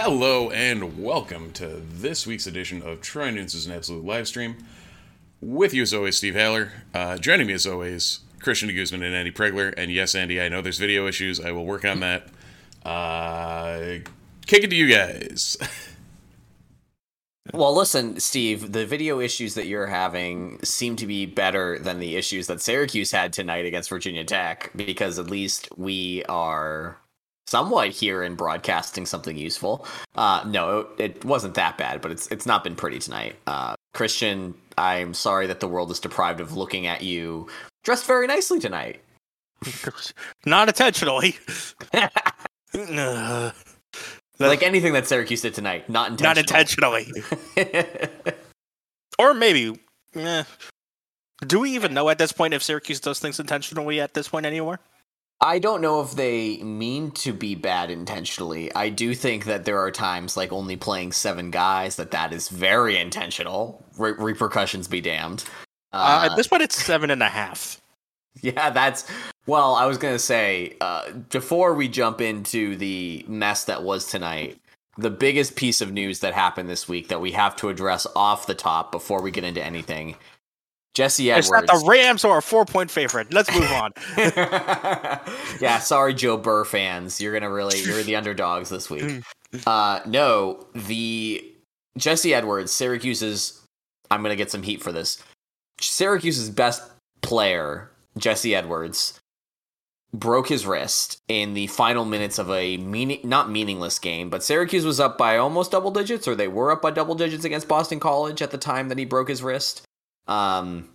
Hello 0.00 0.48
and 0.50 1.02
welcome 1.02 1.50
to 1.54 1.66
this 1.66 2.24
week's 2.24 2.46
edition 2.46 2.82
of 2.82 3.00
Troy 3.00 3.32
Nunes 3.32 3.52
is 3.52 3.66
an 3.66 3.72
Absolute 3.72 4.04
live 4.04 4.28
stream. 4.28 4.56
With 5.40 5.74
you 5.74 5.82
as 5.82 5.92
always, 5.92 6.16
Steve 6.16 6.36
Haller. 6.36 6.70
Uh, 6.94 7.18
joining 7.18 7.48
me 7.48 7.52
as 7.54 7.66
always, 7.66 8.20
Christian 8.38 8.72
Guzman 8.72 9.02
and 9.02 9.12
Andy 9.12 9.32
Pregler. 9.32 9.74
And 9.76 9.90
yes, 9.90 10.14
Andy, 10.14 10.40
I 10.40 10.48
know 10.48 10.62
there's 10.62 10.78
video 10.78 11.08
issues. 11.08 11.40
I 11.40 11.50
will 11.50 11.66
work 11.66 11.84
on 11.84 11.98
that. 11.98 12.28
Uh, 12.84 13.98
kick 14.46 14.62
it 14.62 14.70
to 14.70 14.76
you 14.76 14.88
guys. 14.88 15.56
Well, 17.54 17.74
listen, 17.74 18.20
Steve, 18.20 18.72
the 18.72 18.84
video 18.84 19.20
issues 19.20 19.54
that 19.54 19.66
you're 19.66 19.86
having 19.86 20.62
seem 20.62 20.96
to 20.96 21.06
be 21.06 21.24
better 21.24 21.78
than 21.78 21.98
the 21.98 22.16
issues 22.16 22.46
that 22.48 22.60
Syracuse 22.60 23.10
had 23.10 23.32
tonight 23.32 23.64
against 23.64 23.88
Virginia 23.88 24.22
Tech 24.22 24.70
because 24.76 25.18
at 25.18 25.30
least 25.30 25.66
we 25.78 26.24
are 26.28 26.98
somewhat 27.48 27.90
here 27.90 28.22
in 28.22 28.34
broadcasting 28.34 29.06
something 29.06 29.36
useful. 29.36 29.86
Uh, 30.14 30.44
no, 30.46 30.80
it, 30.98 31.16
it, 31.16 31.24
wasn't 31.24 31.54
that 31.54 31.78
bad, 31.78 32.00
but 32.00 32.10
it's 32.10 32.26
it's 32.28 32.46
not 32.46 32.62
been 32.62 32.76
pretty 32.76 32.98
tonight. 32.98 33.36
Uh, 33.46 33.74
Christian, 33.94 34.54
I'm 34.76 35.14
sorry 35.14 35.46
that 35.46 35.60
the 35.60 35.68
world 35.68 35.90
is 35.90 35.98
deprived 35.98 36.40
of 36.40 36.56
looking 36.56 36.86
at 36.86 37.02
you 37.02 37.48
dressed 37.84 38.06
very 38.06 38.26
nicely 38.26 38.60
tonight. 38.60 39.00
not 40.46 40.68
intentionally. 40.68 41.36
like 44.38 44.62
anything 44.62 44.92
that 44.92 45.06
Syracuse 45.06 45.40
did 45.40 45.54
tonight, 45.54 45.88
not 45.88 46.10
intentionally. 46.10 47.06
Not 47.10 47.58
intentionally. 47.58 48.08
or 49.18 49.34
maybe, 49.34 49.80
eh. 50.14 50.44
do 51.46 51.60
we 51.60 51.72
even 51.72 51.94
know 51.94 52.08
at 52.10 52.18
this 52.18 52.30
point 52.30 52.52
if 52.54 52.62
Syracuse 52.62 53.00
does 53.00 53.18
things 53.18 53.40
intentionally 53.40 54.00
at 54.00 54.14
this 54.14 54.28
point 54.28 54.44
anymore? 54.46 54.78
I 55.40 55.60
don't 55.60 55.80
know 55.80 56.00
if 56.00 56.12
they 56.12 56.56
mean 56.58 57.12
to 57.12 57.32
be 57.32 57.54
bad 57.54 57.90
intentionally. 57.90 58.74
I 58.74 58.88
do 58.88 59.14
think 59.14 59.44
that 59.44 59.64
there 59.64 59.78
are 59.78 59.90
times, 59.90 60.36
like 60.36 60.52
only 60.52 60.76
playing 60.76 61.12
seven 61.12 61.52
guys, 61.52 61.94
that 61.96 62.10
that 62.10 62.32
is 62.32 62.48
very 62.48 62.96
intentional. 62.96 63.84
Re- 63.96 64.14
repercussions 64.18 64.88
be 64.88 65.00
damned. 65.00 65.44
Uh, 65.92 66.22
uh, 66.22 66.28
at 66.30 66.36
this 66.36 66.48
point, 66.48 66.62
it's 66.62 66.82
seven 66.82 67.10
and 67.10 67.22
a 67.22 67.28
half. 67.28 67.80
Yeah, 68.40 68.70
that's 68.70 69.04
well. 69.46 69.74
I 69.74 69.86
was 69.86 69.98
gonna 69.98 70.16
say 70.20 70.76
uh, 70.80 71.10
before 71.10 71.74
we 71.74 71.88
jump 71.88 72.20
into 72.20 72.76
the 72.76 73.24
mess 73.26 73.64
that 73.64 73.82
was 73.82 74.06
tonight. 74.06 74.60
The 74.96 75.10
biggest 75.10 75.56
piece 75.56 75.80
of 75.80 75.90
news 75.90 76.20
that 76.20 76.34
happened 76.34 76.68
this 76.68 76.88
week 76.88 77.08
that 77.08 77.20
we 77.20 77.32
have 77.32 77.56
to 77.56 77.68
address 77.68 78.06
off 78.14 78.46
the 78.46 78.54
top 78.54 78.92
before 78.92 79.22
we 79.22 79.32
get 79.32 79.42
into 79.42 79.64
anything 79.64 80.14
Jesse 80.98 81.30
Edwards. 81.30 81.46
It's 81.46 81.52
not 81.52 81.66
the 81.80 81.86
Rams 81.86 82.24
or 82.24 82.38
a 82.38 82.42
four 82.42 82.64
point 82.64 82.90
favorite. 82.90 83.32
Let's 83.32 83.54
move 83.54 83.70
on. 83.70 83.92
yeah, 85.60 85.78
sorry, 85.78 86.12
Joe 86.12 86.36
Burrow 86.36 86.64
fans. 86.64 87.20
You're 87.20 87.32
gonna 87.32 87.52
really 87.52 87.78
you're 87.82 88.02
the 88.02 88.16
underdogs 88.16 88.68
this 88.68 88.90
week. 88.90 89.22
Uh, 89.66 90.00
no, 90.04 90.66
the 90.74 91.42
Jesse 91.96 92.34
Edwards, 92.34 92.70
Syracuse's. 92.70 93.64
I'm 94.10 94.22
gonna 94.22 94.36
get 94.36 94.50
some 94.50 94.62
heat 94.62 94.82
for 94.82 94.92
this. 94.92 95.22
Syracuse's 95.80 96.50
best 96.50 96.82
player, 97.22 97.90
Jesse 98.18 98.54
Edwards, 98.54 99.18
broke 100.12 100.50
his 100.50 100.66
wrist 100.66 101.16
in 101.28 101.54
the 101.54 101.66
final 101.68 102.04
minutes 102.04 102.38
of 102.38 102.50
a 102.50 102.76
meaning 102.76 103.20
not 103.24 103.50
meaningless 103.50 103.98
game, 103.98 104.28
but 104.28 104.42
Syracuse 104.42 104.84
was 104.84 105.00
up 105.00 105.16
by 105.16 105.38
almost 105.38 105.70
double 105.70 105.92
digits, 105.92 106.28
or 106.28 106.34
they 106.34 106.48
were 106.48 106.70
up 106.70 106.82
by 106.82 106.90
double 106.90 107.14
digits 107.14 107.46
against 107.46 107.68
Boston 107.68 108.00
College 108.00 108.42
at 108.42 108.50
the 108.50 108.58
time 108.58 108.90
that 108.90 108.98
he 108.98 109.06
broke 109.06 109.30
his 109.30 109.42
wrist. 109.42 109.87
Um, 110.28 110.88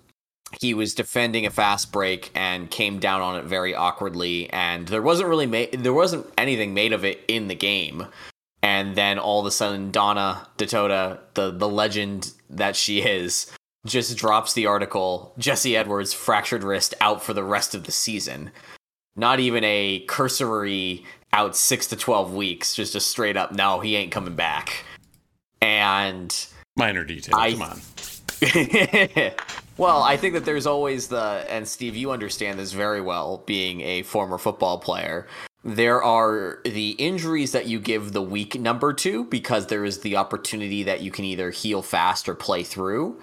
he 0.62 0.74
was 0.74 0.94
defending 0.94 1.46
a 1.46 1.50
fast 1.50 1.92
break 1.92 2.32
and 2.36 2.70
came 2.70 3.00
down 3.00 3.22
on 3.22 3.36
it 3.38 3.46
very 3.46 3.74
awkwardly, 3.74 4.50
and 4.52 4.88
there 4.88 5.02
wasn't 5.02 5.30
really 5.30 5.48
ma- 5.48 5.66
there 5.74 5.94
wasn't 5.94 6.28
anything 6.38 6.74
made 6.74 6.94
of 6.94 7.04
it 7.04 7.24
in 7.28 7.48
the 7.48 7.56
game. 7.56 8.08
And 8.62 8.96
then 8.96 9.20
all 9.20 9.42
of 9.42 9.46
a 9.46 9.52
sudden, 9.52 9.92
Donna 9.92 10.48
Ditota, 10.58 11.20
the 11.34 11.52
the 11.52 11.68
legend 11.68 12.34
that 12.50 12.76
she 12.76 13.02
is, 13.02 13.52
just 13.86 14.16
drops 14.18 14.54
the 14.54 14.68
article: 14.68 15.34
Jesse 15.38 15.76
Edwards 15.76 16.14
fractured 16.14 16.64
wrist 16.64 16.94
out 17.02 17.24
for 17.24 17.34
the 17.34 17.44
rest 17.44 17.76
of 17.76 17.86
the 17.86 17.92
season. 17.92 18.52
Not 19.16 19.40
even 19.40 19.64
a 19.64 20.06
cursory 20.08 21.04
out 21.34 21.56
six 21.56 21.88
to 21.88 21.96
twelve 21.96 22.34
weeks, 22.34 22.76
just 22.76 22.96
a 22.96 23.00
straight 23.00 23.38
up 23.38 23.52
no, 23.52 23.80
he 23.80 23.96
ain't 23.96 24.12
coming 24.12 24.36
back. 24.36 24.86
And 25.62 26.48
minor 26.76 27.04
detail, 27.04 27.36
I, 27.36 27.52
come 27.52 27.62
on. 27.64 27.82
well, 29.78 30.04
I 30.04 30.18
think 30.18 30.34
that 30.34 30.46
there's 30.46 30.68
always 30.68 31.08
the, 31.08 31.46
and 31.50 31.68
Steve, 31.68 31.96
you 31.96 32.12
understand 32.12 32.60
this 32.60 32.74
very 32.74 33.02
well, 33.02 33.44
being 33.46 33.82
a 33.82 34.04
former 34.04 34.38
football 34.38 34.78
player. 34.78 35.28
There 35.64 36.04
are 36.04 36.60
the 36.66 36.92
injuries 36.92 37.54
that 37.54 37.68
you 37.68 37.80
give 37.80 38.12
the 38.12 38.22
week 38.22 38.60
number 38.60 38.92
to 38.96 39.24
because 39.26 39.68
there 39.68 39.86
is 39.86 40.02
the 40.02 40.18
opportunity 40.18 40.84
that 40.84 41.02
you 41.02 41.10
can 41.10 41.24
either 41.24 41.52
heal 41.52 41.82
fast 41.82 42.28
or 42.28 42.36
play 42.36 42.64
through. 42.64 43.20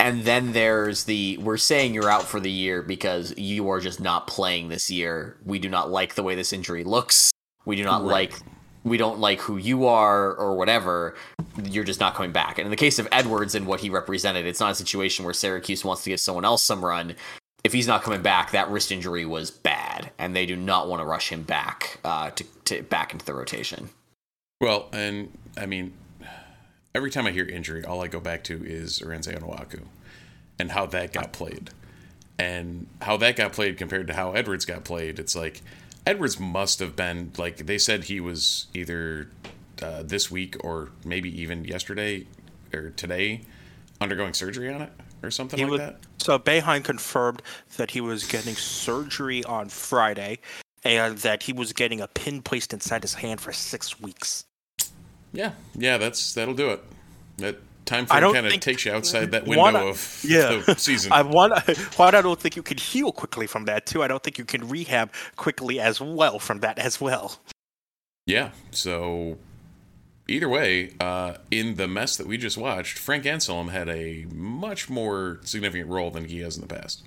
And 0.00 0.24
then 0.24 0.52
there's 0.52 1.04
the 1.04 1.38
we're 1.38 1.56
saying 1.56 1.94
you're 1.94 2.10
out 2.10 2.24
for 2.24 2.40
the 2.40 2.50
year 2.50 2.82
because 2.82 3.36
you 3.36 3.68
are 3.70 3.80
just 3.80 4.00
not 4.00 4.26
playing 4.26 4.68
this 4.68 4.90
year. 4.90 5.36
We 5.44 5.58
do 5.58 5.68
not 5.68 5.90
like 5.90 6.14
the 6.14 6.22
way 6.22 6.34
this 6.34 6.52
injury 6.52 6.84
looks. 6.84 7.30
We 7.64 7.76
do 7.76 7.84
not 7.84 8.02
right. 8.02 8.30
like 8.30 8.40
we 8.84 8.96
don't 8.96 9.18
like 9.18 9.40
who 9.40 9.56
you 9.56 9.86
are 9.86 10.34
or 10.34 10.56
whatever, 10.56 11.16
you're 11.64 11.84
just 11.84 12.00
not 12.00 12.14
coming 12.14 12.32
back. 12.32 12.58
And 12.58 12.66
in 12.66 12.70
the 12.70 12.76
case 12.76 12.98
of 12.98 13.08
Edwards 13.12 13.54
and 13.54 13.66
what 13.66 13.80
he 13.80 13.90
represented, 13.90 14.46
it's 14.46 14.60
not 14.60 14.72
a 14.72 14.74
situation 14.74 15.24
where 15.24 15.34
Syracuse 15.34 15.84
wants 15.84 16.04
to 16.04 16.10
give 16.10 16.20
someone 16.20 16.44
else 16.44 16.62
some 16.62 16.84
run. 16.84 17.14
If 17.64 17.72
he's 17.72 17.86
not 17.86 18.02
coming 18.02 18.22
back, 18.22 18.52
that 18.52 18.70
wrist 18.70 18.92
injury 18.92 19.26
was 19.26 19.50
bad, 19.50 20.10
and 20.18 20.34
they 20.34 20.46
do 20.46 20.56
not 20.56 20.88
want 20.88 21.00
to 21.00 21.04
rush 21.04 21.30
him 21.30 21.42
back 21.42 21.98
uh, 22.04 22.30
to, 22.30 22.44
to 22.66 22.82
back 22.82 23.12
into 23.12 23.26
the 23.26 23.34
rotation. 23.34 23.90
Well, 24.60 24.88
and 24.92 25.36
I 25.56 25.66
mean, 25.66 25.92
every 26.94 27.10
time 27.10 27.26
I 27.26 27.32
hear 27.32 27.44
injury, 27.44 27.84
all 27.84 28.02
I 28.02 28.08
go 28.08 28.20
back 28.20 28.44
to 28.44 28.64
is 28.64 29.00
Arinze 29.00 29.36
Onuaku 29.36 29.82
and 30.58 30.72
how 30.72 30.86
that 30.86 31.12
got 31.12 31.32
played. 31.32 31.70
And 32.38 32.86
how 33.02 33.16
that 33.16 33.34
got 33.34 33.52
played 33.52 33.76
compared 33.76 34.06
to 34.06 34.14
how 34.14 34.32
Edwards 34.32 34.64
got 34.64 34.84
played, 34.84 35.18
it's 35.18 35.34
like– 35.34 35.62
Edwards 36.08 36.40
must 36.40 36.78
have 36.78 36.96
been 36.96 37.32
like 37.36 37.66
they 37.66 37.76
said 37.76 38.04
he 38.04 38.18
was 38.18 38.68
either 38.72 39.28
uh, 39.82 40.02
this 40.02 40.30
week 40.30 40.56
or 40.64 40.90
maybe 41.04 41.40
even 41.40 41.64
yesterday 41.64 42.26
or 42.72 42.90
today 42.90 43.42
undergoing 44.00 44.32
surgery 44.32 44.72
on 44.72 44.82
it 44.82 44.92
or 45.22 45.30
something 45.30 45.58
he 45.58 45.64
like 45.64 45.78
that. 45.78 45.96
So 46.18 46.38
Boeheim 46.38 46.84
confirmed 46.84 47.42
that 47.76 47.90
he 47.90 48.00
was 48.00 48.24
getting 48.24 48.54
surgery 48.54 49.44
on 49.44 49.68
Friday 49.68 50.38
and 50.84 51.18
that 51.18 51.42
he 51.42 51.52
was 51.52 51.72
getting 51.72 52.00
a 52.00 52.08
pin 52.08 52.42
placed 52.42 52.72
inside 52.72 53.02
his 53.02 53.14
hand 53.14 53.40
for 53.40 53.52
six 53.52 54.00
weeks. 54.00 54.44
Yeah, 55.32 55.52
yeah, 55.74 55.98
that's 55.98 56.34
that'll 56.34 56.54
do 56.54 56.70
it. 56.70 56.82
That 57.38 57.58
time 57.84 58.06
frame 58.06 58.32
kind 58.32 58.46
of 58.46 58.60
takes 58.60 58.84
you 58.84 58.92
outside 58.92 59.30
that 59.32 59.44
window 59.44 59.62
wanna, 59.62 59.78
of 59.86 60.20
yeah. 60.26 60.62
the 60.66 60.74
season. 60.76 61.12
I 61.12 61.22
want. 61.22 61.52
Well, 61.98 62.08
I 62.08 62.20
don't 62.20 62.40
think 62.40 62.56
you 62.56 62.62
can 62.62 62.78
heal 62.78 63.12
quickly 63.12 63.46
from 63.46 63.64
that 63.64 63.86
too. 63.86 64.02
I 64.02 64.08
don't 64.08 64.22
think 64.22 64.38
you 64.38 64.44
can 64.44 64.68
rehab 64.68 65.12
quickly 65.36 65.80
as 65.80 66.00
well 66.00 66.38
from 66.38 66.60
that 66.60 66.78
as 66.78 67.00
well. 67.00 67.36
Yeah. 68.26 68.50
So 68.70 69.36
either 70.28 70.48
way, 70.48 70.92
uh, 71.00 71.34
in 71.50 71.74
the 71.76 71.88
mess 71.88 72.16
that 72.16 72.26
we 72.26 72.36
just 72.36 72.56
watched, 72.56 72.98
Frank 72.98 73.24
Anselem 73.24 73.70
had 73.70 73.88
a 73.88 74.26
much 74.32 74.88
more 74.88 75.40
significant 75.42 75.90
role 75.90 76.10
than 76.10 76.26
he 76.26 76.40
has 76.40 76.56
in 76.56 76.62
the 76.66 76.72
past. 76.72 77.04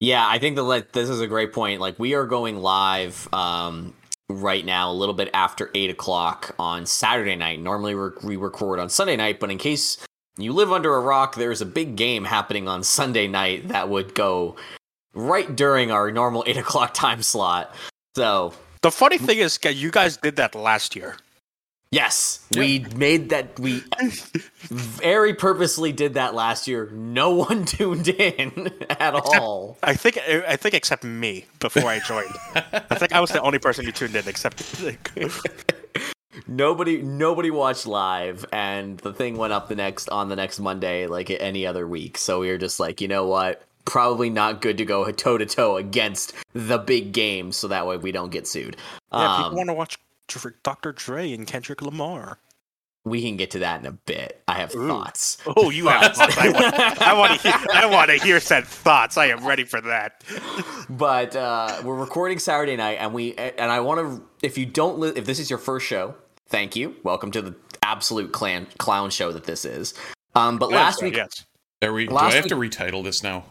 Yeah, 0.00 0.26
I 0.26 0.38
think 0.38 0.56
that 0.56 0.92
this 0.92 1.08
is 1.08 1.20
a 1.20 1.26
great 1.26 1.52
point. 1.52 1.80
Like 1.80 1.98
we 1.98 2.14
are 2.14 2.26
going 2.26 2.58
live 2.58 3.32
um, 3.32 3.94
right 4.28 4.64
now, 4.64 4.90
a 4.90 4.94
little 4.94 5.14
bit 5.14 5.30
after 5.32 5.70
eight 5.74 5.90
o'clock 5.90 6.54
on 6.58 6.86
Saturday 6.86 7.34
night. 7.34 7.60
Normally 7.60 7.94
we 8.22 8.36
record 8.36 8.78
on 8.78 8.88
Sunday 8.90 9.16
night, 9.16 9.40
but 9.40 9.50
in 9.50 9.58
case 9.58 9.98
you 10.36 10.52
live 10.52 10.70
under 10.70 10.94
a 10.94 11.00
rock, 11.00 11.34
there's 11.34 11.62
a 11.62 11.66
big 11.66 11.96
game 11.96 12.24
happening 12.24 12.68
on 12.68 12.84
Sunday 12.84 13.26
night 13.26 13.68
that 13.68 13.88
would 13.88 14.14
go 14.14 14.56
right 15.14 15.56
during 15.56 15.90
our 15.90 16.10
normal 16.10 16.44
eight 16.46 16.58
o'clock 16.58 16.92
time 16.92 17.22
slot. 17.22 17.74
So 18.16 18.52
The 18.82 18.90
funny 18.90 19.18
thing 19.18 19.38
is, 19.38 19.56
guys, 19.58 19.82
you 19.82 19.90
guys 19.90 20.16
did 20.18 20.36
that 20.36 20.54
last 20.54 20.94
year. 20.94 21.16
Yes, 21.96 22.46
we 22.56 22.80
made 22.94 23.30
that. 23.30 23.58
We 23.58 23.82
very 24.68 25.34
purposely 25.34 25.92
did 25.92 26.14
that 26.14 26.34
last 26.34 26.68
year. 26.68 26.90
No 26.92 27.30
one 27.30 27.64
tuned 27.76 28.08
in 28.08 28.70
at 28.90 29.14
all. 29.14 29.78
I 29.82 29.94
think 29.94 30.18
I 30.18 30.56
think 30.56 30.74
except 30.74 31.04
me 31.04 31.46
before 31.60 31.88
I 31.88 31.98
joined. 32.00 32.34
I 32.54 32.94
think 32.96 33.12
I 33.12 33.20
was 33.20 33.30
the 33.30 33.40
only 33.40 33.58
person 33.58 33.84
who 33.84 33.92
tuned 33.92 34.14
in 34.14 34.28
except 34.28 34.62
Nobody, 36.46 37.00
nobody 37.00 37.50
watched 37.50 37.86
live, 37.86 38.44
and 38.52 38.98
the 38.98 39.12
thing 39.14 39.38
went 39.38 39.54
up 39.54 39.68
the 39.68 39.74
next 39.74 40.10
on 40.10 40.28
the 40.28 40.36
next 40.36 40.60
Monday, 40.60 41.06
like 41.06 41.30
any 41.30 41.66
other 41.66 41.88
week. 41.88 42.18
So 42.18 42.40
we 42.40 42.50
were 42.50 42.58
just 42.58 42.78
like, 42.78 43.00
you 43.00 43.08
know 43.08 43.26
what? 43.26 43.62
Probably 43.86 44.28
not 44.28 44.60
good 44.60 44.76
to 44.78 44.84
go 44.84 45.10
toe 45.12 45.38
to 45.38 45.46
toe 45.46 45.78
against 45.78 46.34
the 46.52 46.76
big 46.76 47.12
game, 47.12 47.52
so 47.52 47.68
that 47.68 47.86
way 47.86 47.96
we 47.96 48.12
don't 48.12 48.30
get 48.30 48.46
sued. 48.46 48.76
Yeah, 49.12 49.36
people 49.38 49.50
Um, 49.50 49.54
want 49.56 49.68
to 49.70 49.74
watch 49.74 49.98
Dr- 50.28 50.54
Dr. 50.62 50.92
Dre 50.92 51.32
and 51.32 51.46
Kendrick 51.46 51.82
Lamar. 51.82 52.38
we 53.04 53.22
can 53.22 53.36
get 53.36 53.52
to 53.52 53.60
that 53.60 53.80
in 53.80 53.86
a 53.86 53.92
bit. 53.92 54.42
I 54.48 54.54
have 54.54 54.74
Ooh. 54.74 54.88
thoughts. 54.88 55.38
Oh, 55.46 55.70
you 55.70 55.86
have 55.88 56.16
thoughts. 56.16 56.36
I 56.36 56.48
want, 56.50 56.74
I 57.02 57.12
want 57.14 57.40
to 57.40 57.48
hear. 57.48 57.66
I 57.72 57.86
want 57.86 58.10
to 58.10 58.16
hear 58.16 58.40
said 58.40 58.64
thoughts. 58.66 59.16
I 59.16 59.26
am 59.26 59.46
ready 59.46 59.62
for 59.64 59.80
that. 59.82 60.24
but 60.90 61.36
uh, 61.36 61.80
we're 61.84 61.94
recording 61.94 62.38
Saturday 62.40 62.76
night, 62.76 62.98
and 63.00 63.12
we 63.14 63.34
and 63.36 63.70
I 63.70 63.80
want 63.80 64.00
to. 64.00 64.28
If 64.42 64.58
you 64.58 64.66
don't, 64.66 64.98
li- 64.98 65.12
if 65.14 65.24
this 65.24 65.38
is 65.38 65.48
your 65.50 65.58
first 65.60 65.86
show, 65.86 66.16
thank 66.48 66.74
you. 66.74 66.96
Welcome 67.04 67.30
to 67.32 67.42
the 67.42 67.54
absolute 67.82 68.32
clan 68.32 68.66
clown 68.78 69.10
show 69.10 69.30
that 69.32 69.44
this 69.44 69.64
is. 69.64 69.94
Um, 70.34 70.58
but 70.58 70.70
last 70.70 71.00
week, 71.02 71.14
yes, 71.16 71.44
Are 71.82 71.92
we? 71.92 72.06
Do 72.08 72.16
I 72.16 72.32
have 72.34 72.46
to 72.48 72.56
retitle 72.56 73.04
this 73.04 73.22
now? 73.22 73.44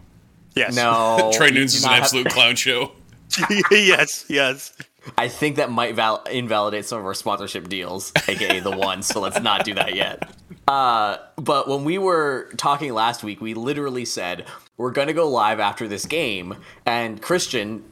yes, 0.55 0.75
no, 0.75 1.31
Trey 1.37 1.47
you 1.47 1.53
Nunes 1.53 1.75
is 1.75 1.83
an 1.83 1.89
not 1.91 1.95
have- 1.95 2.03
absolute 2.03 2.27
clown 2.29 2.55
show. 2.57 2.91
yes, 3.71 4.25
yes. 4.29 4.73
I 5.17 5.27
think 5.27 5.57
that 5.57 5.71
might 5.71 5.95
val- 5.95 6.23
invalidate 6.23 6.85
some 6.85 6.99
of 6.99 7.05
our 7.05 7.13
sponsorship 7.13 7.69
deals, 7.69 8.11
aka 8.27 8.59
the 8.59 8.75
one. 8.75 9.03
So 9.03 9.19
let's 9.19 9.39
not 9.39 9.65
do 9.65 9.73
that 9.75 9.95
yet. 9.95 10.29
Uh, 10.67 11.17
but 11.35 11.67
when 11.67 11.83
we 11.83 11.99
were 11.99 12.49
talking 12.57 12.91
last 12.91 13.23
week, 13.23 13.39
we 13.39 13.53
literally 13.53 14.03
said 14.03 14.45
we're 14.77 14.91
going 14.91 15.07
to 15.07 15.13
go 15.13 15.29
live 15.29 15.59
after 15.59 15.87
this 15.87 16.07
game, 16.07 16.55
and 16.87 17.21
Christian, 17.21 17.83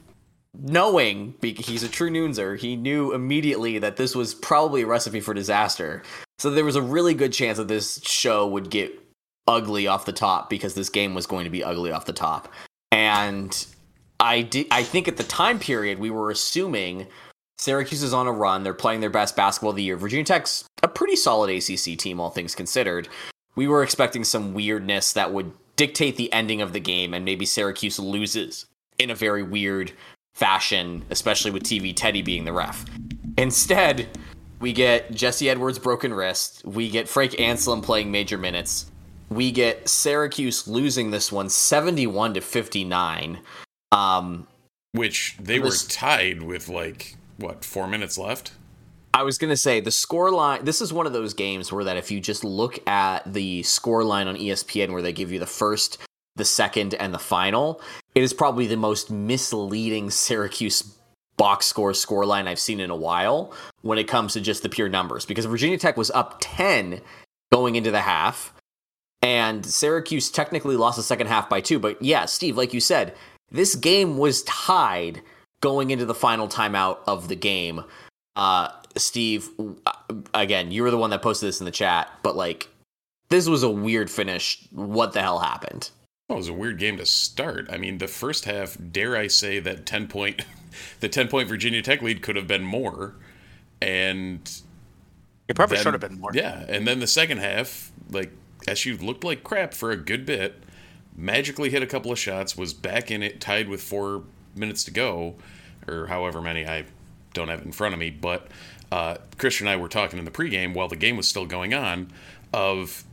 knowing 0.56 1.36
he's 1.42 1.83
a 1.83 1.88
true 1.88 2.10
Noonser, 2.10 2.57
he 2.57 2.75
knew 2.75 3.13
immediately 3.13 3.77
that 3.77 3.98
this 3.98 4.16
was 4.16 4.33
probably 4.33 4.81
a 4.81 4.88
recipe 4.88 5.19
for 5.19 5.36
disaster. 5.36 6.01
So 6.39 6.50
there 6.50 6.66
was 6.66 6.75
a 6.75 6.81
really 6.81 7.13
good 7.13 7.31
chance 7.31 7.59
that 7.59 7.68
this 7.68 8.01
show 8.04 8.48
would 8.48 8.71
get 8.71 8.92
ugly 9.48 9.86
off 9.86 10.06
the 10.06 10.12
top 10.12 10.50
because 10.50 10.74
this 10.74 10.89
game 10.89 11.13
was 11.13 11.27
going 11.27 11.44
to 11.44 11.51
be 11.51 11.63
ugly 11.63 11.92
off 11.92 12.06
the 12.06 12.13
top, 12.13 12.51
and 12.92 13.68
I 14.23 14.41
di- 14.41 14.67
I 14.71 14.83
think 14.83 15.07
at 15.07 15.17
the 15.17 15.23
time 15.23 15.59
period 15.59 15.99
we 15.99 16.09
were 16.09 16.31
assuming 16.31 17.07
Syracuse 17.57 18.01
is 18.01 18.13
on 18.13 18.25
a 18.25 18.31
run. 18.31 18.63
They're 18.63 18.73
playing 18.73 19.01
their 19.01 19.09
best 19.09 19.35
basketball 19.35 19.71
of 19.71 19.75
the 19.75 19.83
year. 19.83 19.97
Virginia 19.97 20.25
Tech's 20.25 20.65
a 20.81 20.87
pretty 20.87 21.15
solid 21.15 21.49
ACC 21.49 21.97
team, 21.97 22.19
all 22.19 22.29
things 22.29 22.55
considered. 22.55 23.07
We 23.55 23.67
were 23.67 23.83
expecting 23.83 24.23
some 24.23 24.53
weirdness 24.53 25.13
that 25.13 25.31
would 25.31 25.51
dictate 25.75 26.15
the 26.15 26.31
ending 26.33 26.61
of 26.61 26.73
the 26.73 26.79
game, 26.79 27.13
and 27.13 27.25
maybe 27.25 27.45
Syracuse 27.45 27.99
loses 27.99 28.65
in 28.97 29.09
a 29.09 29.15
very 29.15 29.43
weird 29.43 29.91
fashion, 30.33 31.03
especially 31.09 31.51
with 31.51 31.63
TV 31.63 31.93
Teddy 31.95 32.21
being 32.21 32.45
the 32.45 32.53
ref. 32.53 32.85
Instead, 33.37 34.07
we 34.59 34.71
get 34.73 35.13
Jesse 35.13 35.49
Edwards' 35.49 35.79
broken 35.79 36.13
wrist. 36.13 36.65
We 36.65 36.89
get 36.89 37.09
Frank 37.09 37.33
Anselem 37.33 37.83
playing 37.83 38.11
major 38.11 38.37
minutes. 38.37 38.89
We 39.29 39.51
get 39.51 39.89
Syracuse 39.89 40.67
losing 40.67 41.11
this 41.11 41.31
one 41.31 41.49
71 41.49 42.35
to 42.35 42.41
59. 42.41 43.39
Um, 43.94 44.48
Which 44.92 45.38
they 45.40 45.60
were 45.60 45.72
tied 45.72 46.42
with 46.42 46.68
like 46.68 47.16
what 47.38 47.63
four 47.63 47.88
minutes 47.88 48.18
left. 48.18 48.51
I 49.13 49.22
was 49.22 49.38
gonna 49.38 49.57
say 49.57 49.80
the 49.80 49.92
score 49.92 50.31
line. 50.31 50.66
This 50.66 50.81
is 50.81 50.92
one 50.92 51.06
of 51.06 51.13
those 51.13 51.34
games 51.34 51.72
where 51.72 51.84
that 51.84 51.98
if 51.98 52.10
you 52.10 52.19
just 52.19 52.44
look 52.44 52.86
at 52.88 53.31
the 53.31 53.62
score 53.63 54.04
line 54.04 54.28
on 54.28 54.36
ESPN, 54.36 54.92
where 54.92 55.04
they 55.04 55.13
give 55.13 55.31
you 55.31 55.38
the 55.40 55.45
first, 55.45 56.00
the 56.36 56.45
second, 56.45 56.95
and 56.95 57.13
the 57.13 57.19
final, 57.19 57.80
it 58.16 58.24
is 58.24 58.34
probably 58.34 58.66
the 58.66 58.78
most 58.78 59.12
misleading 59.12 60.10
Syracuse 60.10 60.98
box 61.38 61.68
score 61.68 61.94
score 61.94 62.25
line 62.25 62.48
I've 62.48 62.60
seen 62.60 62.80
in 62.80 62.90
a 62.90 62.95
while 62.95 63.54
when 63.81 64.00
it 64.00 64.07
comes 64.07 64.34
to 64.34 64.42
just 64.42 64.63
the 64.63 64.69
pure 64.69 64.90
numbers. 64.90 65.25
Because 65.25 65.45
Virginia 65.45 65.78
Tech 65.78 65.95
was 65.95 66.10
up 66.10 66.38
ten 66.42 67.01
going 67.51 67.75
into 67.75 67.92
the 67.92 68.01
half, 68.01 68.51
and 69.22 69.63
Syracuse 69.63 70.31
technically 70.31 70.75
lost 70.75 70.98
the 70.98 71.04
second 71.04 71.28
half 71.28 71.50
by 71.50 71.62
two. 71.62 71.78
But 71.78 72.01
yeah, 72.01 72.25
Steve, 72.25 72.57
like 72.57 72.74
you 72.74 72.80
said, 72.80 73.13
this 73.53 73.75
game 73.75 74.17
was 74.17 74.44
tied 74.44 75.21
going 75.61 75.91
into 75.91 76.05
the 76.05 76.13
final 76.15 76.47
timeout 76.50 76.97
of 77.07 77.29
the 77.29 77.35
game. 77.35 77.83
Uh, 78.35 78.67
Steve, 78.97 79.50
uh, 79.85 79.94
again, 80.33 80.71
you 80.71 80.83
were 80.83 80.91
the 80.91 80.97
one 80.97 81.11
that 81.11 81.21
posted 81.21 81.47
this 81.47 81.61
in 81.61 81.65
the 81.65 81.71
chat, 81.71 82.09
but 82.23 82.35
like, 82.35 82.67
this 83.29 83.47
was 83.47 83.63
a 83.63 83.69
weird 83.69 84.11
finish. 84.11 84.67
What 84.71 85.13
the 85.13 85.21
hell 85.21 85.39
happened? 85.39 85.89
Well, 86.29 86.38
it 86.38 86.41
was 86.41 86.50
a 86.50 86.53
weird 86.53 86.77
game 86.79 86.97
to 86.97 87.05
start. 87.05 87.67
I 87.71 87.77
mean, 87.77 87.97
the 88.00 88.07
first 88.07 88.45
half, 88.45 88.77
dare 88.91 89.15
I 89.15 89.27
say 89.27 89.59
that 89.59 89.85
ten 89.85 90.07
point, 90.07 90.44
the 90.99 91.09
ten 91.09 91.27
point 91.27 91.47
Virginia 91.47 91.81
Tech 91.81 92.01
lead 92.01 92.21
could 92.21 92.35
have 92.35 92.47
been 92.47 92.63
more, 92.63 93.15
and 93.81 94.39
It 95.47 95.56
probably 95.56 95.77
then- 95.77 95.83
should 95.83 95.94
have 95.94 96.01
been 96.01 96.19
more. 96.19 96.31
Yeah, 96.33 96.65
and 96.67 96.88
then 96.88 96.99
the 96.99 97.07
second 97.07 97.39
half, 97.39 97.91
like 98.09 98.31
SU 98.67 98.97
looked 98.97 99.23
like 99.23 99.44
crap 99.44 99.73
for 99.73 99.91
a 99.91 99.97
good 99.97 100.25
bit. 100.25 100.62
Magically 101.15 101.69
hit 101.69 101.83
a 101.83 101.88
couple 101.88 102.12
of 102.12 102.19
shots, 102.19 102.57
was 102.57 102.74
back 102.74 103.12
in 103.12 103.21
it, 103.21 103.39
tied 103.39 103.68
with 103.68 103.81
four 103.81 104.24
minutes 104.56 104.83
to 104.86 104.92
go, 104.92 105.36
or 105.88 106.07
however 106.07 106.42
many 106.42 106.65
I 106.65 106.86
don't 107.33 107.50
have 107.50 107.63
in 107.63 107.71
front 107.71 107.94
of 107.94 108.00
me. 108.00 108.10
But 108.10 108.48
uh, 108.92 109.18
Christian 109.38 109.68
and 109.68 109.74
I 109.74 109.81
were 109.81 109.89
talking 109.89 110.19
in 110.19 110.25
the 110.25 110.31
pregame 110.31 110.74
while 110.74 110.88
the 110.88 110.95
game 110.95 111.18
was 111.18 111.27
still 111.27 111.45
going 111.45 111.74
on. 111.74 112.12
Of 112.54 113.04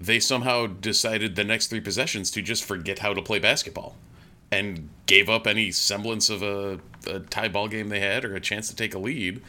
they 0.00 0.20
somehow 0.20 0.66
decided 0.66 1.36
the 1.36 1.44
next 1.44 1.68
three 1.68 1.80
possessions 1.80 2.30
to 2.32 2.42
just 2.42 2.64
forget 2.64 3.00
how 3.00 3.14
to 3.14 3.22
play 3.22 3.38
basketball, 3.38 3.96
and 4.50 4.88
gave 5.06 5.28
up 5.28 5.46
any 5.46 5.70
semblance 5.70 6.30
of 6.30 6.42
a, 6.42 6.80
a 7.06 7.20
tie 7.20 7.48
ball 7.48 7.68
game 7.68 7.88
they 7.88 8.00
had 8.00 8.24
or 8.24 8.34
a 8.34 8.40
chance 8.40 8.68
to 8.68 8.76
take 8.76 8.94
a 8.94 8.98
lead 8.98 9.42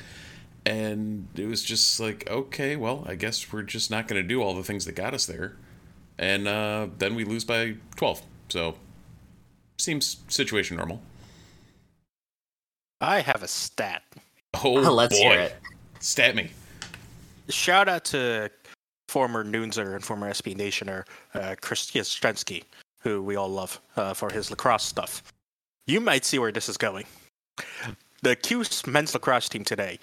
and 0.65 1.27
it 1.35 1.47
was 1.47 1.63
just 1.63 1.99
like 1.99 2.29
okay 2.29 2.75
well 2.75 3.03
i 3.07 3.15
guess 3.15 3.51
we're 3.51 3.63
just 3.63 3.89
not 3.89 4.07
going 4.07 4.21
to 4.21 4.27
do 4.27 4.41
all 4.41 4.53
the 4.53 4.63
things 4.63 4.85
that 4.85 4.93
got 4.93 5.13
us 5.13 5.25
there 5.25 5.55
and 6.21 6.47
uh, 6.47 6.87
then 6.97 7.15
we 7.15 7.25
lose 7.25 7.43
by 7.43 7.75
12 7.97 8.21
so 8.47 8.75
seems 9.77 10.17
situation 10.29 10.77
normal 10.77 11.01
I 13.01 13.19
have 13.21 13.43
a 13.43 13.47
stat. 13.47 14.03
oh 14.63 14.71
Let's 14.93 15.17
boy 15.19 15.29
hear 15.29 15.39
it. 15.39 15.55
stat 15.99 16.35
me 16.35 16.51
Shout 17.49 17.89
out 17.89 18.05
to 18.05 18.49
former 19.09 19.43
Noonzer 19.43 19.93
and 19.93 20.03
former 20.03 20.29
SB 20.29 20.55
Nationer, 20.55 21.05
uh, 21.33 21.55
Chris 21.59 21.91
Yastrzemski, 21.91 22.63
who 23.01 23.21
we 23.21 23.35
all 23.35 23.49
love 23.49 23.81
uh, 23.97 24.13
for 24.13 24.31
his 24.31 24.49
lacrosse 24.49 24.83
stuff. 24.83 25.21
You 25.85 25.99
might 25.99 26.23
see 26.23 26.39
where 26.39 26.53
this 26.53 26.69
is 26.69 26.77
going. 26.77 27.05
The 28.23 28.35
Cuse 28.37 28.87
men's 28.87 29.13
lacrosse 29.13 29.49
team 29.49 29.65
today, 29.65 29.99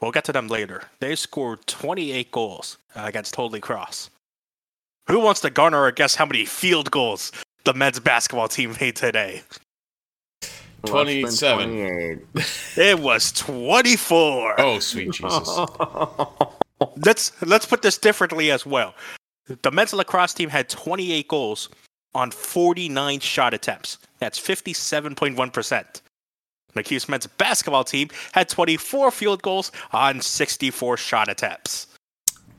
we'll 0.00 0.10
get 0.10 0.24
to 0.24 0.32
them 0.32 0.48
later. 0.48 0.82
They 1.00 1.14
scored 1.14 1.66
28 1.66 2.30
goals 2.32 2.76
uh, 2.94 3.04
against 3.04 3.34
Holy 3.34 3.60
Cross. 3.60 4.10
Who 5.06 5.20
wants 5.20 5.40
to 5.42 5.50
garner 5.50 5.82
or 5.82 5.92
guess 5.92 6.14
how 6.14 6.26
many 6.26 6.44
field 6.44 6.90
goals 6.90 7.32
the 7.64 7.74
men's 7.74 8.00
basketball 8.00 8.48
team 8.48 8.74
made 8.80 8.96
today? 8.96 9.42
27. 10.86 12.20
It 12.76 12.98
was 12.98 13.32
24. 13.32 14.60
oh 14.60 14.78
sweet 14.78 15.12
jesus 15.12 15.48
let's 16.96 17.32
let's 17.42 17.66
put 17.66 17.82
this 17.82 17.98
differently 17.98 18.50
as 18.50 18.66
well. 18.66 18.94
The 19.46 19.70
men's 19.70 19.92
lacrosse 19.92 20.34
team 20.34 20.48
had 20.48 20.68
28 20.68 21.28
goals 21.28 21.68
on 22.14 22.30
49 22.30 23.20
shot 23.20 23.54
attempts. 23.54 23.98
That's 24.18 24.38
57.1%. 24.40 26.00
The 26.74 26.82
Cuse 26.82 27.08
men's 27.08 27.26
basketball 27.26 27.84
team 27.84 28.08
had 28.32 28.48
24 28.48 29.10
field 29.10 29.42
goals 29.42 29.70
on 29.92 30.20
64 30.20 30.96
shot 30.96 31.28
attempts. 31.28 31.86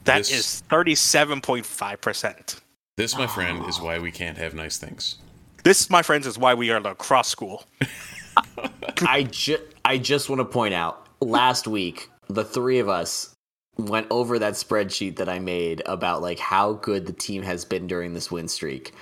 That 0.06 0.20
This- 0.20 0.32
is 0.32 0.64
37.5%. 0.70 2.56
this 2.98 3.16
my 3.18 3.28
friend 3.28 3.66
is 3.68 3.80
why 3.82 4.00
we 4.00 4.12
can't 4.12 4.38
have 4.38 4.54
nice 4.54 4.78
things 4.78 5.18
This, 5.64 5.90
my 5.90 6.02
friends, 6.04 6.28
is 6.28 6.38
why 6.38 6.54
we 6.54 6.70
are 6.72 6.78
a 6.78 6.80
lacrosse 6.80 7.28
school. 7.28 7.66
I 9.08 9.24
just 9.24 9.64
I 9.84 9.98
just 9.98 10.30
want 10.30 10.40
to 10.40 10.46
point 10.46 10.74
out 10.76 11.08
last 11.22 11.68
week 11.68 12.10
the 12.30 12.44
three 12.46 12.78
of 12.80 12.88
us 12.88 13.34
went 13.78 14.08
over 14.12 14.38
that 14.40 14.54
spreadsheet 14.54 15.16
that 15.18 15.28
I 15.28 15.40
made 15.40 15.82
about 15.88 16.22
like 16.22 16.40
how 16.40 16.74
good 16.74 17.06
the 17.08 17.14
team 17.14 17.42
has 17.44 17.66
been 17.66 17.88
during 17.88 18.14
this 18.14 18.30
win 18.32 18.48
streak. 18.48 18.94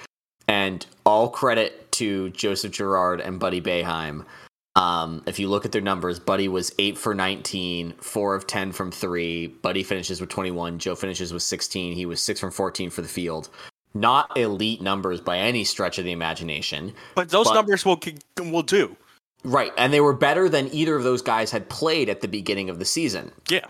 And 0.48 0.86
all 1.06 1.30
credit 1.30 1.92
to 1.94 2.30
Joseph 2.32 2.72
Girard 2.72 3.20
and 3.22 3.40
Buddy 3.40 3.62
Boeheim. 3.62 4.26
Um, 4.76 5.24
if 5.28 5.38
you 5.40 5.50
look 5.50 5.66
at 5.66 5.72
their 5.72 5.82
numbers, 5.82 6.20
Buddy 6.20 6.48
was 6.48 6.74
eight 6.80 6.98
for 6.98 7.14
19, 7.14 7.94
four 8.00 8.34
of 8.36 8.48
10 8.48 8.72
from 8.72 8.92
three. 8.92 9.48
Buddy 9.48 9.84
finishes 9.84 10.20
with 10.20 10.30
21. 10.30 10.80
Joe 10.80 10.96
finishes 10.96 11.32
with 11.32 11.44
16. 11.44 11.94
He 11.94 12.06
was 12.06 12.22
six 12.22 12.40
from 12.40 12.52
14 12.52 12.90
for 12.90 13.02
the 13.04 13.08
field. 13.08 13.50
Not 13.94 14.36
elite 14.36 14.82
numbers 14.82 15.22
by 15.22 15.38
any 15.38 15.64
stretch 15.64 16.00
of 16.00 16.06
the 16.06 16.12
imagination. 16.12 16.94
But 17.14 17.30
those 17.30 17.48
But- 17.48 17.54
numbers 17.54 17.86
will 17.86 18.00
will 18.40 18.64
do. 18.64 18.96
Right. 19.44 19.72
And 19.78 19.94
they 19.94 20.02
were 20.02 20.14
better 20.14 20.50
than 20.50 20.74
either 20.74 20.96
of 20.96 21.04
those 21.04 21.22
guys 21.22 21.52
had 21.52 21.70
played 21.70 22.10
at 22.10 22.22
the 22.22 22.28
beginning 22.28 22.70
of 22.70 22.80
the 22.80 22.86
season. 22.86 23.32
Yeah. 23.50 23.66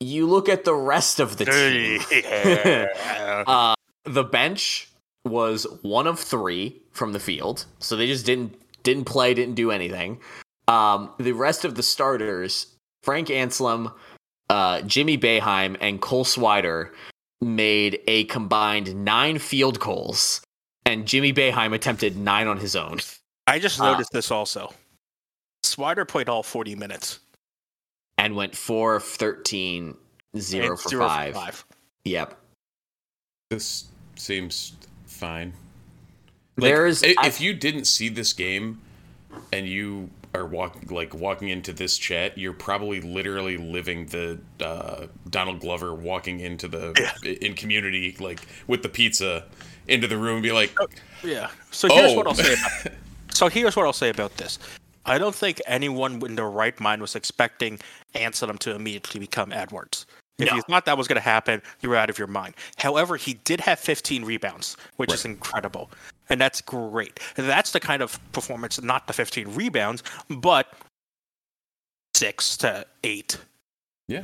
You 0.00 0.26
look 0.26 0.48
at 0.48 0.64
the 0.64 0.74
rest 0.74 1.20
of 1.20 1.36
the 1.38 1.44
team. 1.46 2.00
Yeah. 2.10 3.44
Uh, 3.46 3.74
the 4.04 4.24
bench 4.24 4.88
was 5.24 5.66
one 5.82 6.06
of 6.06 6.18
three 6.18 6.82
from 6.92 7.12
the 7.12 7.20
field, 7.20 7.66
so 7.78 7.94
they 7.96 8.06
just 8.06 8.26
didn't 8.26 8.59
didn't 8.82 9.04
play, 9.04 9.34
didn't 9.34 9.54
do 9.54 9.70
anything. 9.70 10.20
Um, 10.68 11.10
the 11.18 11.32
rest 11.32 11.64
of 11.64 11.74
the 11.74 11.82
starters, 11.82 12.66
Frank 13.02 13.28
Anselem, 13.28 13.92
uh, 14.48 14.82
Jimmy 14.82 15.18
Boeheim, 15.18 15.76
and 15.80 16.00
Cole 16.00 16.24
Swider, 16.24 16.90
made 17.40 18.00
a 18.06 18.24
combined 18.24 19.04
nine 19.04 19.38
field 19.38 19.80
goals, 19.80 20.40
and 20.86 21.06
Jimmy 21.06 21.32
Boeheim 21.32 21.74
attempted 21.74 22.16
nine 22.16 22.46
on 22.46 22.58
his 22.58 22.76
own. 22.76 22.98
I 23.46 23.58
just 23.58 23.80
Uh, 23.80 23.92
noticed 23.92 24.12
this 24.12 24.30
also. 24.30 24.72
Swider 25.64 26.06
played 26.06 26.28
all 26.28 26.42
40 26.42 26.74
minutes. 26.74 27.20
And 28.18 28.36
went 28.36 28.54
four 28.54 28.96
of 28.96 29.04
13, 29.04 29.96
zero 30.36 30.70
and 30.72 30.78
for 30.80 30.88
zero 30.90 31.08
five. 31.08 31.32
for 31.34 31.40
five. 31.40 31.64
Yep. 32.04 32.38
This 33.48 33.86
seems 34.16 34.74
fine. 35.06 35.54
There's 36.60 37.02
i- 37.02 37.14
I- 37.18 37.26
if 37.26 37.40
you 37.40 37.54
didn't 37.54 37.84
see 37.86 38.08
this 38.08 38.32
game 38.32 38.80
and 39.52 39.66
you 39.68 40.10
are 40.34 40.46
walking 40.46 40.88
like 40.90 41.12
walking 41.14 41.48
into 41.48 41.72
this 41.72 41.98
chat, 41.98 42.38
you're 42.38 42.52
probably 42.52 43.00
literally 43.00 43.56
living 43.56 44.06
the 44.06 44.38
uh, 44.64 45.06
Donald 45.28 45.60
Glover 45.60 45.94
walking 45.94 46.40
into 46.40 46.68
the 46.68 47.38
in 47.44 47.54
community 47.54 48.16
like 48.20 48.40
with 48.66 48.82
the 48.82 48.88
pizza 48.88 49.44
into 49.88 50.06
the 50.06 50.16
room 50.16 50.34
and 50.34 50.42
be 50.42 50.52
like, 50.52 50.72
Yeah. 51.24 51.50
So 51.72 51.88
here's 51.88 52.12
Oh. 52.12 52.16
what 52.16 52.26
I'll 52.28 52.34
say 52.34 52.52
about 52.54 52.92
So 53.34 53.48
here's 53.48 53.74
what 53.76 53.86
I'll 53.86 53.92
say 53.92 54.08
about 54.10 54.36
this. 54.36 54.58
I 55.06 55.16
don't 55.18 55.34
think 55.34 55.60
anyone 55.66 56.24
in 56.24 56.34
their 56.36 56.50
right 56.50 56.78
mind 56.78 57.00
was 57.00 57.16
expecting 57.16 57.78
Anselem 58.14 58.58
to 58.60 58.74
immediately 58.74 59.18
become 59.18 59.50
Edwards. 59.52 60.04
If 60.40 60.48
No. 60.48 60.56
you 60.56 60.62
thought 60.62 60.84
that 60.86 60.96
was 60.98 61.06
going 61.08 61.16
to 61.16 61.20
happen, 61.20 61.62
you 61.80 61.88
were 61.88 61.96
out 61.96 62.10
of 62.10 62.18
your 62.18 62.28
mind. 62.28 62.54
However, 62.76 63.16
he 63.16 63.34
did 63.44 63.60
have 63.60 63.78
15 63.78 64.24
rebounds, 64.24 64.76
which 64.96 65.12
is 65.12 65.24
incredible. 65.24 65.90
And 66.28 66.40
that's 66.40 66.60
great. 66.60 67.18
That's 67.34 67.72
the 67.72 67.80
kind 67.80 68.02
of 68.02 68.18
performance, 68.32 68.80
not 68.80 69.06
the 69.06 69.12
15 69.12 69.54
rebounds, 69.54 70.02
but 70.28 70.72
six 72.14 72.56
to 72.58 72.86
eight. 73.04 73.38
yeah, 74.08 74.22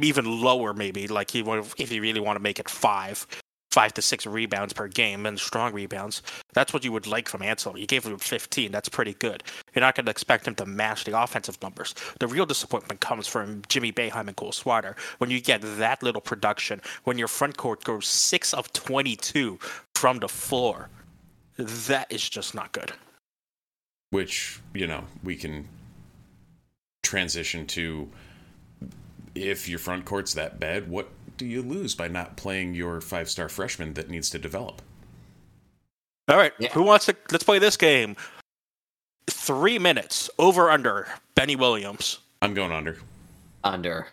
Even 0.00 0.40
lower, 0.40 0.72
maybe. 0.74 1.06
Like 1.08 1.30
he 1.30 1.40
if 1.78 1.90
you 1.92 2.00
really 2.02 2.20
want 2.20 2.36
to 2.36 2.42
make 2.42 2.58
it 2.58 2.68
five, 2.68 3.26
five 3.72 3.94
to 3.94 4.02
six 4.02 4.26
rebounds 4.26 4.72
per 4.72 4.86
game 4.88 5.26
and 5.26 5.38
strong 5.40 5.72
rebounds. 5.72 6.22
That's 6.52 6.72
what 6.72 6.84
you 6.84 6.92
would 6.92 7.06
like 7.06 7.28
from 7.28 7.42
Ansel. 7.42 7.78
You 7.78 7.86
gave 7.86 8.04
him 8.04 8.18
15. 8.18 8.70
That's 8.70 8.88
pretty 8.88 9.14
good. 9.14 9.42
You're 9.74 9.80
not 9.80 9.94
going 9.94 10.04
to 10.06 10.10
expect 10.10 10.46
him 10.46 10.54
to 10.56 10.66
match 10.66 11.04
the 11.04 11.20
offensive 11.20 11.60
numbers. 11.62 11.94
The 12.20 12.26
real 12.26 12.46
disappointment 12.46 13.00
comes 13.00 13.26
from 13.26 13.62
Jimmy 13.68 13.90
Boeheim 13.92 14.28
and 14.28 14.36
Cole 14.36 14.52
Swider. 14.52 14.96
When 15.18 15.30
you 15.30 15.40
get 15.40 15.62
that 15.78 16.02
little 16.02 16.20
production, 16.20 16.80
when 17.04 17.18
your 17.18 17.28
front 17.28 17.56
court 17.56 17.82
goes 17.84 18.06
six 18.06 18.52
of 18.52 18.72
22 18.72 19.58
from 19.94 20.18
the 20.18 20.28
floor, 20.28 20.90
that 21.56 22.12
is 22.12 22.28
just 22.28 22.54
not 22.54 22.72
good. 22.72 22.92
which 24.10 24.60
you 24.74 24.86
know 24.86 25.04
we 25.24 25.36
can 25.36 25.66
transition 27.02 27.66
to 27.66 28.08
if 29.34 29.68
your 29.68 29.78
front 29.78 30.04
court's 30.04 30.34
that 30.34 30.60
bad, 30.60 30.88
what 30.88 31.08
do 31.42 31.48
you 31.48 31.60
lose 31.60 31.96
by 31.96 32.06
not 32.06 32.36
playing 32.36 32.72
your 32.74 33.00
five 33.00 33.28
star 33.28 33.48
freshman 33.48 33.94
that 33.94 34.08
needs 34.08 34.30
to 34.30 34.38
develop? 34.38 34.80
All 36.28 36.36
right, 36.36 36.52
Yeah. 36.60 36.68
who 36.72 36.84
wants 36.84 37.06
to? 37.06 37.16
Let's 37.32 37.42
play 37.42 37.58
this 37.58 37.76
game. 37.76 38.14
Three 39.28 39.76
minutes 39.80 40.30
over 40.38 40.70
under 40.70 41.08
Benny 41.34 41.56
Williams. 41.56 42.20
I'm 42.42 42.54
going 42.54 42.70
under. 42.70 42.98
under. 43.64 44.06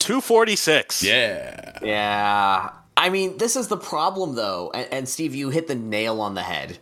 246. 0.00 1.04
Yeah. 1.04 1.78
Yeah. 1.80 2.70
I 2.96 3.08
mean, 3.08 3.38
this 3.38 3.54
is 3.54 3.68
the 3.68 3.76
problem, 3.76 4.34
though. 4.34 4.70
And, 4.74 4.88
and 4.92 5.08
Steve, 5.08 5.32
you 5.34 5.50
hit 5.50 5.68
the 5.68 5.74
nail 5.76 6.20
on 6.20 6.34
the 6.34 6.42
head. 6.42 6.78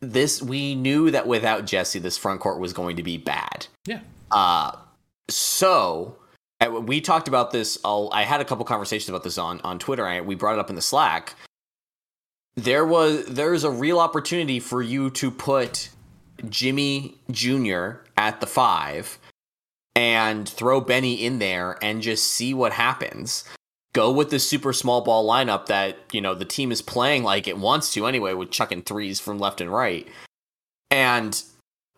This 0.00 0.42
we 0.42 0.74
knew 0.74 1.12
that 1.12 1.28
without 1.28 1.64
Jesse, 1.64 2.00
this 2.00 2.18
front 2.18 2.40
court 2.40 2.58
was 2.58 2.72
going 2.72 2.96
to 2.96 3.04
be 3.04 3.18
bad. 3.18 3.68
Yeah. 3.86 4.00
Uh 4.32 4.72
so 5.28 6.16
we 6.68 7.00
talked 7.00 7.28
about 7.28 7.50
this. 7.50 7.78
I'll, 7.84 8.08
I 8.12 8.22
had 8.22 8.40
a 8.40 8.44
couple 8.44 8.64
conversations 8.64 9.08
about 9.08 9.24
this 9.24 9.38
on 9.38 9.60
on 9.62 9.78
Twitter. 9.78 10.06
I, 10.06 10.20
we 10.20 10.34
brought 10.34 10.54
it 10.54 10.60
up 10.60 10.70
in 10.70 10.76
the 10.76 10.82
Slack. 10.82 11.34
There 12.54 12.84
was 12.84 13.24
there's 13.26 13.64
a 13.64 13.70
real 13.70 13.98
opportunity 13.98 14.60
for 14.60 14.82
you 14.82 15.10
to 15.10 15.30
put 15.30 15.88
Jimmy 16.48 17.16
Jr. 17.30 18.02
at 18.16 18.40
the 18.40 18.46
five 18.46 19.18
and 19.94 20.48
throw 20.48 20.80
Benny 20.80 21.24
in 21.24 21.38
there 21.38 21.78
and 21.82 22.02
just 22.02 22.28
see 22.28 22.54
what 22.54 22.72
happens. 22.72 23.44
Go 23.92 24.10
with 24.10 24.30
the 24.30 24.38
super 24.38 24.72
small 24.72 25.02
ball 25.02 25.28
lineup 25.28 25.66
that, 25.66 25.98
you 26.12 26.20
know, 26.20 26.34
the 26.34 26.46
team 26.46 26.72
is 26.72 26.80
playing 26.80 27.24
like 27.24 27.46
it 27.46 27.58
wants 27.58 27.92
to 27.92 28.06
anyway, 28.06 28.32
with 28.32 28.50
chucking 28.50 28.82
threes 28.82 29.20
from 29.20 29.38
left 29.38 29.60
and 29.60 29.70
right. 29.70 30.08
And 30.90 31.42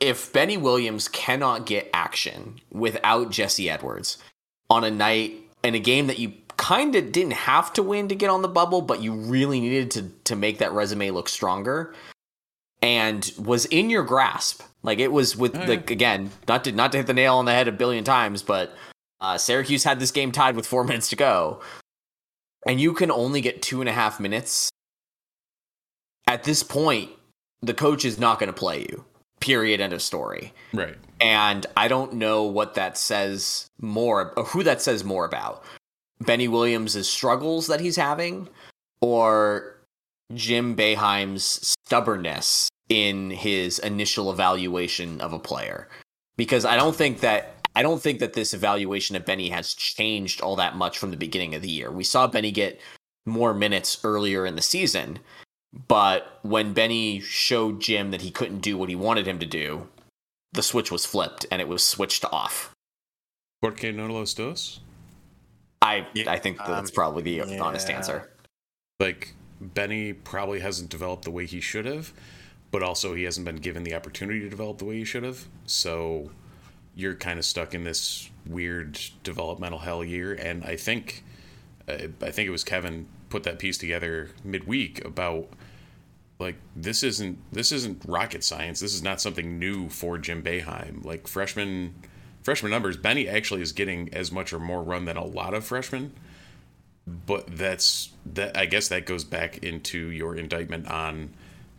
if 0.00 0.32
Benny 0.32 0.56
Williams 0.56 1.06
cannot 1.06 1.66
get 1.66 1.88
action 1.94 2.60
without 2.72 3.30
Jesse 3.30 3.70
Edwards 3.70 4.18
on 4.74 4.84
a 4.84 4.90
night 4.90 5.34
in 5.62 5.74
a 5.74 5.78
game 5.78 6.06
that 6.08 6.18
you 6.18 6.32
kind 6.56 6.94
of 6.94 7.10
didn't 7.12 7.32
have 7.32 7.72
to 7.74 7.82
win 7.82 8.08
to 8.08 8.14
get 8.14 8.30
on 8.30 8.42
the 8.42 8.48
bubble, 8.48 8.80
but 8.82 9.00
you 9.02 9.12
really 9.12 9.60
needed 9.60 9.90
to 9.92 10.02
to 10.24 10.36
make 10.36 10.58
that 10.58 10.72
resume 10.72 11.10
look 11.10 11.28
stronger 11.28 11.94
and 12.82 13.32
was 13.38 13.64
in 13.66 13.90
your 13.90 14.02
grasp. 14.02 14.62
Like 14.82 14.98
it 14.98 15.10
was 15.12 15.36
with 15.36 15.56
Oh, 15.56 15.60
yeah. 15.60 15.66
like 15.68 15.90
again, 15.90 16.30
not 16.48 16.64
to 16.64 16.72
not 16.72 16.92
to 16.92 16.98
hit 16.98 17.06
the 17.06 17.14
nail 17.14 17.36
on 17.36 17.44
the 17.44 17.52
head 17.52 17.68
a 17.68 17.72
billion 17.72 18.04
times, 18.04 18.42
but 18.42 18.74
uh, 19.20 19.38
Syracuse 19.38 19.84
had 19.84 19.98
this 20.00 20.10
game 20.10 20.32
tied 20.32 20.56
with 20.56 20.66
four 20.66 20.84
minutes 20.90 21.08
to 21.10 21.16
go, 21.16 21.60
and 22.66 22.80
you 22.80 22.92
can 22.94 23.10
only 23.10 23.40
get 23.40 23.62
two 23.62 23.80
and 23.80 23.88
a 23.88 23.92
half 23.92 24.20
minutes. 24.20 24.70
At 26.26 26.44
this 26.44 26.62
point, 26.62 27.10
the 27.62 27.74
coach 27.74 28.04
is 28.04 28.18
not 28.18 28.38
going 28.38 28.48
to 28.52 28.58
play 28.58 28.80
you. 28.80 29.04
Period. 29.40 29.80
End 29.80 29.92
of 29.92 30.00
story. 30.02 30.52
Right. 30.72 30.96
And 31.24 31.64
I 31.74 31.88
don't 31.88 32.12
know 32.12 32.42
what 32.42 32.74
that 32.74 32.98
says 32.98 33.70
more, 33.80 34.34
or 34.36 34.44
who 34.44 34.62
that 34.62 34.82
says 34.82 35.04
more 35.04 35.24
about. 35.24 35.64
Benny 36.20 36.48
Williams' 36.48 37.08
struggles 37.08 37.66
that 37.68 37.80
he's 37.80 37.96
having, 37.96 38.46
or 39.00 39.80
Jim 40.34 40.76
Boeheim's 40.76 41.74
stubbornness 41.86 42.68
in 42.90 43.30
his 43.30 43.78
initial 43.78 44.30
evaluation 44.30 45.22
of 45.22 45.32
a 45.32 45.38
player. 45.38 45.88
Because 46.36 46.66
I 46.66 46.76
don't 46.76 46.94
think 46.94 47.20
that 47.20 47.54
I 47.74 47.82
don't 47.82 48.02
think 48.02 48.18
that 48.18 48.34
this 48.34 48.52
evaluation 48.52 49.16
of 49.16 49.24
Benny 49.24 49.48
has 49.48 49.72
changed 49.72 50.42
all 50.42 50.56
that 50.56 50.76
much 50.76 50.98
from 50.98 51.10
the 51.10 51.16
beginning 51.16 51.54
of 51.54 51.62
the 51.62 51.70
year. 51.70 51.90
We 51.90 52.04
saw 52.04 52.26
Benny 52.26 52.50
get 52.50 52.78
more 53.24 53.54
minutes 53.54 53.98
earlier 54.04 54.44
in 54.44 54.56
the 54.56 54.62
season, 54.62 55.20
but 55.88 56.38
when 56.42 56.74
Benny 56.74 57.20
showed 57.20 57.80
Jim 57.80 58.10
that 58.10 58.20
he 58.20 58.30
couldn't 58.30 58.60
do 58.60 58.76
what 58.76 58.90
he 58.90 58.94
wanted 58.94 59.26
him 59.26 59.38
to 59.38 59.46
do, 59.46 59.88
the 60.54 60.62
switch 60.62 60.90
was 60.90 61.04
flipped 61.04 61.44
and 61.50 61.60
it 61.60 61.68
was 61.68 61.84
switched 61.84 62.24
off. 62.32 62.72
Porque 63.60 63.92
no 63.94 64.06
los 64.06 64.34
dos? 64.34 64.80
I 65.82 66.06
Yeah, 66.14 66.30
I 66.30 66.38
think 66.38 66.58
that's 66.58 66.90
um, 66.90 66.94
probably 66.94 67.22
the 67.22 67.58
honest 67.58 67.90
answer. 67.90 68.30
Like 68.98 69.34
Benny 69.60 70.12
probably 70.12 70.60
hasn't 70.60 70.90
developed 70.90 71.24
the 71.24 71.30
way 71.30 71.46
he 71.46 71.60
should 71.60 71.84
have, 71.84 72.12
but 72.70 72.82
also 72.82 73.14
he 73.14 73.24
hasn't 73.24 73.44
been 73.44 73.56
given 73.56 73.82
the 73.82 73.94
opportunity 73.94 74.40
to 74.40 74.48
develop 74.48 74.78
the 74.78 74.84
way 74.84 74.98
he 74.98 75.04
should 75.04 75.24
have. 75.24 75.46
So 75.66 76.30
you're 76.94 77.14
kind 77.14 77.38
of 77.38 77.44
stuck 77.44 77.74
in 77.74 77.84
this 77.84 78.30
weird 78.46 78.98
developmental 79.22 79.80
hell 79.80 80.04
year. 80.04 80.32
And 80.34 80.64
I 80.64 80.76
think, 80.76 81.24
uh, 81.88 82.08
I 82.22 82.30
think 82.30 82.46
it 82.46 82.50
was 82.50 82.64
Kevin 82.64 83.06
put 83.28 83.42
that 83.42 83.58
piece 83.58 83.78
together 83.78 84.30
midweek 84.44 85.04
about 85.04 85.48
like 86.38 86.56
this 86.74 87.02
isn't 87.02 87.38
this 87.52 87.72
isn't 87.72 88.02
rocket 88.06 88.44
science. 88.44 88.80
This 88.80 88.94
is 88.94 89.02
not 89.02 89.20
something 89.20 89.58
new 89.58 89.88
for 89.88 90.18
Jim 90.18 90.42
Boeheim. 90.42 91.04
Like 91.04 91.26
freshman 91.26 91.94
freshman 92.42 92.70
numbers, 92.70 92.96
Benny 92.96 93.28
actually 93.28 93.62
is 93.62 93.72
getting 93.72 94.12
as 94.12 94.30
much 94.32 94.52
or 94.52 94.58
more 94.58 94.82
run 94.82 95.04
than 95.04 95.16
a 95.16 95.24
lot 95.24 95.54
of 95.54 95.64
freshmen 95.64 96.12
but 97.06 97.46
that's 97.56 98.10
that 98.24 98.56
i 98.56 98.66
guess 98.66 98.88
that 98.88 99.06
goes 99.06 99.24
back 99.24 99.58
into 99.58 100.10
your 100.10 100.34
indictment 100.36 100.88
on 100.90 101.30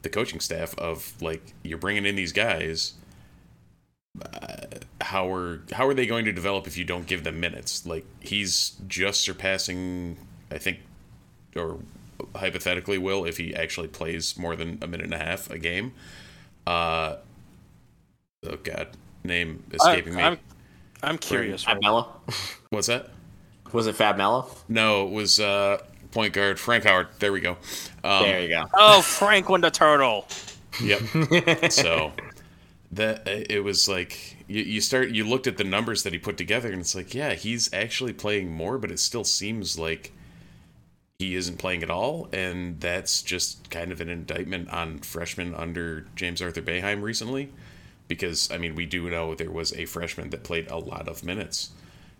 the 0.04 0.10
coaching 0.10 0.40
staff 0.40 0.78
of 0.78 1.14
like 1.22 1.54
you're 1.64 1.78
bringing 1.78 2.06
in 2.06 2.16
these 2.16 2.32
guys 2.32 2.94
uh, 4.22 4.66
how 5.02 5.32
are 5.32 5.62
how 5.74 5.88
are 5.88 5.94
they 5.94 6.06
going 6.06 6.26
to 6.26 6.32
develop 6.32 6.68
if 6.68 6.78
you 6.78 6.84
don't 6.84 7.08
give 7.08 7.24
them 7.24 7.40
minutes 7.40 7.86
like 7.86 8.06
he's 8.20 8.76
just 8.88 9.22
surpassing 9.22 10.18
i 10.52 10.58
think 10.58 10.80
or 11.56 11.80
hypothetically 12.36 12.98
will 12.98 13.26
if 13.26 13.38
he 13.38 13.56
actually 13.56 13.88
plays 13.88 14.38
more 14.38 14.56
than 14.56 14.78
a 14.82 14.88
minute 14.88 15.06
and 15.06 15.14
a 15.14 15.18
half 15.18 15.50
a 15.50 15.58
game 15.58 15.94
uh 16.66 17.16
oh 18.48 18.58
god 18.64 18.88
name 19.26 19.64
escaping 19.74 20.14
I, 20.14 20.18
me. 20.18 20.24
I'm, 20.24 20.40
I'm 21.04 21.18
curious. 21.18 21.64
Fab 21.64 21.76
Right? 21.76 21.84
Melo. 21.84 22.22
What's 22.70 22.88
that? 22.88 23.10
Was 23.74 23.88
it 23.88 23.96
Fab 23.96 24.18
Melo? 24.18 24.50
No, 24.70 25.08
it 25.08 25.12
was 25.12 25.40
uh, 25.40 25.80
point 26.12 26.34
guard 26.34 26.60
Frank 26.60 26.84
Howard. 26.86 27.08
There 27.20 27.32
we 27.32 27.42
go. 27.42 27.58
Um, 28.04 28.24
there 28.24 28.42
you 28.42 28.50
go. 28.50 28.66
Oh, 28.74 29.02
Franklin 29.02 29.62
the 29.62 29.72
Turtle. 29.72 30.28
Yep. 30.82 31.72
so 31.72 32.12
that 32.92 33.28
it 33.28 33.64
was 33.64 33.90
like 33.90 34.38
you, 34.48 34.62
you 34.62 34.82
start 34.82 35.10
you 35.10 35.28
looked 35.28 35.48
at 35.48 35.58
the 35.58 35.64
numbers 35.64 36.04
that 36.04 36.14
he 36.14 36.20
put 36.20 36.38
together 36.38 36.72
and 36.72 36.80
it's 36.80 36.96
like 36.96 37.14
yeah 37.14 37.34
he's 37.34 37.74
actually 37.74 38.14
playing 38.14 38.50
more 38.50 38.78
but 38.78 38.92
it 38.92 39.00
still 39.00 39.24
seems 39.24 39.78
like 39.78 40.14
he 41.20 41.36
isn't 41.36 41.58
playing 41.58 41.82
at 41.82 41.90
all 41.90 42.28
and 42.34 42.80
that's 42.80 43.22
just 43.22 43.70
kind 43.70 43.92
of 43.92 44.02
an 44.02 44.10
indictment 44.10 44.70
on 44.70 45.00
freshmen 45.00 45.56
under 45.56 46.06
James 46.16 46.42
Arthur 46.42 46.62
Boeheim 46.62 47.02
recently 47.02 47.52
because 48.08 48.52
I 48.52 48.58
mean 48.58 48.76
we 48.76 48.86
do 48.86 49.10
know 49.10 49.34
there 49.36 49.52
was 49.52 49.74
a 49.74 49.86
freshman 49.86 50.30
that 50.32 50.44
played 50.44 50.70
a 50.70 50.78
lot 50.78 51.08
of 51.08 51.24
minutes 51.24 51.72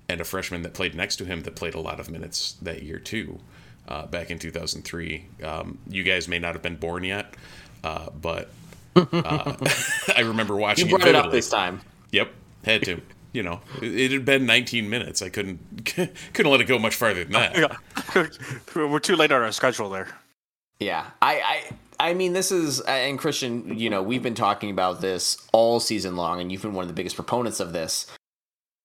and 0.08 0.22
a 0.22 0.24
freshman 0.24 0.62
that 0.62 0.74
played 0.74 0.96
next 0.96 1.18
to 1.18 1.26
him 1.26 1.44
that 1.44 1.56
played 1.56 1.74
a 1.74 1.80
lot 1.80 2.00
of 2.00 2.10
minutes 2.10 2.54
that 2.62 2.84
year 2.84 3.00
too 3.00 3.40
uh, 3.88 4.06
back 4.08 4.32
in 4.32 4.40
2003 4.40 5.26
um, 5.44 5.78
you 5.90 6.04
guys 6.04 6.28
may 6.28 6.40
not 6.40 6.54
have 6.54 6.62
been 6.62 6.78
born 6.78 7.04
yet 7.04 7.34
uh, 7.84 8.10
but 8.22 8.50
uh, 8.96 9.56
I 10.16 10.22
remember 10.22 10.56
watching 10.56 10.88
You 10.88 10.98
brought 10.98 11.08
it 11.08 11.16
up 11.16 11.32
this 11.32 11.50
time. 11.50 11.82
Yep, 12.12 12.32
had 12.64 12.84
to. 12.84 13.02
You 13.36 13.44
know, 13.44 13.62
it, 13.82 13.94
it 14.00 14.12
had 14.12 14.26
been 14.26 14.46
19 14.46 14.90
minutes. 14.90 15.22
I 15.22 15.30
couldn't 15.30 15.86
couldn't 16.34 16.52
let 16.52 16.62
it 16.62 16.66
go 16.66 16.80
much 16.80 16.96
farther 16.96 17.24
than 17.24 17.34
that. 17.34 17.56
Yeah. 18.16 18.28
We're 18.76 19.00
too 19.00 19.16
late 19.16 19.32
on 19.32 19.42
our 19.42 19.52
schedule 19.52 19.90
there. 19.90 20.08
Yeah, 20.80 21.06
I, 21.22 21.64
I, 22.00 22.10
I 22.10 22.14
mean, 22.14 22.34
this 22.34 22.52
is 22.52 22.82
and 22.82 23.18
Christian. 23.18 23.78
You 23.78 23.90
know, 23.90 24.02
we've 24.02 24.24
been 24.24 24.36
talking 24.36 24.70
about 24.70 25.02
this 25.02 25.38
all 25.52 25.80
season 25.80 26.16
long, 26.16 26.42
and 26.42 26.52
you've 26.52 26.62
been 26.62 26.74
one 26.74 26.84
of 26.84 26.88
the 26.88 26.94
biggest 26.94 27.16
proponents 27.16 27.60
of 27.60 27.74
this. 27.74 28.08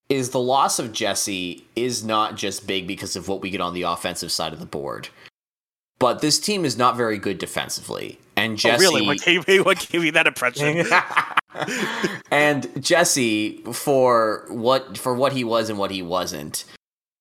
Is 0.09 0.31
the 0.31 0.41
loss 0.41 0.81
of 0.81 0.93
Jesse 0.93 1.65
is 1.77 2.05
not 2.05 2.37
just 2.37 2.67
big 2.67 2.89
because 2.89 3.15
of 3.15 3.29
what 3.29 3.41
we 3.41 3.51
get 3.51 3.61
on 3.61 3.75
the 3.75 3.83
offensive 3.83 4.33
side 4.33 4.53
of 4.53 4.59
the 4.59 4.67
board, 4.67 5.09
but 6.01 6.21
this 6.23 6.41
team 6.41 6.65
is 6.65 6.77
not 6.77 6.97
very 6.97 7.19
good 7.19 7.39
defensively. 7.39 8.19
And 8.37 8.59
Jesse, 8.59 8.85
Oh, 8.85 8.89
really? 8.89 9.07
What 9.07 9.21
gave 9.21 9.47
me 9.47 9.61
what 9.61 9.87
gave 9.89 10.01
me 10.01 10.11
that 10.11 10.27
impression? 10.27 10.85
and 12.31 12.83
Jesse, 12.83 13.59
for 13.73 14.47
what 14.49 14.99
for 14.99 15.15
what 15.15 15.33
he 15.33 15.45
was 15.45 15.71
and 15.71 15.79
what 15.79 15.93
he 15.93 16.03
wasn't, 16.03 16.65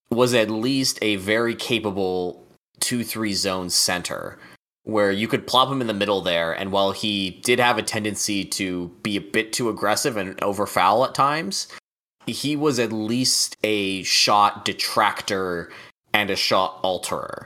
was 0.10 0.34
at 0.34 0.50
least 0.50 0.98
a 1.04 1.18
very 1.18 1.54
capable 1.54 2.44
two 2.80 3.04
three 3.04 3.34
zone 3.34 3.70
center 3.70 4.40
where 4.84 5.12
you 5.12 5.28
could 5.28 5.46
plop 5.46 5.70
him 5.70 5.82
in 5.82 5.88
the 5.88 5.94
middle 5.94 6.22
there. 6.22 6.54
And 6.54 6.72
while 6.72 6.92
he 6.92 7.42
did 7.44 7.60
have 7.60 7.78
a 7.78 7.84
tendency 7.84 8.44
to 8.46 8.88
be 9.04 9.18
a 9.18 9.22
bit 9.22 9.54
too 9.54 9.70
aggressive 9.70 10.18
and 10.18 10.42
over 10.42 10.66
foul 10.66 11.06
at 11.06 11.14
times, 11.14 11.68
he 12.26 12.56
was 12.56 12.80
at 12.80 12.92
least 12.92 13.58
a 13.64 14.02
shot 14.04 14.66
detractor 14.66 15.70
and 16.14 16.30
a 16.30 16.36
shot 16.36 16.82
alterer. 16.82 17.46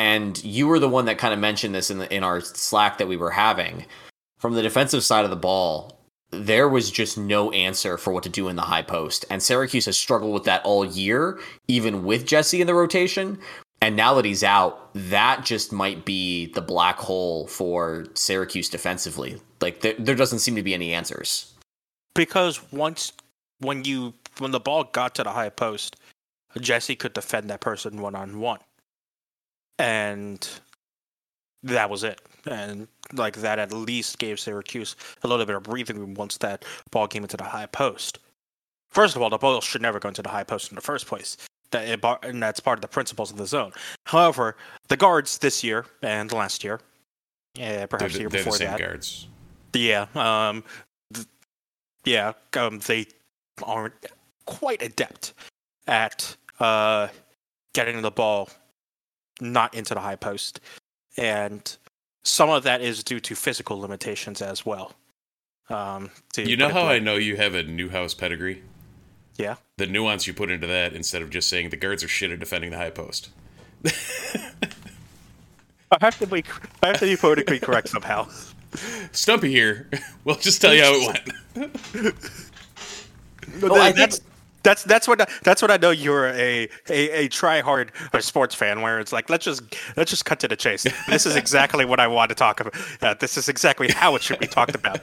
And 0.00 0.42
you 0.42 0.66
were 0.66 0.78
the 0.78 0.88
one 0.88 1.04
that 1.04 1.18
kind 1.18 1.34
of 1.34 1.40
mentioned 1.40 1.74
this 1.74 1.90
in 1.90 1.98
the, 1.98 2.14
in 2.14 2.24
our 2.24 2.40
Slack 2.40 2.96
that 2.96 3.06
we 3.06 3.18
were 3.18 3.32
having. 3.32 3.84
From 4.38 4.54
the 4.54 4.62
defensive 4.62 5.04
side 5.04 5.24
of 5.24 5.30
the 5.30 5.36
ball, 5.36 6.00
there 6.30 6.70
was 6.70 6.90
just 6.90 7.18
no 7.18 7.50
answer 7.52 7.98
for 7.98 8.10
what 8.10 8.22
to 8.22 8.30
do 8.30 8.48
in 8.48 8.56
the 8.56 8.62
high 8.62 8.80
post. 8.80 9.26
And 9.28 9.42
Syracuse 9.42 9.84
has 9.84 9.98
struggled 9.98 10.32
with 10.32 10.44
that 10.44 10.64
all 10.64 10.86
year, 10.86 11.38
even 11.68 12.04
with 12.04 12.26
Jesse 12.26 12.62
in 12.62 12.66
the 12.66 12.74
rotation. 12.74 13.38
And 13.82 13.94
now 13.94 14.14
that 14.14 14.24
he's 14.24 14.42
out, 14.42 14.90
that 14.94 15.44
just 15.44 15.70
might 15.72 16.06
be 16.06 16.46
the 16.52 16.62
black 16.62 16.96
hole 16.96 17.46
for 17.46 18.06
Syracuse 18.14 18.70
defensively. 18.70 19.38
Like 19.60 19.82
there, 19.82 19.96
there 19.98 20.14
doesn't 20.14 20.38
seem 20.38 20.56
to 20.56 20.62
be 20.62 20.72
any 20.72 20.94
answers. 20.94 21.52
because 22.14 22.60
once 22.72 23.12
when 23.60 23.84
you 23.84 24.14
when 24.38 24.52
the 24.52 24.60
ball 24.60 24.84
got 24.84 25.14
to 25.16 25.22
the 25.22 25.30
high 25.30 25.50
post, 25.50 25.96
Jesse 26.60 26.96
could 26.96 27.12
defend 27.12 27.50
that 27.50 27.60
person 27.60 28.00
one 28.00 28.14
on 28.14 28.40
one, 28.40 28.60
and 29.78 30.48
that 31.62 31.90
was 31.90 32.04
it. 32.04 32.20
And 32.46 32.88
like 33.12 33.36
that, 33.36 33.58
at 33.58 33.72
least 33.72 34.18
gave 34.18 34.40
Syracuse 34.40 34.96
a 35.22 35.28
little 35.28 35.44
bit 35.44 35.56
of 35.56 35.62
breathing 35.64 35.98
room 35.98 36.14
once 36.14 36.38
that 36.38 36.64
ball 36.90 37.06
came 37.06 37.22
into 37.22 37.36
the 37.36 37.44
high 37.44 37.66
post. 37.66 38.18
First 38.90 39.14
of 39.14 39.22
all, 39.22 39.30
the 39.30 39.38
ball 39.38 39.60
should 39.60 39.82
never 39.82 40.00
go 40.00 40.08
into 40.08 40.22
the 40.22 40.30
high 40.30 40.44
post 40.44 40.70
in 40.70 40.74
the 40.74 40.80
first 40.80 41.06
place. 41.06 41.36
That 41.70 41.86
it, 41.86 42.00
bar- 42.00 42.18
and 42.22 42.42
that's 42.42 42.58
part 42.60 42.78
of 42.78 42.82
the 42.82 42.88
principles 42.88 43.30
of 43.30 43.36
the 43.36 43.46
zone. 43.46 43.72
However, 44.06 44.56
the 44.88 44.96
guards 44.96 45.38
this 45.38 45.62
year 45.62 45.86
and 46.02 46.32
last 46.32 46.64
year, 46.64 46.80
yeah, 47.54 47.76
They're, 47.78 47.86
perhaps 47.86 48.12
the- 48.14 48.18
the 48.18 48.22
year 48.22 48.28
the 48.30 48.38
before 48.38 48.52
same 48.56 48.70
that, 48.70 48.78
guards. 48.80 49.28
yeah, 49.74 50.06
um, 50.16 50.64
th- 51.14 51.26
yeah, 52.04 52.32
um, 52.56 52.80
they 52.80 53.06
aren't 53.62 53.94
quite 54.46 54.82
adept 54.82 55.34
at 55.86 56.36
uh, 56.58 57.08
getting 57.74 58.02
the 58.02 58.10
ball 58.10 58.48
not 59.40 59.74
into 59.74 59.94
the 59.94 60.00
high 60.00 60.16
post, 60.16 60.60
and 61.16 61.76
some 62.22 62.50
of 62.50 62.62
that 62.64 62.80
is 62.80 63.02
due 63.02 63.20
to 63.20 63.34
physical 63.34 63.78
limitations 63.80 64.42
as 64.42 64.64
well. 64.66 64.92
Um, 65.68 66.10
to 66.32 66.48
You 66.48 66.56
know 66.56 66.68
how 66.68 66.86
I 66.86 66.98
know 66.98 67.14
you 67.16 67.36
have 67.36 67.54
a 67.54 67.62
Newhouse 67.62 68.12
pedigree? 68.14 68.62
Yeah. 69.36 69.56
The 69.78 69.86
nuance 69.86 70.26
you 70.26 70.34
put 70.34 70.50
into 70.50 70.66
that 70.66 70.92
instead 70.92 71.22
of 71.22 71.30
just 71.30 71.48
saying 71.48 71.70
the 71.70 71.76
guards 71.76 72.04
are 72.04 72.08
shit 72.08 72.30
at 72.30 72.40
defending 72.40 72.70
the 72.72 72.76
high 72.76 72.90
post. 72.90 73.30
I 75.92 75.96
have 76.00 76.18
to 76.18 76.26
be, 76.26 76.44
I 76.82 76.88
have 76.88 76.98
to 76.98 77.06
be 77.06 77.16
politically 77.16 77.58
correct 77.58 77.88
somehow. 77.88 78.28
Stumpy 79.12 79.50
here. 79.50 79.88
we'll 80.24 80.36
just 80.36 80.60
tell 80.60 80.74
you 80.74 80.82
how 80.82 80.92
it 80.94 81.20
went. 81.56 82.14
Oh, 83.62 83.74
I 83.74 83.86
think- 83.86 83.96
that's 83.96 84.20
that's 84.62 84.84
that's 84.84 85.08
what 85.08 85.20
I, 85.20 85.26
that's 85.42 85.62
what 85.62 85.70
I 85.70 85.76
know 85.76 85.90
you're 85.90 86.28
a 86.28 86.68
a, 86.88 87.10
a 87.24 87.28
try 87.28 87.60
hard 87.60 87.92
sports 88.20 88.54
fan 88.54 88.82
where 88.82 89.00
it's 89.00 89.12
like 89.12 89.30
let's 89.30 89.44
just 89.44 89.62
let's 89.96 90.10
just 90.10 90.24
cut 90.24 90.40
to 90.40 90.48
the 90.48 90.56
chase. 90.56 90.86
This 91.08 91.26
is 91.26 91.36
exactly 91.36 91.84
what 91.84 92.00
I 92.00 92.06
want 92.06 92.28
to 92.30 92.34
talk 92.34 92.60
about. 92.60 92.74
Uh, 93.00 93.14
this 93.14 93.36
is 93.36 93.48
exactly 93.48 93.88
how 93.88 94.14
it 94.16 94.22
should 94.22 94.38
be 94.38 94.46
talked 94.46 94.74
about. 94.74 95.00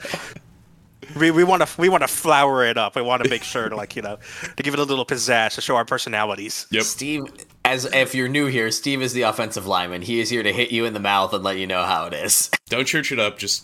We 1.15 1.32
we 1.32 1.43
want 1.43 1.65
to 1.65 1.82
we 1.82 1.89
want 1.89 2.04
to 2.04 2.08
flower 2.08 2.65
it 2.65 2.78
up. 2.78 2.96
We 2.96 3.02
want 3.02 3.24
to 3.24 3.30
make 3.30 3.43
sure 3.43 3.70
to 3.70 3.76
like 3.76 3.96
you 3.96 4.02
know 4.02 4.17
to 4.56 4.63
give 4.63 4.74
it 4.74 4.80
a 4.80 4.84
little 4.84 5.06
pizzazz 5.06 5.56
to 5.56 5.62
show 5.62 5.76
our 5.76 5.86
personalities. 5.86 6.67
Yep. 6.72 6.84
Steve, 6.84 7.24
as 7.63 7.86
if 7.86 8.13
you're 8.13 8.28
new 8.28 8.48
here, 8.48 8.72
Steve 8.72 9.02
is 9.02 9.13
the 9.13 9.24
offensive 9.24 9.65
lineman. 9.65 10.02
He 10.02 10.20
is 10.20 10.30
here 10.30 10.43
to 10.43 10.52
hit 10.52 10.72
you 10.72 10.86
in 10.86 10.93
the 10.93 11.00
mouth 11.00 11.34
and 11.34 11.43
let 11.43 11.58
you 11.58 11.67
know 11.67 11.84
how 11.84 12.06
it 12.06 12.13
is. 12.13 12.50
Don't 12.70 12.86
church 12.86 13.12
it 13.12 13.20
up. 13.20 13.38
Just 13.38 13.63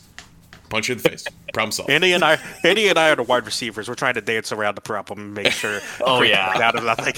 punch 0.73 0.89
you 0.89 0.93
in 0.93 0.97
the 1.01 1.09
face. 1.09 1.25
Problem 1.53 1.71
solved. 1.71 1.91
Andy 1.91 2.13
and 2.13 2.23
I, 2.23 2.39
Andy 2.63 2.87
and 2.87 2.97
I 2.97 3.11
are 3.11 3.15
the 3.15 3.23
wide 3.23 3.45
receivers. 3.45 3.87
We're 3.87 3.95
trying 3.95 4.15
to 4.15 4.21
dance 4.21 4.51
around 4.51 4.75
the 4.75 4.81
problem 4.81 5.19
and 5.19 5.33
make 5.33 5.51
sure. 5.51 5.79
Oh, 6.01 6.21
yeah. 6.21 6.53
get 6.53 6.61
out 6.61 6.75
of 6.75 6.83
nothing. 6.83 7.13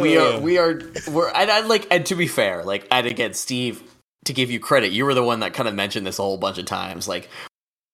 we 0.00 0.16
are 0.16 0.40
we 0.40 0.58
are 0.58 0.80
we're 1.10 1.30
and 1.30 1.50
I 1.50 1.60
like 1.60 1.86
and 1.90 2.04
to 2.06 2.14
be 2.14 2.26
fair, 2.26 2.64
like 2.64 2.86
and 2.90 3.06
again, 3.06 3.34
Steve, 3.34 3.82
to 4.24 4.32
give 4.32 4.50
you 4.50 4.58
credit, 4.60 4.92
you 4.92 5.04
were 5.04 5.14
the 5.14 5.22
one 5.22 5.40
that 5.40 5.52
kind 5.54 5.68
of 5.68 5.74
mentioned 5.74 6.06
this 6.06 6.18
a 6.18 6.22
whole 6.22 6.38
bunch 6.38 6.58
of 6.58 6.64
times. 6.64 7.06
Like 7.06 7.28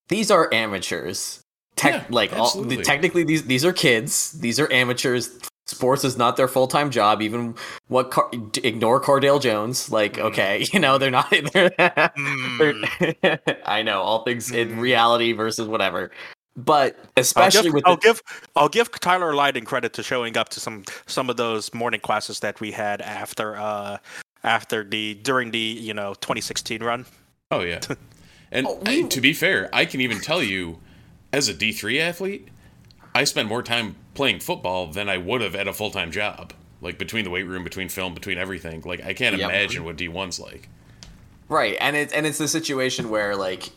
these 0.08 0.30
are 0.30 0.52
amateurs. 0.52 1.40
Tech, 1.74 1.94
Yeah, 1.94 2.04
like 2.08 2.32
all, 2.32 2.46
absolutely. 2.46 2.82
technically 2.82 3.24
these 3.24 3.44
these 3.44 3.64
are 3.64 3.72
kids. 3.72 4.32
These 4.32 4.58
are 4.60 4.70
amateurs. 4.72 5.30
Sports 5.68 6.04
is 6.04 6.16
not 6.16 6.36
their 6.36 6.46
full 6.46 6.68
time 6.68 6.90
job. 6.90 7.20
Even 7.20 7.54
what 7.88 8.10
Car- 8.12 8.30
ignore 8.62 9.00
Cardale 9.00 9.40
Jones. 9.40 9.90
Like 9.90 10.14
mm-hmm. 10.14 10.26
okay, 10.26 10.66
you 10.72 10.78
know 10.78 10.96
they're 10.98 11.10
not. 11.10 11.30
They're, 11.52 11.70
they're- 12.58 13.40
I 13.64 13.82
know 13.82 14.00
all 14.00 14.22
things 14.24 14.50
in 14.50 14.70
mm-hmm. 14.70 14.80
reality 14.80 15.32
versus 15.32 15.66
whatever. 15.66 16.10
But 16.56 16.96
I'll 16.98 17.10
especially 17.16 17.64
give, 17.64 17.74
with 17.74 17.86
I'll 17.86 17.96
the, 17.96 18.00
give 18.00 18.22
I'll 18.54 18.68
give 18.68 18.90
Tyler 18.92 19.34
Lydon 19.34 19.64
credit 19.64 19.92
to 19.94 20.02
showing 20.02 20.36
up 20.38 20.48
to 20.50 20.60
some 20.60 20.84
some 21.06 21.28
of 21.28 21.36
those 21.36 21.74
morning 21.74 22.00
classes 22.00 22.40
that 22.40 22.60
we 22.60 22.70
had 22.70 23.02
after 23.02 23.56
uh 23.56 23.98
after 24.44 24.84
the 24.84 25.14
during 25.14 25.50
the 25.50 25.58
you 25.58 25.92
know 25.92 26.14
2016 26.14 26.82
run. 26.82 27.04
Oh 27.50 27.60
yeah. 27.60 27.80
And 28.52 28.68
Oh, 28.68 28.80
I- 28.86 29.02
to 29.02 29.20
be 29.20 29.32
fair, 29.32 29.68
I 29.72 29.84
can 29.84 30.00
even 30.00 30.20
tell 30.20 30.40
you, 30.40 30.78
as 31.32 31.48
a 31.48 31.52
D 31.54 31.72
three 31.72 32.00
athlete, 32.00 32.48
I 33.16 33.24
spend 33.24 33.48
more 33.48 33.62
time 33.62 33.96
playing 34.14 34.40
football 34.40 34.88
than 34.88 35.08
I 35.08 35.16
would 35.16 35.40
have 35.40 35.54
at 35.54 35.66
a 35.66 35.72
full 35.72 35.90
time 35.90 36.10
job. 36.12 36.52
Like 36.82 36.98
between 36.98 37.24
the 37.24 37.30
weight 37.30 37.44
room, 37.46 37.64
between 37.64 37.88
film, 37.88 38.12
between 38.14 38.36
everything. 38.36 38.82
Like 38.84 39.04
I 39.04 39.14
can't 39.14 39.36
Yep. 39.38 39.48
imagine 39.50 39.84
what 39.84 39.96
D 39.96 40.08
one's 40.08 40.38
like. 40.38 40.68
Right, 41.48 41.76
and 41.80 41.96
it's 41.96 42.12
and 42.12 42.26
it's 42.26 42.38
the 42.38 42.48
situation 42.48 43.08
where 43.08 43.34
like 43.34 43.70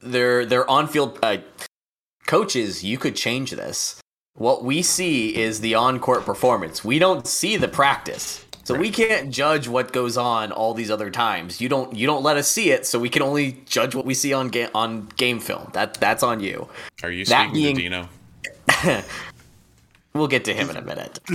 they're 0.00 0.46
they're 0.46 0.68
on 0.70 0.86
field 0.86 1.18
uh, 1.22 1.38
coaches. 2.26 2.84
You 2.84 2.98
could 2.98 3.16
change 3.16 3.50
this. 3.50 4.00
What 4.34 4.62
we 4.64 4.82
see 4.82 5.34
is 5.34 5.60
the 5.60 5.74
on 5.74 5.98
court 5.98 6.24
performance. 6.24 6.84
We 6.84 6.98
don't 6.98 7.26
see 7.26 7.56
the 7.56 7.68
practice, 7.68 8.44
so 8.64 8.74
we 8.74 8.90
can't 8.90 9.30
judge 9.30 9.66
what 9.66 9.92
goes 9.94 10.16
on 10.18 10.52
all 10.52 10.74
these 10.74 10.90
other 10.90 11.10
times. 11.10 11.60
You 11.60 11.68
don't 11.70 11.96
you 11.96 12.06
don't 12.06 12.22
let 12.22 12.36
us 12.36 12.48
see 12.48 12.70
it, 12.70 12.86
so 12.86 12.98
we 12.98 13.08
can 13.08 13.22
only 13.22 13.62
judge 13.66 13.94
what 13.94 14.04
we 14.04 14.12
see 14.14 14.32
on 14.34 14.48
ga- 14.50 14.68
on 14.74 15.06
game 15.16 15.40
film. 15.40 15.70
That 15.72 15.94
that's 15.94 16.22
on 16.22 16.40
you. 16.40 16.68
Are 17.02 17.10
you 17.10 17.24
That 17.24 17.48
speaking 17.50 17.62
being- 17.62 17.76
to 17.76 17.82
Dino? 17.82 18.08
We'll 20.16 20.28
get 20.28 20.46
to 20.46 20.54
him 20.54 20.70
in 20.70 20.76
a 20.76 20.82
minute. 20.82 21.18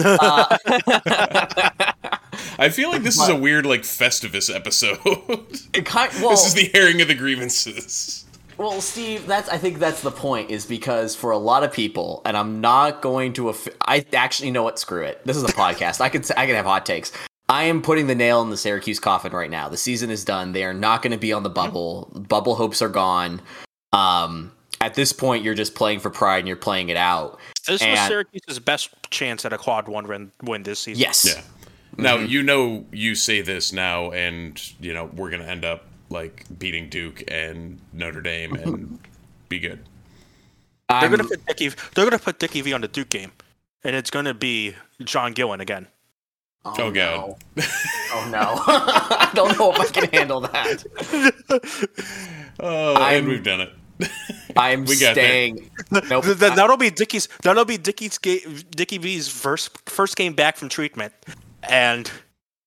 I 2.58 2.70
feel 2.72 2.90
like 2.90 3.04
this 3.04 3.20
is 3.20 3.30
a 3.30 3.36
weird 3.36 3.66
like 3.66 3.82
Festivus 3.82 4.54
episode. 4.54 4.98
It 5.74 5.86
kind- 5.86 6.12
well, 6.20 6.32
this 6.32 6.48
is 6.48 6.54
the 6.56 6.74
airing 6.76 7.00
of 7.02 7.08
the 7.08 7.14
grievances. 7.16 8.26
Well, 8.58 8.82
Steve, 8.82 9.26
that's 9.28 9.50
I 9.50 9.58
think 9.58 9.80
that's 9.80 10.02
the 10.02 10.12
point 10.12 10.50
is 10.52 10.66
because 10.66 11.16
for 11.16 11.32
a 11.32 11.38
lot 11.38 11.64
of 11.64 11.72
people, 11.72 12.22
and 12.26 12.36
I'm 12.36 12.60
not 12.62 13.02
going 13.02 13.34
to. 13.34 13.50
Aff- 13.50 13.68
I 13.88 14.06
actually 14.14 14.48
you 14.48 14.54
know 14.54 14.64
what? 14.64 14.80
Screw 14.80 15.04
it. 15.04 15.22
This 15.26 15.38
is 15.38 15.44
a 15.44 15.48
podcast. 15.48 16.02
I 16.02 16.10
could 16.10 16.30
I 16.36 16.46
could 16.46 16.56
have 16.56 16.66
hot 16.66 16.86
takes. 16.86 17.12
I 17.50 17.64
am 17.64 17.82
putting 17.82 18.08
the 18.08 18.16
nail 18.16 18.42
in 18.42 18.50
the 18.50 18.58
Syracuse 18.58 19.00
coffin 19.00 19.32
right 19.32 19.50
now. 19.50 19.70
The 19.70 19.78
season 19.78 20.10
is 20.10 20.26
done. 20.26 20.54
They 20.54 20.64
are 20.64 20.74
not 20.74 21.02
going 21.02 21.12
to 21.12 21.18
be 21.18 21.34
on 21.34 21.44
the 21.44 21.50
bubble. 21.50 22.12
Bubble 22.28 22.56
hopes 22.56 22.82
are 22.82 22.90
gone. 22.90 23.42
Um, 23.94 24.52
at 24.82 24.96
this 24.96 25.14
point, 25.14 25.44
you're 25.44 25.54
just 25.54 25.76
playing 25.76 26.00
for 26.00 26.10
pride 26.10 26.40
and 26.40 26.48
you're 26.48 26.58
playing 26.58 26.90
it 26.90 26.98
out. 26.98 27.40
This 27.68 27.82
was 27.82 28.00
Syracuse's 28.00 28.60
best 28.60 28.90
chance 29.12 29.46
at 29.46 29.54
a 29.54 29.58
quad 29.58 29.88
one 29.88 30.08
win, 30.08 30.32
win 30.44 30.64
this 30.64 30.80
season. 30.80 31.00
Yes. 31.00 31.26
Yeah. 31.26 31.42
Now 31.98 32.18
mm-hmm. 32.18 32.28
you 32.28 32.44
know 32.44 32.86
you 32.92 33.16
say 33.16 33.42
this 33.42 33.72
now, 33.74 34.12
and 34.12 34.60
you 34.80 34.94
know 34.94 35.06
we're 35.14 35.30
gonna 35.30 35.46
end 35.46 35.66
up 35.66 35.86
like 36.10 36.46
beating 36.58 36.90
Duke 36.90 37.24
and 37.28 37.80
Notre 37.94 38.22
Dame 38.22 38.54
and 38.56 39.00
be 39.50 39.60
good. 39.60 39.80
They're 40.90 41.10
gonna 41.10 41.24
put 41.24 41.46
Dickie. 41.46 41.70
They're 41.94 42.06
gonna 42.06 42.20
put 42.20 42.40
Dickie 42.40 42.62
V 42.62 42.74
on 42.74 42.82
the 42.82 42.88
Duke 42.88 43.10
game, 43.10 43.32
and 43.84 43.96
it's 43.96 44.10
gonna 44.10 44.34
be 44.34 44.76
John 45.04 45.34
Gillen 45.34 45.62
again. 45.62 45.88
Oh, 46.64 46.74
oh 46.78 46.92
God. 46.92 47.36
no. 47.56 47.64
Oh 48.14 48.30
no. 48.30 48.40
I 48.68 49.32
don't 49.34 49.58
know 49.58 49.72
if 49.72 49.80
I 49.80 49.86
can 49.86 50.10
handle 50.12 50.42
that. 50.42 50.84
Oh, 52.60 52.94
I'm- 52.96 53.20
and 53.20 53.28
we've 53.28 53.44
done 53.44 53.62
it. 53.62 53.72
I'm 54.58 54.86
We 54.86 54.96
staying. 54.96 55.70
Nope. 55.92 56.24
Th- 56.26 56.38
th- 56.40 56.54
that'll 56.56 56.78
be 56.78 56.90
Dickie's. 56.90 57.28
That'll 57.44 57.66
be 57.66 57.78
Dickie's. 57.78 58.18
Ga- 58.18 58.46
Dickie 58.72 58.98
V's 58.98 59.28
first 59.28 59.90
first 59.90 60.16
game 60.16 60.34
back 60.34 60.58
from 60.58 60.70
treatment, 60.70 61.14
and 61.64 62.10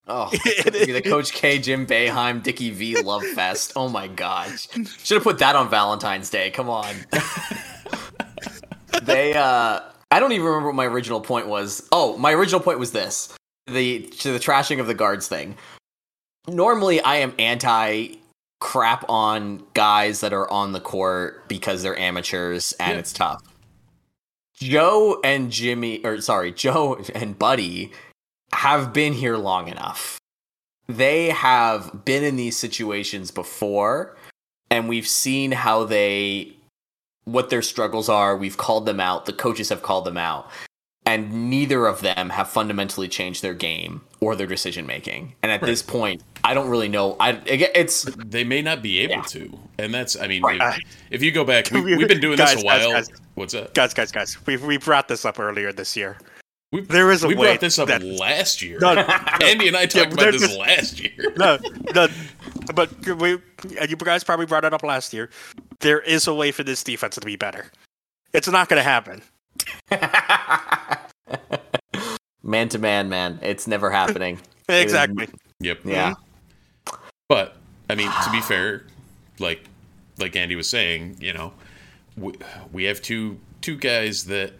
Oh, 0.06 0.28
the 0.64 1.02
Coach 1.02 1.32
K, 1.32 1.58
Jim 1.58 1.86
Boeheim, 1.86 2.42
Dickie 2.42 2.70
V 2.70 3.00
love 3.02 3.22
fest. 3.34 3.72
Oh 3.74 3.88
my 3.88 4.06
gosh, 4.06 4.68
should 5.02 5.14
have 5.16 5.22
put 5.22 5.38
that 5.38 5.56
on 5.56 5.70
Valentine's 5.70 6.28
Day. 6.28 6.50
Come 6.50 6.68
on. 6.68 6.94
they, 9.02 9.32
uh, 9.34 9.80
I 10.10 10.20
don't 10.20 10.32
even 10.32 10.44
remember 10.44 10.68
what 10.68 10.74
my 10.74 10.84
original 10.84 11.20
point 11.22 11.48
was. 11.48 11.88
Oh, 11.90 12.18
my 12.18 12.32
original 12.32 12.60
point 12.60 12.78
was 12.78 12.92
this: 12.92 13.34
the 13.66 14.00
to 14.02 14.32
the 14.32 14.38
trashing 14.38 14.78
of 14.78 14.86
the 14.86 14.94
guards 14.94 15.26
thing. 15.26 15.56
Normally, 16.46 17.00
I 17.00 17.16
am 17.16 17.32
anti 17.38 18.16
crap 18.60 19.04
on 19.08 19.62
guys 19.74 20.20
that 20.20 20.32
are 20.32 20.50
on 20.50 20.72
the 20.72 20.80
court 20.80 21.48
because 21.48 21.82
they're 21.82 21.98
amateurs 21.98 22.72
and 22.80 22.92
Yeah. 22.92 22.98
it's 22.98 23.12
tough. 23.12 23.42
Joe 24.54 25.20
and 25.24 25.50
Jimmy, 25.50 26.04
or 26.04 26.20
sorry, 26.20 26.52
Joe 26.64 26.96
and 27.14 27.38
Buddy 27.38 27.92
have 28.52 28.92
been 28.92 29.12
here 29.12 29.36
long 29.36 29.68
enough. 29.68 30.18
They 30.86 31.30
have 31.30 32.04
been 32.04 32.22
in 32.22 32.36
these 32.36 32.56
situations 32.58 33.30
before, 33.30 34.16
and 34.70 34.88
we've 34.88 35.08
seen 35.08 35.52
how 35.52 35.84
they, 35.84 36.54
what 37.24 37.48
their 37.48 37.62
struggles 37.62 38.08
are. 38.08 38.36
We've 38.36 38.56
called 38.58 38.84
them 38.86 39.00
out. 39.00 39.24
The 39.24 39.32
coaches 39.32 39.70
have 39.70 39.82
called 39.82 40.04
them 40.04 40.18
out. 40.18 40.50
And 41.06 41.50
neither 41.50 41.86
of 41.86 42.00
them 42.00 42.30
have 42.30 42.48
fundamentally 42.48 43.08
changed 43.08 43.42
their 43.42 43.52
game 43.52 44.00
or 44.20 44.34
their 44.34 44.46
decision 44.46 44.86
making. 44.86 45.34
And 45.42 45.52
at 45.52 45.60
this 45.60 45.82
point, 45.82 46.22
I 46.42 46.54
don't 46.54 46.70
really 46.70 46.88
know. 46.88 47.16
I 47.20 47.40
it's 47.44 48.04
They 48.16 48.42
may 48.42 48.62
not 48.62 48.80
be 48.82 49.00
able 49.00 49.16
Yeah. 49.16 49.22
to, 49.22 49.58
and 49.78 49.92
that's 49.92 50.16
I 50.18 50.28
mean, 50.28 50.42
Right. 50.42 50.78
if, 50.78 50.84
if 51.10 51.22
you 51.22 51.30
go 51.30 51.44
back, 51.44 51.70
we, 51.70 51.82
we've 51.96 52.08
been 52.08 52.20
doing 52.20 52.38
Guys, 52.38 52.54
this 52.54 52.62
a 52.62 52.66
while. 52.66 52.90
guys. 52.92 53.08
What's 53.34 53.52
up, 53.52 53.74
guys, 53.74 53.92
guys, 53.92 54.10
guys, 54.12 54.38
we 54.46 54.56
we 54.56 54.78
brought 54.78 55.08
this 55.08 55.26
up 55.26 55.38
earlier 55.38 55.72
this 55.74 55.94
year. 55.94 56.16
We, 56.72 56.80
There 56.80 57.10
is 57.12 57.22
a 57.22 57.28
we 57.28 57.34
way 57.34 57.48
brought 57.48 57.60
this 57.60 57.78
up 57.78 57.88
that- 57.88 58.02
last 58.02 58.62
year. 58.62 58.78
No, 58.80 58.88
Andy 59.42 59.68
and 59.68 59.76
I 59.76 59.84
talked 59.84 60.14
about 60.14 60.32
this 60.32 60.40
just- 60.40 60.58
last 60.58 61.00
year. 61.00 61.32
no, 61.36 61.58
no, 61.94 62.08
but 62.74 63.06
we, 63.18 63.38
you 63.86 63.96
guys 63.96 64.24
probably 64.24 64.46
brought 64.46 64.64
it 64.64 64.72
up 64.72 64.82
last 64.82 65.12
year. 65.12 65.28
There 65.80 66.00
is 66.00 66.26
a 66.26 66.34
way 66.34 66.50
for 66.50 66.64
this 66.64 66.82
defense 66.82 67.16
to 67.16 67.20
be 67.20 67.36
better. 67.36 67.66
It's 68.32 68.48
not 68.48 68.68
going 68.70 68.78
to 68.80 68.82
happen. 68.88 69.20
man 72.42 72.68
to 72.70 72.78
man, 72.78 73.08
man. 73.08 73.38
It's 73.42 73.66
never 73.66 73.90
happening. 73.90 74.40
It 74.66 74.76
is- 74.76 74.82
Exactly. 74.84 75.28
Yep. 75.60 75.80
yeah. 75.84 76.14
Mm-hmm. 76.14 76.96
But 77.28 77.56
I 77.90 77.94
mean, 77.94 78.10
to 78.24 78.30
be 78.30 78.40
fair, 78.40 78.84
like 79.38 79.62
like 80.18 80.34
Andy 80.36 80.56
was 80.56 80.70
saying, 80.70 81.18
you 81.20 81.32
know, 81.34 81.52
we, 82.16 82.32
we 82.72 82.84
have 82.84 83.02
two 83.02 83.38
two 83.60 83.76
guys 83.76 84.24
that 84.24 84.52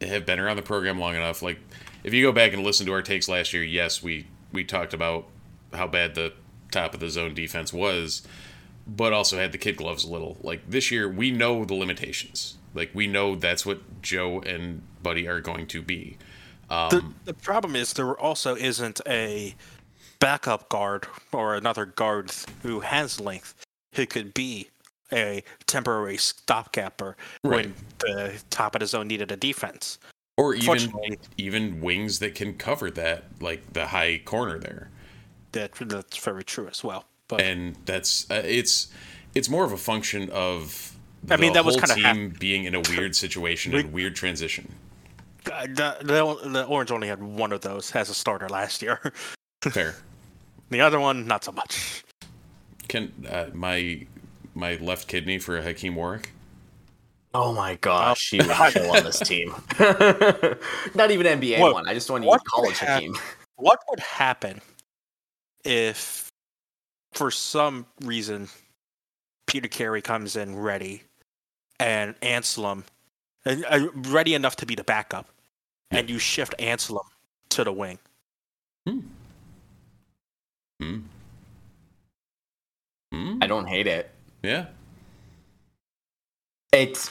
have 0.00 0.24
been 0.24 0.38
around 0.40 0.56
the 0.56 0.62
program 0.62 0.98
long 0.98 1.14
enough. 1.14 1.42
Like, 1.42 1.58
if 2.02 2.14
you 2.14 2.22
go 2.24 2.32
back 2.32 2.52
and 2.54 2.62
listen 2.64 2.86
to 2.86 2.92
our 2.92 3.02
takes 3.02 3.28
last 3.28 3.52
year, 3.52 3.62
yes, 3.62 4.02
we 4.02 4.26
we 4.52 4.64
talked 4.64 4.94
about 4.94 5.26
how 5.74 5.86
bad 5.86 6.14
the 6.14 6.32
top 6.70 6.94
of 6.94 7.00
the 7.00 7.10
zone 7.10 7.34
defense 7.34 7.72
was, 7.74 8.26
but 8.86 9.12
also 9.12 9.36
had 9.36 9.52
the 9.52 9.58
kid 9.58 9.76
gloves 9.76 10.02
a 10.04 10.10
little. 10.10 10.38
Like 10.42 10.62
this 10.70 10.90
year, 10.90 11.08
we 11.10 11.30
know 11.30 11.64
the 11.66 11.74
limitations. 11.74 12.56
Like 12.76 12.90
we 12.94 13.06
know 13.06 13.34
that's 13.34 13.64
what 13.66 14.02
Joe 14.02 14.40
and 14.40 14.82
Buddy 15.02 15.26
are 15.26 15.40
going 15.40 15.66
to 15.68 15.82
be. 15.82 16.18
Um, 16.70 16.88
The, 16.90 17.32
the 17.32 17.34
problem 17.34 17.74
is 17.76 17.92
there 17.94 18.16
also 18.18 18.54
isn't 18.54 19.00
a 19.06 19.54
backup 20.18 20.68
guard 20.68 21.06
or 21.32 21.54
another 21.54 21.84
guard 21.86 22.32
who 22.62 22.80
has 22.80 23.20
length 23.20 23.54
who 23.94 24.06
could 24.06 24.34
be 24.34 24.68
a 25.12 25.42
temporary 25.66 26.16
stopgapper 26.16 27.16
Right. 27.44 27.66
when 27.66 27.74
the 28.00 28.42
top 28.50 28.74
of 28.74 28.80
the 28.80 28.86
zone 28.86 29.08
needed 29.08 29.30
a 29.30 29.36
defense. 29.36 29.98
or 30.36 30.54
even 30.54 31.16
even 31.38 31.80
wings 31.80 32.18
that 32.18 32.34
can 32.34 32.54
cover 32.54 32.90
that, 32.90 33.24
like 33.40 33.72
the 33.72 33.86
high 33.86 34.20
corner 34.24 34.58
there. 34.58 34.90
That 35.52 35.72
that's 35.74 36.18
very 36.18 36.44
true 36.44 36.68
as 36.68 36.84
well. 36.84 37.04
But 37.28 37.40
and 37.40 37.76
that's 37.86 38.30
uh, 38.30 38.42
it's 38.44 38.88
it's 39.34 39.48
more 39.48 39.64
of 39.64 39.72
a 39.72 39.76
function 39.78 40.28
of 40.30 40.95
I 41.30 41.36
mean, 41.36 41.52
the 41.52 41.58
that 41.58 41.64
was 41.64 41.76
kinda 41.76 41.96
hap- 42.00 42.14
team 42.16 42.34
being 42.38 42.64
in 42.64 42.74
a 42.74 42.80
weird 42.80 43.16
situation 43.16 43.74
and 43.74 43.92
weird 43.92 44.14
transition. 44.16 44.72
uh, 45.50 45.66
the, 45.66 45.96
the, 46.02 46.48
the 46.50 46.64
Orange 46.66 46.90
only 46.90 47.08
had 47.08 47.22
one 47.22 47.52
of 47.52 47.60
those 47.62 47.90
as 47.96 48.08
a 48.10 48.14
starter 48.14 48.48
last 48.48 48.82
year. 48.82 49.12
Fair. 49.62 49.96
the 50.70 50.80
other 50.80 51.00
one, 51.00 51.26
not 51.26 51.42
so 51.44 51.52
much. 51.52 52.04
Can 52.88 53.12
uh, 53.28 53.46
my 53.52 54.06
my 54.54 54.76
left 54.76 55.08
kidney 55.08 55.38
for 55.38 55.60
Hakim 55.60 55.96
Warrick? 55.96 56.30
Oh 57.34 57.52
my 57.52 57.74
gosh, 57.76 58.18
she 58.20 58.38
would 58.38 58.46
God. 58.46 58.72
kill 58.72 58.90
on 58.96 59.04
this 59.04 59.18
team. 59.18 59.54
Not 60.94 61.10
even 61.10 61.26
NBA 61.40 61.58
What- 61.58 61.74
one. 61.74 61.86
I 61.88 61.92
just 61.92 62.08
want 62.08 62.22
to 62.22 62.28
what 62.28 62.40
use 62.40 62.48
college 62.50 62.68
would 62.80 62.88
hap- 62.88 63.00
team. 63.00 63.14
What 63.56 63.80
would 63.90 64.00
happen 64.00 64.60
if, 65.64 66.30
for 67.12 67.30
some 67.30 67.84
reason, 68.02 68.48
Peter 69.46 69.68
Carey 69.68 70.00
comes 70.00 70.36
in 70.36 70.56
ready 70.56 71.02
and 71.78 72.18
Anselem, 72.20 72.84
uh, 73.44 73.56
uh, 73.68 73.88
ready 73.94 74.34
enough 74.34 74.56
to 74.56 74.66
be 74.66 74.74
the 74.74 74.84
backup, 74.84 75.28
and 75.90 76.08
you 76.08 76.18
shift 76.18 76.54
Anselem 76.58 77.06
to 77.50 77.64
the 77.64 77.72
wing? 77.72 77.98
Hmm. 78.86 79.00
Hmm. 80.80 80.98
Hmm. 83.12 83.38
I 83.42 83.46
don't 83.46 83.66
hate 83.66 83.86
it. 83.86 84.10
Yeah. 84.42 84.66
It's 86.72 87.08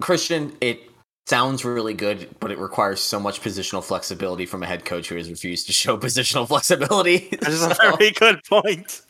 Christian. 0.00 0.56
It 0.60 0.90
sounds 1.26 1.64
really 1.64 1.94
good, 1.94 2.28
but 2.40 2.50
it 2.50 2.58
requires 2.58 3.00
so 3.00 3.20
much 3.20 3.40
positional 3.40 3.84
flexibility 3.84 4.46
from 4.46 4.62
a 4.62 4.66
head 4.66 4.84
coach 4.84 5.08
who 5.08 5.16
has 5.16 5.30
refused 5.30 5.66
to 5.68 5.72
show 5.72 5.96
positional 6.08 6.48
flexibility. 6.48 7.28
That 7.40 7.48
is 7.50 7.62
a 7.62 7.76
very 7.80 8.10
good 8.10 8.40
point. 8.48 9.02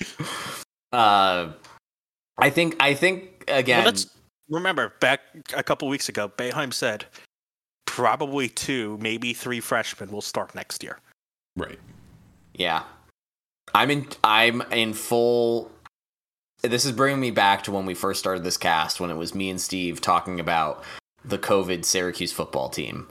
uh, 0.92 1.52
I 2.38 2.50
think. 2.50 2.76
I 2.80 2.94
think 2.94 3.44
again. 3.48 3.78
Well, 3.78 3.86
let's 3.86 4.06
remember 4.52 4.92
back 5.00 5.20
a 5.56 5.62
couple 5.62 5.88
weeks 5.88 6.08
ago, 6.08 6.28
Boeheim 6.28 6.72
said 6.72 7.06
probably 7.86 8.48
two, 8.48 8.98
maybe 9.00 9.32
three 9.34 9.60
freshmen 9.60 10.10
will 10.10 10.22
start 10.22 10.54
next 10.54 10.82
year. 10.82 10.98
Right. 11.56 11.78
Yeah. 12.54 12.84
I'm 13.74 13.90
in 13.90 14.06
I'm 14.24 14.62
in 14.72 14.92
full 14.92 15.70
This 16.62 16.84
is 16.84 16.92
bringing 16.92 17.20
me 17.20 17.30
back 17.30 17.64
to 17.64 17.72
when 17.72 17.86
we 17.86 17.94
first 17.94 18.20
started 18.20 18.44
this 18.44 18.56
cast 18.56 19.00
when 19.00 19.10
it 19.10 19.16
was 19.16 19.34
me 19.34 19.50
and 19.50 19.60
Steve 19.60 20.00
talking 20.00 20.40
about 20.40 20.82
the 21.24 21.38
COVID 21.38 21.84
Syracuse 21.84 22.32
football 22.32 22.68
team. 22.68 23.08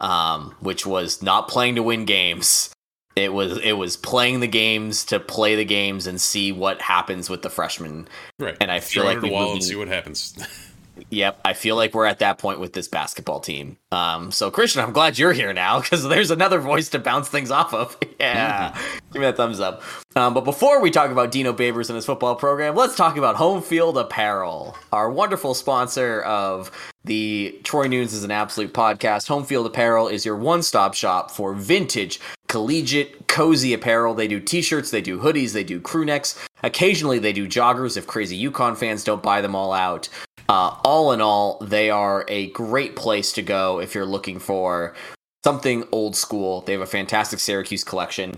Um, 0.00 0.54
which 0.60 0.86
was 0.86 1.22
not 1.22 1.48
playing 1.48 1.74
to 1.74 1.82
win 1.82 2.06
games. 2.06 2.72
It 3.16 3.34
was 3.34 3.58
it 3.58 3.72
was 3.72 3.96
playing 3.98 4.40
the 4.40 4.46
games 4.46 5.04
to 5.06 5.20
play 5.20 5.56
the 5.56 5.64
games 5.64 6.06
and 6.06 6.18
see 6.18 6.52
what 6.52 6.80
happens 6.80 7.28
with 7.28 7.42
the 7.42 7.50
freshmen. 7.50 8.08
Right. 8.38 8.56
And 8.60 8.70
I 8.70 8.80
feel 8.80 9.02
Throw 9.02 9.10
it 9.10 9.14
like 9.14 9.22
we've 9.22 9.32
wall 9.32 9.42
moved 9.42 9.54
and 9.56 9.64
see 9.64 9.76
what 9.76 9.88
happens. 9.88 10.34
Yep, 11.10 11.40
I 11.44 11.54
feel 11.54 11.76
like 11.76 11.94
we're 11.94 12.06
at 12.06 12.18
that 12.18 12.38
point 12.38 12.60
with 12.60 12.72
this 12.72 12.88
basketball 12.88 13.40
team. 13.40 13.78
Um, 13.90 14.30
so 14.30 14.50
Christian, 14.50 14.82
I'm 14.82 14.92
glad 14.92 15.18
you're 15.18 15.32
here 15.32 15.52
now 15.52 15.80
because 15.82 16.04
there's 16.04 16.30
another 16.30 16.60
voice 16.60 16.88
to 16.90 16.98
bounce 16.98 17.28
things 17.28 17.50
off 17.50 17.72
of. 17.72 17.96
yeah, 18.20 18.76
give 19.12 19.20
me 19.20 19.26
that 19.26 19.36
thumbs 19.36 19.60
up. 19.60 19.82
Um, 20.16 20.34
but 20.34 20.44
before 20.44 20.80
we 20.80 20.90
talk 20.90 21.10
about 21.10 21.30
Dino 21.30 21.52
Babers 21.52 21.88
and 21.88 21.96
his 21.96 22.06
football 22.06 22.34
program, 22.34 22.74
let's 22.74 22.96
talk 22.96 23.16
about 23.16 23.36
Home 23.36 23.62
Field 23.62 23.96
Apparel, 23.96 24.76
our 24.92 25.10
wonderful 25.10 25.54
sponsor 25.54 26.20
of 26.22 26.70
the 27.04 27.58
Troy 27.64 27.86
Nunes 27.86 28.12
is 28.12 28.24
an 28.24 28.30
absolute 28.30 28.74
podcast. 28.74 29.28
Home 29.28 29.44
Field 29.44 29.66
Apparel 29.66 30.08
is 30.08 30.26
your 30.26 30.36
one-stop 30.36 30.94
shop 30.94 31.30
for 31.30 31.54
vintage, 31.54 32.20
collegiate, 32.50 33.28
cozy 33.28 33.72
apparel. 33.72 34.12
They 34.12 34.26
do 34.26 34.40
t-shirts, 34.40 34.90
they 34.90 35.00
do 35.00 35.20
hoodies, 35.20 35.52
they 35.52 35.62
do 35.62 35.80
crew 35.80 36.04
necks. 36.04 36.36
Occasionally 36.64 37.20
they 37.20 37.32
do 37.32 37.46
joggers 37.46 37.96
if 37.96 38.08
crazy 38.08 38.36
UConn 38.50 38.76
fans 38.76 39.04
don't 39.04 39.22
buy 39.22 39.40
them 39.40 39.54
all 39.54 39.72
out. 39.72 40.08
Uh, 40.48 40.76
all 40.84 41.12
in 41.12 41.20
all, 41.20 41.58
they 41.60 41.90
are 41.90 42.24
a 42.26 42.50
great 42.50 42.96
place 42.96 43.32
to 43.34 43.40
go 43.40 43.78
if 43.78 43.94
you're 43.94 44.04
looking 44.04 44.40
for 44.40 44.96
something 45.44 45.84
old 45.92 46.16
school. 46.16 46.62
They 46.62 46.72
have 46.72 46.80
a 46.80 46.86
fantastic 46.86 47.38
Syracuse 47.38 47.84
collection. 47.84 48.34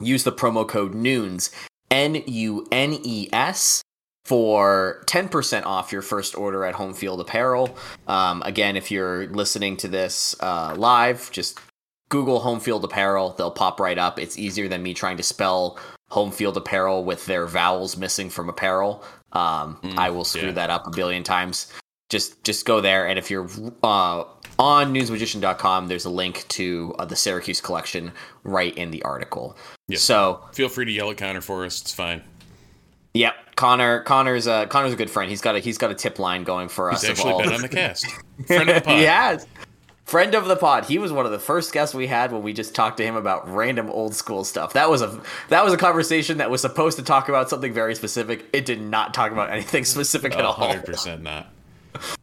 Use 0.00 0.24
the 0.24 0.32
promo 0.32 0.66
code 0.66 0.94
NUNES, 0.94 1.50
N 1.90 2.22
U 2.26 2.66
N 2.72 2.98
E 3.02 3.28
S, 3.30 3.82
for 4.24 5.04
10% 5.04 5.66
off 5.66 5.92
your 5.92 6.00
first 6.00 6.34
order 6.34 6.64
at 6.64 6.76
Home 6.76 6.94
Field 6.94 7.20
Apparel. 7.20 7.76
Um, 8.08 8.42
again, 8.46 8.74
if 8.74 8.90
you're 8.90 9.26
listening 9.26 9.76
to 9.76 9.88
this 9.88 10.34
uh, 10.40 10.74
live, 10.78 11.30
just 11.30 11.60
Google 12.14 12.38
Home 12.38 12.60
Field 12.60 12.84
Apparel. 12.84 13.30
They'll 13.30 13.50
pop 13.50 13.80
right 13.80 13.98
up. 13.98 14.20
It's 14.20 14.38
easier 14.38 14.68
than 14.68 14.84
me 14.84 14.94
trying 14.94 15.16
to 15.16 15.24
spell 15.24 15.80
Home 16.10 16.30
Field 16.30 16.56
Apparel 16.56 17.02
with 17.02 17.26
their 17.26 17.44
vowels 17.44 17.96
missing 17.96 18.30
from 18.30 18.48
apparel. 18.48 19.02
Um, 19.32 19.80
mm, 19.82 19.98
I 19.98 20.10
will 20.10 20.24
screw 20.24 20.50
yeah. 20.50 20.52
that 20.52 20.70
up 20.70 20.86
a 20.86 20.90
billion 20.90 21.24
times. 21.24 21.72
Just 22.10 22.44
just 22.44 22.66
go 22.66 22.80
there, 22.80 23.08
and 23.08 23.18
if 23.18 23.32
you're 23.32 23.48
uh, 23.82 24.22
on 24.60 24.94
nunesmagician.com, 24.94 25.88
there's 25.88 26.04
a 26.04 26.10
link 26.10 26.46
to 26.50 26.94
uh, 27.00 27.04
the 27.04 27.16
Syracuse 27.16 27.60
collection 27.60 28.12
right 28.44 28.76
in 28.78 28.92
the 28.92 29.02
article. 29.02 29.56
Yep. 29.88 29.98
So 29.98 30.40
feel 30.52 30.68
free 30.68 30.84
to 30.84 30.92
yell 30.92 31.10
at 31.10 31.16
Connor 31.16 31.40
for 31.40 31.64
us. 31.64 31.80
It's 31.80 31.92
fine. 31.92 32.22
Yep, 33.14 33.34
Connor. 33.56 34.02
Connor's 34.02 34.46
a 34.46 34.68
Connor's 34.68 34.92
a 34.92 34.96
good 34.96 35.10
friend. 35.10 35.28
He's 35.30 35.40
got 35.40 35.56
a 35.56 35.58
he's 35.58 35.78
got 35.78 35.90
a 35.90 35.94
tip 35.96 36.20
line 36.20 36.44
going 36.44 36.68
for 36.68 36.90
he's 36.90 36.98
us. 36.98 37.08
He's 37.08 37.18
actually 37.18 37.42
been 37.42 37.54
on 37.54 37.62
the 37.62 37.68
cast. 37.68 38.06
Friend 38.46 38.68
of 38.68 38.76
the 38.76 38.80
pod. 38.84 38.98
he 38.98 39.02
has. 39.02 39.48
Friend 40.04 40.34
of 40.34 40.44
the 40.44 40.56
pod. 40.56 40.84
He 40.84 40.98
was 40.98 41.12
one 41.12 41.24
of 41.24 41.32
the 41.32 41.38
first 41.38 41.72
guests 41.72 41.94
we 41.94 42.06
had 42.06 42.30
when 42.30 42.42
we 42.42 42.52
just 42.52 42.74
talked 42.74 42.98
to 42.98 43.04
him 43.04 43.16
about 43.16 43.48
random 43.50 43.88
old 43.88 44.14
school 44.14 44.44
stuff. 44.44 44.74
That 44.74 44.90
was 44.90 45.00
a 45.00 45.18
that 45.48 45.64
was 45.64 45.72
a 45.72 45.78
conversation 45.78 46.38
that 46.38 46.50
was 46.50 46.60
supposed 46.60 46.98
to 46.98 47.02
talk 47.02 47.30
about 47.30 47.48
something 47.48 47.72
very 47.72 47.94
specific. 47.94 48.44
It 48.52 48.66
did 48.66 48.82
not 48.82 49.14
talk 49.14 49.32
about 49.32 49.50
anything 49.50 49.84
specific 49.86 50.34
at 50.34 50.44
all. 50.44 50.52
Hundred 50.52 50.84
percent 50.84 51.22
not. 51.22 51.46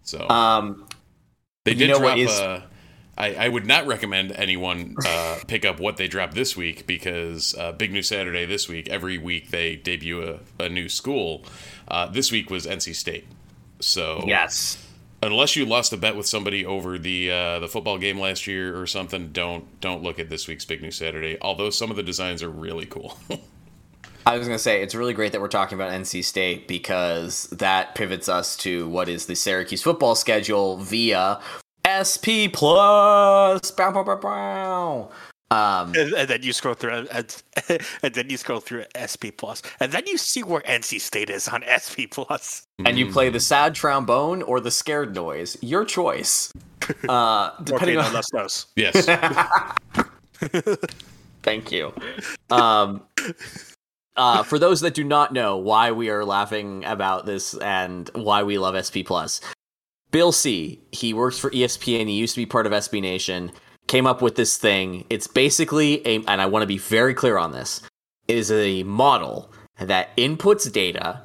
So 0.04 0.20
um, 0.30 0.88
they 1.66 1.74
did 1.74 1.82
you 1.82 1.88
know 1.88 2.00
drop. 2.00 2.18
Is, 2.18 2.30
uh, 2.30 2.62
I, 3.18 3.34
I 3.34 3.50
would 3.50 3.66
not 3.66 3.88
recommend 3.88 4.32
anyone 4.32 4.96
uh, 5.06 5.40
pick 5.48 5.66
up 5.66 5.80
what 5.80 5.98
they 5.98 6.08
dropped 6.08 6.36
this 6.36 6.56
week 6.56 6.86
because 6.86 7.56
uh, 7.56 7.72
Big 7.72 7.92
New 7.92 8.04
Saturday 8.04 8.46
this 8.46 8.70
week. 8.70 8.90
Every 8.90 9.18
week 9.18 9.50
they 9.50 9.76
debut 9.76 10.22
a, 10.24 10.64
a 10.64 10.70
new 10.70 10.88
school. 10.88 11.44
Uh, 11.88 12.06
this 12.06 12.32
week 12.32 12.52
was 12.52 12.68
NC 12.68 12.96
State. 12.96 13.26
So 13.80 14.24
yes, 14.28 14.78
unless 15.22 15.56
you 15.56 15.66
lost 15.66 15.94
a 15.94 15.98
bet 15.98 16.16
with 16.16 16.28
somebody 16.28 16.66
over 16.66 16.98
the 16.98 17.32
uh, 17.32 17.60
the 17.60 17.68
football 17.68 17.98
game 17.98 18.20
last 18.20 18.48
year 18.48 18.80
or 18.80 18.88
something, 18.88 19.32
don't 19.32 19.80
don't 19.82 20.04
look 20.04 20.20
at 20.20 20.30
this 20.30 20.48
week's 20.48 20.66
Big 20.66 20.82
New 20.82 20.92
Saturday. 20.92 21.38
Although 21.42 21.70
some 21.70 21.90
of 21.90 21.98
the 21.98 22.04
designs 22.04 22.44
are 22.44 22.50
really 22.50 22.86
cool. 22.86 23.18
I 24.26 24.38
was 24.38 24.48
going 24.48 24.56
to 24.56 24.62
say 24.62 24.84
it's 24.84 24.94
really 24.94 25.14
great 25.14 25.32
that 25.32 25.42
we're 25.42 25.48
talking 25.48 25.76
about 25.76 25.92
NC 25.92 26.24
State 26.24 26.68
because 26.68 27.46
that 27.46 27.96
pivots 27.96 28.30
us 28.30 28.56
to 28.58 28.88
what 28.88 29.10
is 29.10 29.26
the 29.26 29.36
Syracuse 29.36 29.82
football 29.82 30.14
schedule 30.14 30.78
via 30.78 31.40
SP 31.90 32.54
Plus. 32.54 33.72
Bow, 33.72 33.92
bow, 33.92 34.16
bow. 34.16 35.10
Um, 35.52 35.94
and, 35.96 36.14
and, 36.14 36.30
then 36.30 36.44
you 36.44 36.54
scroll 36.54 36.76
through, 36.76 37.08
and, 37.12 37.44
and, 38.04 38.14
then 38.16 38.30
you 38.30 38.38
scroll 38.38 38.62
through 38.62 38.86
SP 38.96 39.36
Plus, 39.36 39.62
and 39.82 39.92
then 39.92 40.04
you 40.08 40.18
see 40.18 40.44
where 40.44 40.62
NC 40.62 41.02
State 41.02 41.30
is 41.30 41.50
on 41.50 41.62
SP 41.76 42.08
Plus. 42.10 42.64
And 42.86 42.98
you 42.98 43.12
play 43.12 43.30
the 43.30 43.40
sad 43.42 43.76
trombone 43.76 44.44
or 44.44 44.62
the 44.62 44.72
scared 44.72 45.14
noise, 45.14 45.58
your 45.62 45.86
choice. 45.86 46.52
Uh, 47.08 47.52
depending 47.64 47.98
on 48.00 48.12
less 48.12 48.34
knows. 48.34 48.66
Yes. 48.76 49.06
Thank 51.44 51.72
you. 51.72 51.94
Um, 52.50 53.04
uh, 54.18 54.44
for 54.44 54.60
those 54.60 54.82
that 54.82 54.96
do 54.96 55.04
not 55.04 55.32
know 55.32 55.58
why 55.58 55.92
we 55.92 56.10
are 56.10 56.26
laughing 56.26 56.84
about 56.84 57.26
this 57.28 57.54
and 57.54 58.10
why 58.14 58.44
we 58.44 58.58
love 58.58 58.76
SP 58.84 59.06
Plus, 59.06 59.42
Bill 60.10 60.32
C. 60.32 60.82
He 60.92 61.14
works 61.14 61.40
for 61.40 61.50
ESPN. 61.52 62.08
He 62.08 62.14
used 62.14 62.34
to 62.36 62.42
be 62.42 62.46
part 62.46 62.66
of 62.66 62.74
SB 62.74 63.02
Nation. 63.02 63.52
Came 63.92 64.08
up 64.08 64.22
with 64.22 64.36
this 64.38 64.56
thing. 64.56 65.04
It's 65.10 65.28
basically 65.28 65.96
a, 66.08 66.24
and 66.26 66.42
I 66.42 66.46
want 66.46 66.64
to 66.64 66.66
be 66.66 66.78
very 66.78 67.14
clear 67.14 67.38
on 67.38 67.52
this, 67.52 67.82
is 68.30 68.50
a 68.50 68.84
model 68.84 69.52
that 69.78 70.16
inputs 70.16 70.72
data 70.72 71.24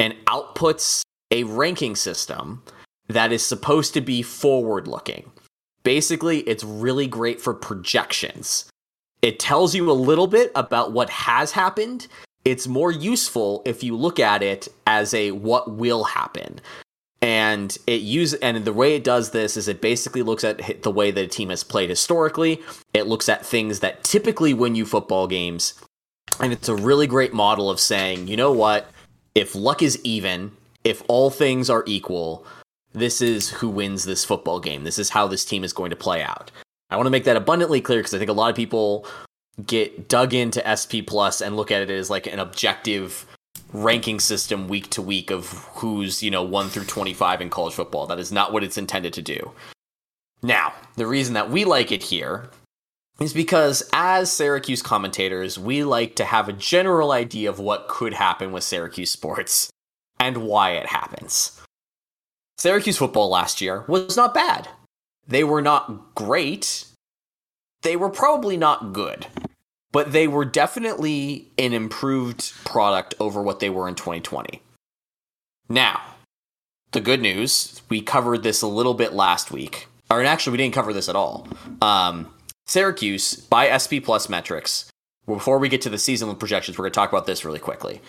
and 0.00 0.16
outputs 0.26 1.02
a 1.30 1.44
ranking 1.44 1.94
system 1.94 2.64
that 3.06 3.30
is 3.30 3.46
supposed 3.46 3.94
to 3.94 4.00
be 4.00 4.22
forward 4.22 4.88
looking. 4.88 5.30
Basically, 5.84 6.40
it's 6.40 6.64
really 6.64 7.06
great 7.06 7.40
for 7.40 7.54
projections. 7.54 8.68
It 9.22 9.38
tells 9.38 9.76
you 9.76 9.88
a 9.88 9.92
little 9.92 10.26
bit 10.26 10.50
about 10.56 10.90
what 10.90 11.10
has 11.10 11.52
happened. 11.52 12.08
It's 12.44 12.66
more 12.66 12.90
useful 12.90 13.62
if 13.64 13.84
you 13.84 13.94
look 13.94 14.18
at 14.18 14.42
it 14.42 14.66
as 14.88 15.14
a 15.14 15.30
what 15.30 15.70
will 15.70 16.02
happen 16.02 16.58
and 17.20 17.76
it 17.86 18.00
use 18.00 18.34
and 18.34 18.64
the 18.64 18.72
way 18.72 18.94
it 18.94 19.04
does 19.04 19.30
this 19.30 19.56
is 19.56 19.68
it 19.68 19.80
basically 19.80 20.22
looks 20.22 20.44
at 20.44 20.82
the 20.82 20.90
way 20.90 21.10
that 21.10 21.24
a 21.24 21.28
team 21.28 21.50
has 21.50 21.64
played 21.64 21.90
historically. 21.90 22.60
It 22.94 23.06
looks 23.06 23.28
at 23.28 23.44
things 23.44 23.80
that 23.80 24.04
typically 24.04 24.54
win 24.54 24.74
you 24.74 24.86
football 24.86 25.26
games. 25.26 25.74
And 26.40 26.52
it's 26.52 26.68
a 26.68 26.76
really 26.76 27.06
great 27.06 27.32
model 27.32 27.70
of 27.70 27.80
saying 27.80 28.28
you 28.28 28.36
know 28.36 28.52
what? 28.52 28.90
If 29.34 29.54
luck 29.54 29.82
is 29.82 30.00
even 30.04 30.52
if 30.84 31.02
all 31.08 31.30
things 31.30 31.68
are 31.68 31.84
equal 31.86 32.46
this 32.92 33.20
is 33.20 33.50
who 33.50 33.68
wins 33.68 34.04
this 34.04 34.24
football 34.24 34.60
game. 34.60 34.84
This 34.84 34.98
is 34.98 35.10
how 35.10 35.26
this 35.26 35.44
team 35.44 35.62
is 35.62 35.72
going 35.72 35.90
to 35.90 35.96
play 35.96 36.22
out. 36.22 36.50
I 36.90 36.96
want 36.96 37.06
to 37.06 37.10
make 37.10 37.24
that 37.24 37.36
abundantly 37.36 37.80
clear 37.80 37.98
because 37.98 38.14
i 38.14 38.18
think 38.18 38.30
a 38.30 38.34
lot 38.34 38.50
of 38.50 38.56
people 38.56 39.06
get 39.66 40.08
dug 40.08 40.32
into 40.34 40.62
sp 40.78 41.02
plus 41.06 41.40
and 41.40 41.56
look 41.56 41.70
at 41.70 41.82
it 41.82 41.90
as 41.90 42.10
like 42.10 42.26
an 42.26 42.38
objective 42.38 43.26
ranking 43.72 44.20
system 44.20 44.68
week 44.68 44.90
to 44.90 45.02
week 45.02 45.30
of 45.30 45.50
who's, 45.74 46.22
you 46.22 46.30
know, 46.30 46.42
1 46.42 46.68
through 46.68 46.84
25 46.84 47.40
in 47.40 47.50
college 47.50 47.74
football. 47.74 48.06
That 48.06 48.18
is 48.18 48.32
not 48.32 48.52
what 48.52 48.64
it's 48.64 48.78
intended 48.78 49.12
to 49.14 49.22
do. 49.22 49.52
Now, 50.42 50.72
the 50.96 51.06
reason 51.06 51.34
that 51.34 51.50
we 51.50 51.64
like 51.64 51.92
it 51.92 52.02
here 52.02 52.50
is 53.20 53.32
because 53.32 53.88
as 53.92 54.30
Syracuse 54.30 54.82
commentators, 54.82 55.58
we 55.58 55.82
like 55.82 56.14
to 56.16 56.24
have 56.24 56.48
a 56.48 56.52
general 56.52 57.10
idea 57.10 57.50
of 57.50 57.58
what 57.58 57.88
could 57.88 58.14
happen 58.14 58.52
with 58.52 58.64
Syracuse 58.64 59.10
sports 59.10 59.70
and 60.20 60.38
why 60.38 60.72
it 60.72 60.86
happens. 60.86 61.60
Syracuse 62.56 62.96
football 62.96 63.28
last 63.28 63.60
year 63.60 63.84
was 63.88 64.16
not 64.16 64.34
bad. 64.34 64.68
They 65.26 65.44
were 65.44 65.62
not 65.62 66.14
great. 66.14 66.86
They 67.82 67.96
were 67.96 68.10
probably 68.10 68.56
not 68.56 68.92
good 68.92 69.26
but 69.98 70.12
they 70.12 70.28
were 70.28 70.44
definitely 70.44 71.48
an 71.58 71.72
improved 71.72 72.52
product 72.64 73.16
over 73.18 73.42
what 73.42 73.58
they 73.58 73.68
were 73.68 73.88
in 73.88 73.96
2020. 73.96 74.62
Now, 75.68 76.00
the 76.92 77.00
good 77.00 77.20
news, 77.20 77.82
we 77.88 78.00
covered 78.00 78.44
this 78.44 78.62
a 78.62 78.68
little 78.68 78.94
bit 78.94 79.12
last 79.12 79.50
week. 79.50 79.88
Or 80.08 80.22
actually, 80.22 80.52
we 80.52 80.58
didn't 80.58 80.74
cover 80.74 80.92
this 80.92 81.08
at 81.08 81.16
all. 81.16 81.48
Um, 81.82 82.32
Syracuse, 82.64 83.34
by 83.34 83.76
SP 83.76 83.98
Plus 84.00 84.28
metrics, 84.28 84.88
before 85.26 85.58
we 85.58 85.68
get 85.68 85.82
to 85.82 85.90
the 85.90 85.98
seasonal 85.98 86.36
projections, 86.36 86.78
we're 86.78 86.84
going 86.84 86.92
to 86.92 86.94
talk 86.94 87.10
about 87.10 87.26
this 87.26 87.44
really 87.44 87.58
quickly. 87.58 88.00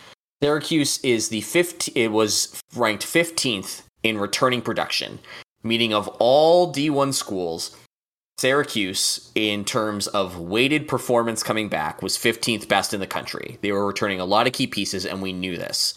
Syracuse 0.44 1.00
is 1.00 1.30
the 1.30 1.42
15th, 1.42 1.92
it 1.96 2.10
was 2.10 2.62
ranked 2.76 3.04
15th 3.04 3.82
in 4.04 4.20
returning 4.20 4.62
production, 4.62 5.18
meaning 5.64 5.96
of 5.96 6.08
all 6.20 6.72
D1 6.72 7.16
schools, 7.16 7.76
Syracuse, 8.40 9.32
in 9.36 9.66
terms 9.66 10.08
of 10.08 10.40
weighted 10.40 10.88
performance 10.88 11.44
coming 11.44 11.68
back, 11.68 12.02
was 12.02 12.18
15th 12.18 12.70
best 12.70 12.94
in 12.94 13.02
the 13.02 13.08
country. 13.08 13.58
They 13.60 13.74
were 13.74 13.86
returning 13.86 14.22
a 14.22 14.26
lot 14.26 14.48
of 14.48 14.54
key 14.54 14.66
pieces, 14.66 15.06
and 15.06 15.22
we 15.22 15.34
knew 15.34 15.58
this. 15.58 15.96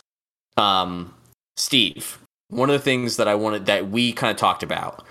Um, 0.57 1.15
Steve, 1.57 2.19
one 2.49 2.69
of 2.69 2.75
the 2.75 2.83
things 2.83 3.17
that 3.17 3.29
I 3.29 3.37
wanted 3.37 3.67
that 3.67 3.91
we 3.91 4.13
kind 4.13 4.33
of 4.33 4.37
talked 4.37 4.65
about 4.65 5.05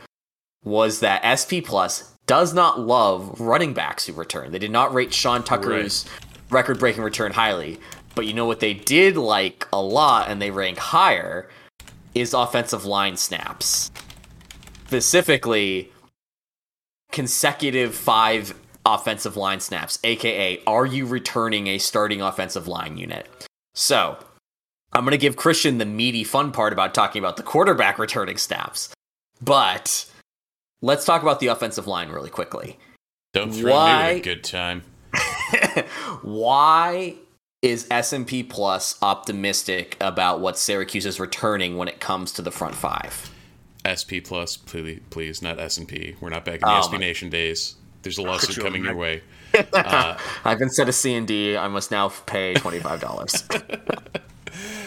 was 0.65 0.99
that 0.99 1.23
SP 1.23 1.63
Plus 1.63 2.13
does 2.27 2.53
not 2.53 2.81
love 2.81 3.39
running 3.39 3.73
backs 3.73 4.05
who 4.05 4.13
return. 4.13 4.51
They 4.51 4.59
did 4.59 4.71
not 4.71 4.93
rate 4.93 5.13
Sean 5.13 5.41
Tucker's 5.41 6.05
right. 6.05 6.51
record 6.51 6.79
breaking 6.79 7.03
return 7.03 7.31
highly. 7.31 7.79
But 8.13 8.25
you 8.25 8.33
know 8.33 8.45
what 8.45 8.59
they 8.59 8.73
did 8.73 9.15
like 9.15 9.65
a 9.71 9.81
lot 9.81 10.29
and 10.29 10.41
they 10.41 10.51
rank 10.51 10.77
higher 10.77 11.47
is 12.13 12.33
offensive 12.33 12.83
line 12.83 13.15
snaps. 13.15 13.89
Specifically, 14.87 15.89
consecutive 17.11 17.95
five 17.95 18.53
offensive 18.85 19.37
line 19.37 19.59
snaps, 19.59 19.99
aka 20.03 20.61
are 20.65 20.85
you 20.85 21.05
returning 21.05 21.67
a 21.67 21.77
starting 21.77 22.21
offensive 22.21 22.67
line 22.67 22.97
unit? 22.97 23.27
So, 23.73 24.17
I'm 24.93 25.03
going 25.03 25.11
to 25.11 25.17
give 25.17 25.35
Christian 25.35 25.77
the 25.77 25.85
meaty 25.85 26.23
fun 26.23 26.51
part 26.51 26.73
about 26.73 26.93
talking 26.93 27.19
about 27.19 27.37
the 27.37 27.43
quarterback 27.43 27.97
returning 27.97 28.37
snaps. 28.37 28.93
But 29.41 30.05
let's 30.81 31.05
talk 31.05 31.21
about 31.21 31.39
the 31.39 31.47
offensive 31.47 31.87
line 31.87 32.09
really 32.09 32.29
quickly. 32.29 32.77
Don't 33.33 33.51
throw 33.53 33.71
Why... 33.71 34.13
me 34.13 34.19
a 34.19 34.23
good 34.23 34.43
time. 34.43 34.83
Why 36.21 37.15
is 37.61 37.87
S&P 37.89 38.43
Plus 38.43 38.97
optimistic 39.01 39.95
about 40.01 40.41
what 40.41 40.57
Syracuse 40.57 41.05
is 41.05 41.19
returning 41.19 41.77
when 41.77 41.87
it 41.87 41.99
comes 41.99 42.31
to 42.33 42.41
the 42.41 42.51
front 42.51 42.75
five? 42.75 43.30
SP 43.85 44.21
plus, 44.23 44.57
please, 44.57 45.01
please, 45.09 45.41
not 45.41 45.59
S 45.59 45.77
and 45.77 45.87
P. 45.87 46.15
We're 46.21 46.29
not 46.29 46.45
back 46.45 46.55
in 46.55 46.61
the 46.61 46.67
oh 46.67 46.81
SB 46.87 46.99
Nation 46.99 47.29
days. 47.29 47.75
There's 48.03 48.17
a 48.17 48.21
lawsuit 48.21 48.57
you 48.57 48.63
coming 48.63 48.83
your 48.83 48.95
way. 48.95 49.21
Uh, 49.73 50.17
I've 50.45 50.61
instead 50.61 50.87
of 50.87 50.95
C 50.95 51.13
and 51.13 51.27
D, 51.27 51.57
I 51.57 51.67
must 51.67 51.91
now 51.91 52.07
pay 52.07 52.53
twenty 52.53 52.79
five 52.79 53.01
dollars. 53.01 53.43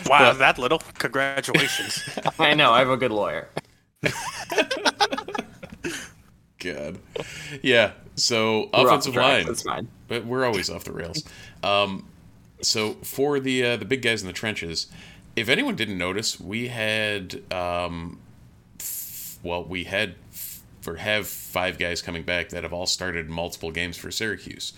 Wow, 0.07 0.33
that 0.35 0.59
little. 0.59 0.81
Congratulations. 0.99 2.03
I 2.39 2.55
know. 2.55 2.73
I 2.73 2.81
have 2.81 2.91
a 2.91 2.97
good 2.97 3.11
lawyer. 3.11 3.49
God. 6.59 6.99
Yeah. 7.63 7.93
So 8.17 8.71
We're 8.73 8.87
offensive 8.87 9.15
the 9.15 9.21
line. 9.21 9.47
That's 9.47 9.63
fine. 9.63 9.89
but 10.09 10.25
we're 10.25 10.45
always 10.45 10.71
off 10.71 10.85
the 10.85 10.93
rails. 10.93 11.25
Um, 11.63 12.07
so 12.63 12.95
for 13.03 13.41
the 13.41 13.65
uh, 13.65 13.77
the 13.77 13.85
big 13.85 14.03
guys 14.03 14.23
in 14.23 14.27
the 14.27 14.33
trenches, 14.33 14.87
if 15.37 15.49
anyone 15.49 15.75
didn't 15.77 15.99
notice, 15.99 16.39
we 16.39 16.69
had 16.69 17.41
um, 17.53 18.19
f- 18.19 18.24
well, 19.45 19.63
we 19.65 19.85
had 19.85 20.15
f- 20.33 20.63
or 20.87 20.97
have 20.97 21.27
five 21.29 21.79
guys 21.79 22.03
coming 22.03 22.23
back 22.25 22.49
that 22.51 22.63
have 22.65 22.73
all 22.73 22.87
started 22.87 23.31
multiple 23.31 23.71
games 23.71 23.97
for 23.97 24.11
Syracuse, 24.11 24.73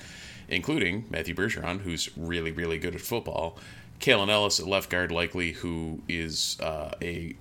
including 0.48 1.04
Matthew 1.10 1.34
Bergeron, 1.34 1.80
who's 1.80 2.10
really 2.16 2.52
really 2.52 2.78
good 2.78 2.94
at 2.94 3.00
football, 3.00 3.58
Kalen 4.00 4.28
Ellis 4.28 4.60
at 4.60 4.66
left 4.66 4.90
guard, 4.90 5.10
likely 5.10 5.52
who 5.52 6.02
is 6.08 6.58
uh, 6.60 6.90
a 7.00 7.34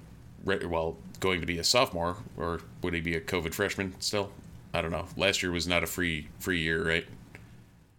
re- 0.45 0.65
well 0.65 0.97
going 1.19 1.41
to 1.41 1.47
be 1.47 1.57
a 1.59 1.63
sophomore, 1.63 2.17
or 2.37 2.61
would 2.81 2.93
he 2.93 3.01
be 3.01 3.15
a 3.15 3.21
COVID 3.21 3.53
freshman 3.53 3.93
still? 3.99 4.31
I 4.73 4.81
don't 4.81 4.91
know. 4.91 5.05
Last 5.17 5.41
year 5.43 5.51
was 5.51 5.67
not 5.67 5.83
a 5.83 5.87
free 5.87 6.27
free 6.39 6.59
year, 6.61 6.85
right? 6.87 7.05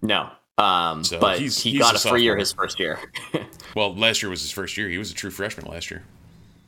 No. 0.03 0.31
Um, 0.59 1.05
So 1.05 1.19
but 1.21 1.39
he's- 1.39 1.59
he 1.63 1.73
he's 1.73 1.81
got 1.81 1.95
a 1.95 1.97
a 1.97 2.11
free 2.11 2.23
year 2.23 2.37
his 2.37 2.53
first 2.53 2.79
year. 2.81 2.99
Well, 3.75 3.95
last 3.95 4.23
year 4.23 4.31
was 4.31 4.41
his 4.41 4.51
first 4.53 4.79
year. 4.79 4.89
He 4.89 4.97
was 4.97 5.11
a 5.11 5.15
true 5.15 5.31
freshman 5.31 5.67
last 5.71 5.91
year. 5.91 6.03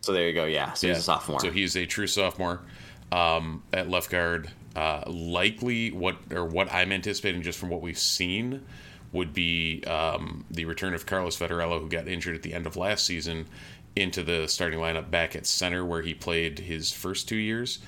So 0.01 0.13
there 0.13 0.27
you 0.29 0.35
go. 0.35 0.45
Yeah. 0.45 0.73
So 0.75 0.89
he's 0.89 0.99
a 0.99 1.03
sophomore. 1.03 1.41
So 1.41 1.51
he's 1.51 1.77
a 1.77 1.87
true 1.87 2.07
sophomore 2.07 2.61
um, 3.13 3.63
at 3.73 3.89
left 3.89 4.11
guard. 4.11 4.51
Uh, 4.77 5.03
likely, 5.07 5.91
what 5.91 6.17
or 6.31 6.45
what 6.45 6.73
I'm 6.73 6.93
anticipating 6.93 7.43
just 7.43 7.59
from 7.59 7.69
what 7.69 7.83
we've 7.83 7.99
seen 7.99 8.65
would 9.13 9.33
be 9.33 9.83
um, 9.85 10.45
the 10.51 10.65
return 10.67 10.95
of 10.95 11.07
Carlos 11.07 11.39
Vettorello, 11.39 11.81
who 11.81 11.89
got 11.89 12.07
injured 12.07 12.37
at 12.37 12.43
the 12.43 12.53
end 12.55 12.67
of 12.67 12.77
last 12.77 13.05
season, 13.05 13.47
into 13.97 14.23
the 14.23 14.47
starting 14.47 14.79
lineup 14.79 15.11
back 15.11 15.35
at 15.35 15.47
center 15.47 15.85
where 15.85 16.03
he 16.03 16.15
played 16.15 16.59
his 16.59 16.93
first 16.93 17.29
two 17.29 17.37
years, 17.37 17.79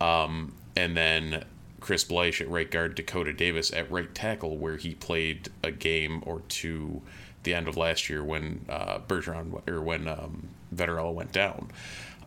um, 0.00 0.54
and 0.76 0.96
then 0.96 1.44
Chris 1.80 2.04
Bleich 2.04 2.40
at 2.40 2.48
right 2.48 2.70
guard, 2.70 2.94
Dakota 2.94 3.32
Davis 3.32 3.72
at 3.72 3.90
right 3.90 4.12
tackle, 4.14 4.56
where 4.56 4.76
he 4.76 4.94
played 4.94 5.48
a 5.62 5.70
game 5.70 6.22
or 6.26 6.40
two 6.48 7.02
the 7.42 7.54
end 7.54 7.68
of 7.68 7.76
last 7.76 8.08
year 8.10 8.22
when 8.22 8.64
uh, 8.68 8.98
Bergeron 9.06 9.66
or 9.68 9.80
when 9.80 10.08
um, 10.08 10.48
Vettorello 10.74 11.12
went 11.12 11.32
down. 11.32 11.70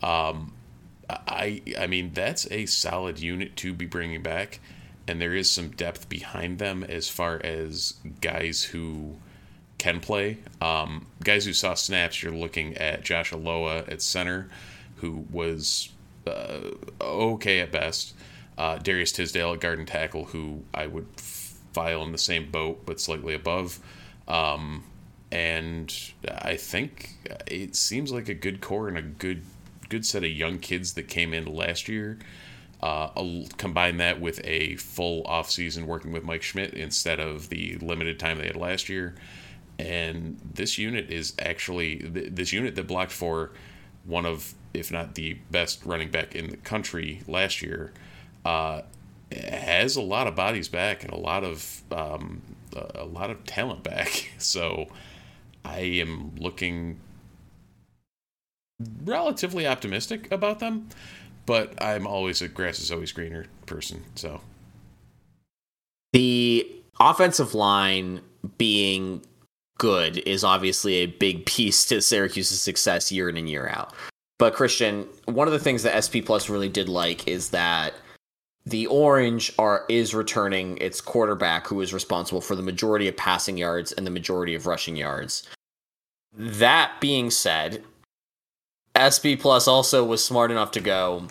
Um, 0.02 0.54
I 1.10 1.62
I 1.78 1.88
mean 1.88 2.12
that's 2.14 2.50
a 2.52 2.66
solid 2.66 3.20
unit 3.20 3.56
to 3.58 3.74
be 3.74 3.86
bringing 3.86 4.22
back, 4.22 4.60
and 5.08 5.22
there 5.22 5.34
is 5.34 5.50
some 5.50 5.70
depth 5.70 6.10
behind 6.10 6.60
them 6.60 6.84
as 6.84 7.10
far 7.10 7.40
as 7.44 7.96
guys 8.22 8.64
who 8.64 9.16
can 9.78 10.00
play. 10.00 10.38
Um, 10.62 11.08
guys 11.24 11.46
who 11.46 11.54
saw 11.54 11.74
snaps, 11.74 12.24
you're 12.24 12.32
looking 12.32 12.78
at 12.78 13.04
Josh 13.04 13.32
Ilaoa 13.32 13.92
at 13.92 14.02
center, 14.02 14.50
who 14.98 15.26
was 15.30 15.90
uh, 16.26 16.72
okay 17.02 17.60
at 17.60 17.72
best. 17.72 18.16
Uh, 18.58 18.78
Darius 18.78 19.12
Tisdale 19.12 19.54
at 19.54 19.60
guard 19.60 19.80
and 19.80 19.88
tackle, 19.88 20.26
who 20.26 20.64
I 20.74 20.88
would 20.88 21.08
file 21.18 22.04
in 22.04 22.12
the 22.12 22.18
same 22.18 22.52
boat 22.52 22.86
but 22.86 23.00
slightly 23.00 23.34
above. 23.34 23.80
Um, 24.28 24.84
and 25.34 26.14
I 26.28 26.58
think 26.58 27.18
it 27.48 27.76
seems 27.76 28.12
like 28.12 28.30
a 28.30 28.36
good 28.36 28.62
core 28.62 28.88
and 28.88 28.98
a 28.98 29.02
good 29.02 29.42
good 29.90 30.06
set 30.06 30.24
of 30.24 30.30
young 30.30 30.60
kids 30.60 30.94
that 30.94 31.08
came 31.08 31.34
in 31.34 31.46
last 31.46 31.90
year. 31.90 32.20
Uh, 32.82 33.10
combine 33.58 33.98
that 33.98 34.22
with 34.22 34.42
a 34.44 34.76
full 34.76 35.24
off 35.26 35.50
season 35.50 35.88
working 35.88 36.12
with 36.12 36.24
Mike 36.24 36.44
Schmidt 36.44 36.74
instead 36.74 37.20
of 37.20 37.50
the 37.50 37.78
limited 37.78 38.20
time 38.20 38.38
they 38.38 38.46
had 38.46 38.56
last 38.56 38.90
year. 38.90 39.16
And 39.80 40.40
this 40.54 40.78
unit 40.78 41.10
is 41.10 41.34
actually 41.40 41.98
th- 41.98 42.30
this 42.32 42.54
unit 42.54 42.76
that 42.76 42.86
blocked 42.86 43.12
for 43.12 43.52
one 44.04 44.26
of, 44.26 44.54
if 44.74 44.92
not 44.92 45.16
the 45.16 45.36
best 45.50 45.84
running 45.84 46.12
back 46.12 46.36
in 46.36 46.52
the 46.52 46.58
country 46.58 47.22
last 47.28 47.62
year, 47.62 47.92
uh, 48.46 48.82
has 49.32 49.96
a 49.96 50.02
lot 50.02 50.28
of 50.28 50.36
bodies 50.36 50.68
back 50.68 51.04
and 51.04 51.12
a 51.12 51.18
lot 51.18 51.44
of 51.44 51.82
um, 51.92 52.42
a 52.96 53.06
lot 53.06 53.32
of 53.32 53.44
talent 53.46 53.82
back. 53.84 54.30
So 54.38 54.90
I 55.66 55.80
am 55.80 56.36
looking 56.38 57.00
relatively 59.06 59.68
optimistic 59.68 60.32
about 60.32 60.60
them, 60.60 60.90
but 61.46 61.82
I'm 61.82 62.06
always 62.08 62.42
a 62.42 62.48
grass 62.48 62.80
is 62.80 62.92
always 62.92 63.12
greener 63.12 63.46
person. 63.66 64.04
So 64.16 64.42
The 66.14 66.70
offensive 67.00 67.54
line 67.54 68.22
being 68.58 69.24
good 69.80 70.20
is 70.20 70.44
obviously 70.44 70.96
a 70.96 71.08
big 71.08 71.46
piece 71.48 71.86
to 71.86 72.02
Syracuse's 72.02 72.62
success 72.62 73.12
year 73.12 73.30
in 73.30 73.38
and 73.38 73.50
year 73.50 73.68
out. 73.68 73.94
But 74.40 74.54
Christian, 74.54 75.08
one 75.26 75.48
of 75.48 75.54
the 75.54 75.60
things 75.60 75.84
that 75.84 76.02
SP 76.04 76.20
Plus 76.26 76.50
really 76.50 76.70
did 76.70 76.90
like 76.90 77.28
is 77.28 77.50
that 77.50 77.94
the 78.66 78.88
Orange 78.88 79.52
are 79.60 79.86
is 79.90 80.16
returning 80.16 80.78
its 80.78 81.02
quarterback 81.02 81.68
who 81.68 81.82
is 81.82 81.94
responsible 81.94 82.42
for 82.42 82.56
the 82.56 82.62
majority 82.62 83.08
of 83.08 83.18
passing 83.18 83.58
yards 83.58 83.92
and 83.92 84.08
the 84.08 84.12
majority 84.12 84.56
of 84.56 84.66
rushing 84.66 84.96
yards. 84.96 85.50
That 86.36 86.94
being 87.00 87.30
said, 87.30 87.84
SB 88.96 89.40
Plus 89.40 89.68
also 89.68 90.04
was 90.04 90.24
smart 90.24 90.52
enough 90.52 90.72
to 90.72 90.80
go, 90.80 91.28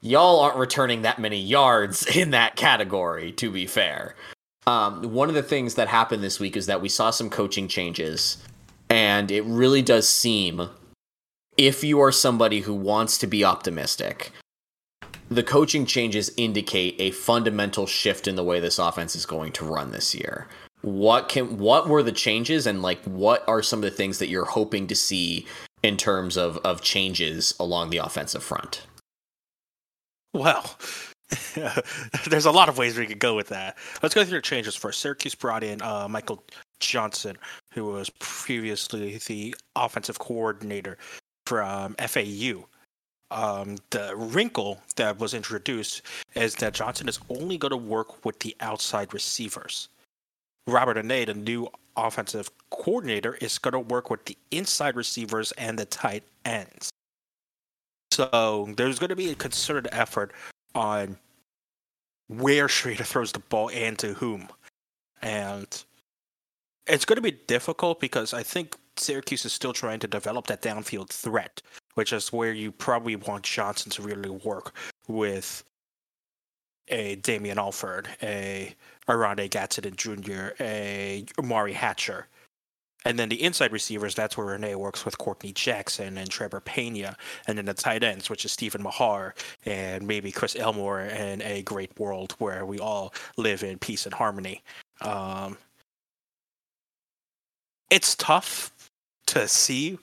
y'all 0.00 0.40
aren't 0.40 0.56
returning 0.56 1.02
that 1.02 1.18
many 1.18 1.40
yards 1.40 2.04
in 2.16 2.30
that 2.30 2.56
category, 2.56 3.32
to 3.32 3.50
be 3.50 3.66
fair. 3.66 4.14
Um, 4.66 5.14
one 5.14 5.30
of 5.30 5.34
the 5.34 5.42
things 5.42 5.76
that 5.76 5.88
happened 5.88 6.22
this 6.22 6.38
week 6.38 6.56
is 6.56 6.66
that 6.66 6.82
we 6.82 6.90
saw 6.90 7.10
some 7.10 7.30
coaching 7.30 7.68
changes, 7.68 8.36
and 8.90 9.30
it 9.30 9.42
really 9.44 9.80
does 9.80 10.06
seem 10.06 10.68
if 11.56 11.82
you 11.82 12.00
are 12.00 12.12
somebody 12.12 12.60
who 12.60 12.74
wants 12.74 13.16
to 13.18 13.26
be 13.26 13.44
optimistic, 13.44 14.30
the 15.30 15.42
coaching 15.42 15.84
changes 15.86 16.30
indicate 16.36 16.96
a 16.98 17.10
fundamental 17.10 17.86
shift 17.86 18.26
in 18.26 18.36
the 18.36 18.44
way 18.44 18.60
this 18.60 18.78
offense 18.78 19.14
is 19.14 19.26
going 19.26 19.52
to 19.52 19.64
run 19.64 19.90
this 19.90 20.14
year. 20.14 20.46
What 20.82 21.28
can 21.28 21.58
what 21.58 21.88
were 21.88 22.02
the 22.02 22.12
changes 22.12 22.66
and 22.66 22.82
like 22.82 23.02
what 23.04 23.46
are 23.48 23.62
some 23.62 23.80
of 23.80 23.82
the 23.82 23.90
things 23.90 24.18
that 24.20 24.28
you're 24.28 24.44
hoping 24.44 24.86
to 24.86 24.94
see 24.94 25.46
in 25.82 25.96
terms 25.96 26.36
of 26.36 26.58
of 26.58 26.82
changes 26.82 27.54
along 27.58 27.90
the 27.90 27.98
offensive 27.98 28.42
front? 28.42 28.86
Well, 30.32 30.76
there's 32.28 32.46
a 32.46 32.50
lot 32.50 32.68
of 32.68 32.78
ways 32.78 32.96
we 32.96 33.06
could 33.06 33.18
go 33.18 33.34
with 33.34 33.48
that. 33.48 33.76
Let's 34.02 34.14
go 34.14 34.24
through 34.24 34.38
the 34.38 34.42
changes 34.42 34.76
first. 34.76 35.00
Syracuse 35.00 35.34
brought 35.34 35.64
in 35.64 35.82
uh, 35.82 36.06
Michael 36.08 36.44
Johnson, 36.80 37.36
who 37.72 37.86
was 37.86 38.10
previously 38.20 39.20
the 39.26 39.54
offensive 39.76 40.18
coordinator 40.18 40.96
from 41.46 41.94
FAU. 41.96 42.66
Um, 43.30 43.76
the 43.90 44.14
wrinkle 44.16 44.80
that 44.96 45.18
was 45.18 45.34
introduced 45.34 46.02
is 46.34 46.54
that 46.56 46.74
Johnson 46.74 47.08
is 47.08 47.20
only 47.28 47.58
going 47.58 47.70
to 47.70 47.76
work 47.76 48.24
with 48.24 48.38
the 48.40 48.56
outside 48.60 49.12
receivers. 49.12 49.88
Robert 50.66 50.96
Anae, 50.96 51.26
the 51.26 51.34
new 51.34 51.68
offensive 51.96 52.50
coordinator, 52.70 53.34
is 53.40 53.58
going 53.58 53.72
to 53.72 53.80
work 53.80 54.10
with 54.10 54.24
the 54.24 54.36
inside 54.50 54.96
receivers 54.96 55.52
and 55.52 55.78
the 55.78 55.84
tight 55.84 56.22
ends. 56.44 56.90
So 58.12 58.68
there's 58.76 58.98
going 58.98 59.10
to 59.10 59.16
be 59.16 59.30
a 59.30 59.34
concerted 59.34 59.88
effort 59.92 60.32
on 60.74 61.18
where 62.28 62.68
Schrader 62.68 63.04
throws 63.04 63.32
the 63.32 63.38
ball 63.38 63.70
and 63.72 63.98
to 63.98 64.14
whom. 64.14 64.48
And 65.22 65.66
it's 66.86 67.04
going 67.04 67.16
to 67.16 67.22
be 67.22 67.32
difficult 67.46 68.00
because 68.00 68.32
I 68.32 68.42
think 68.42 68.76
Syracuse 68.96 69.44
is 69.44 69.52
still 69.52 69.72
trying 69.72 70.00
to 70.00 70.06
develop 70.06 70.46
that 70.48 70.62
downfield 70.62 71.08
threat, 71.10 71.62
which 71.98 72.12
is 72.12 72.32
where 72.32 72.52
you 72.52 72.70
probably 72.70 73.16
want 73.16 73.42
Johnson 73.42 73.90
to 73.90 74.02
really 74.02 74.30
work 74.30 74.72
with 75.08 75.64
a 76.86 77.16
Damian 77.16 77.58
Alford, 77.58 78.08
a 78.22 78.72
Oronde 79.08 79.50
Gadsden 79.50 79.96
Jr., 79.96 80.50
a 80.60 81.26
Amari 81.40 81.72
Hatcher. 81.72 82.28
And 83.04 83.18
then 83.18 83.28
the 83.28 83.42
inside 83.42 83.72
receivers, 83.72 84.14
that's 84.14 84.36
where 84.36 84.46
Renee 84.46 84.76
works 84.76 85.04
with 85.04 85.18
Courtney 85.18 85.50
Jackson 85.50 86.18
and 86.18 86.30
Trevor 86.30 86.60
Pena. 86.60 87.16
And 87.48 87.58
then 87.58 87.64
the 87.64 87.74
tight 87.74 88.04
ends, 88.04 88.30
which 88.30 88.44
is 88.44 88.52
Stephen 88.52 88.80
Mahar 88.80 89.34
and 89.66 90.06
maybe 90.06 90.30
Chris 90.30 90.54
Elmore 90.54 91.00
and 91.00 91.42
a 91.42 91.62
great 91.62 91.98
world 91.98 92.36
where 92.38 92.64
we 92.64 92.78
all 92.78 93.12
live 93.36 93.64
in 93.64 93.76
peace 93.76 94.06
and 94.06 94.14
harmony. 94.14 94.62
Um, 95.00 95.58
it's 97.90 98.14
tough 98.14 98.72
to 99.26 99.48
see 99.48 99.98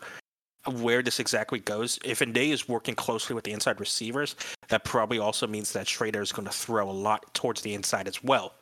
where 0.71 1.01
this 1.01 1.19
exactly 1.19 1.59
goes. 1.59 1.99
If 2.03 2.19
Anae 2.19 2.51
is 2.51 2.67
working 2.67 2.95
closely 2.95 3.35
with 3.35 3.43
the 3.43 3.51
inside 3.51 3.79
receivers, 3.79 4.35
that 4.69 4.83
probably 4.83 5.19
also 5.19 5.47
means 5.47 5.73
that 5.73 5.87
Schrader 5.87 6.21
is 6.21 6.31
going 6.31 6.47
to 6.47 6.53
throw 6.53 6.89
a 6.89 6.91
lot 6.91 7.33
towards 7.33 7.61
the 7.61 7.73
inside 7.73 8.07
as 8.07 8.23
well, 8.23 8.53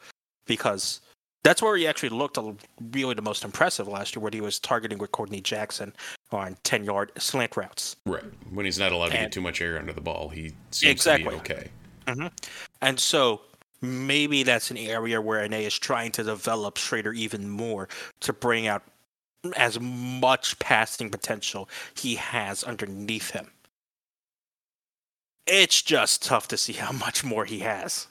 because 0.45 1.01
that's 1.43 1.61
where 1.61 1.75
he 1.75 1.87
actually 1.87 2.09
looked 2.09 2.37
really 2.91 3.13
the 3.13 3.21
most 3.21 3.43
impressive 3.43 3.87
last 3.87 4.15
year, 4.15 4.21
where 4.21 4.31
he 4.33 4.41
was 4.41 4.59
targeting 4.59 4.97
with 4.97 5.11
Courtney 5.11 5.41
Jackson 5.41 5.93
on 6.31 6.57
10 6.63 6.83
yard 6.83 7.11
slant 7.17 7.55
routes. 7.57 7.95
right 8.05 8.23
when 8.51 8.65
he's 8.65 8.79
not 8.79 8.91
allowed 8.91 9.11
to 9.11 9.17
get 9.17 9.31
too 9.31 9.41
much 9.41 9.61
air 9.61 9.77
under 9.77 9.93
the 9.93 10.01
ball, 10.01 10.29
he 10.29 10.53
seems 10.71 10.91
Exactly. 10.91 11.25
to 11.25 11.29
be 11.31 11.35
okay. 11.37 11.67
Mm-hmm. 12.07 12.27
And 12.81 12.99
so 12.99 13.41
maybe 13.81 14.43
that's 14.43 14.71
an 14.71 14.77
area 14.77 15.21
where 15.21 15.47
Anae 15.47 15.63
is 15.67 15.77
trying 15.77 16.11
to 16.13 16.23
develop 16.23 16.77
Schrader 16.77 17.13
even 17.13 17.49
more 17.49 17.89
to 18.21 18.33
bring 18.33 18.67
out 18.67 18.83
as 19.55 19.79
much 19.79 20.57
passing 20.59 21.09
potential 21.09 21.69
he 21.93 22.15
has 22.15 22.63
underneath 22.63 23.31
him. 23.31 23.51
It's 25.45 25.81
just 25.81 26.23
tough 26.23 26.47
to 26.49 26.57
see 26.57 26.73
how 26.73 26.91
much 26.91 27.23
more 27.23 27.45
he 27.45 27.59
has. 27.59 28.07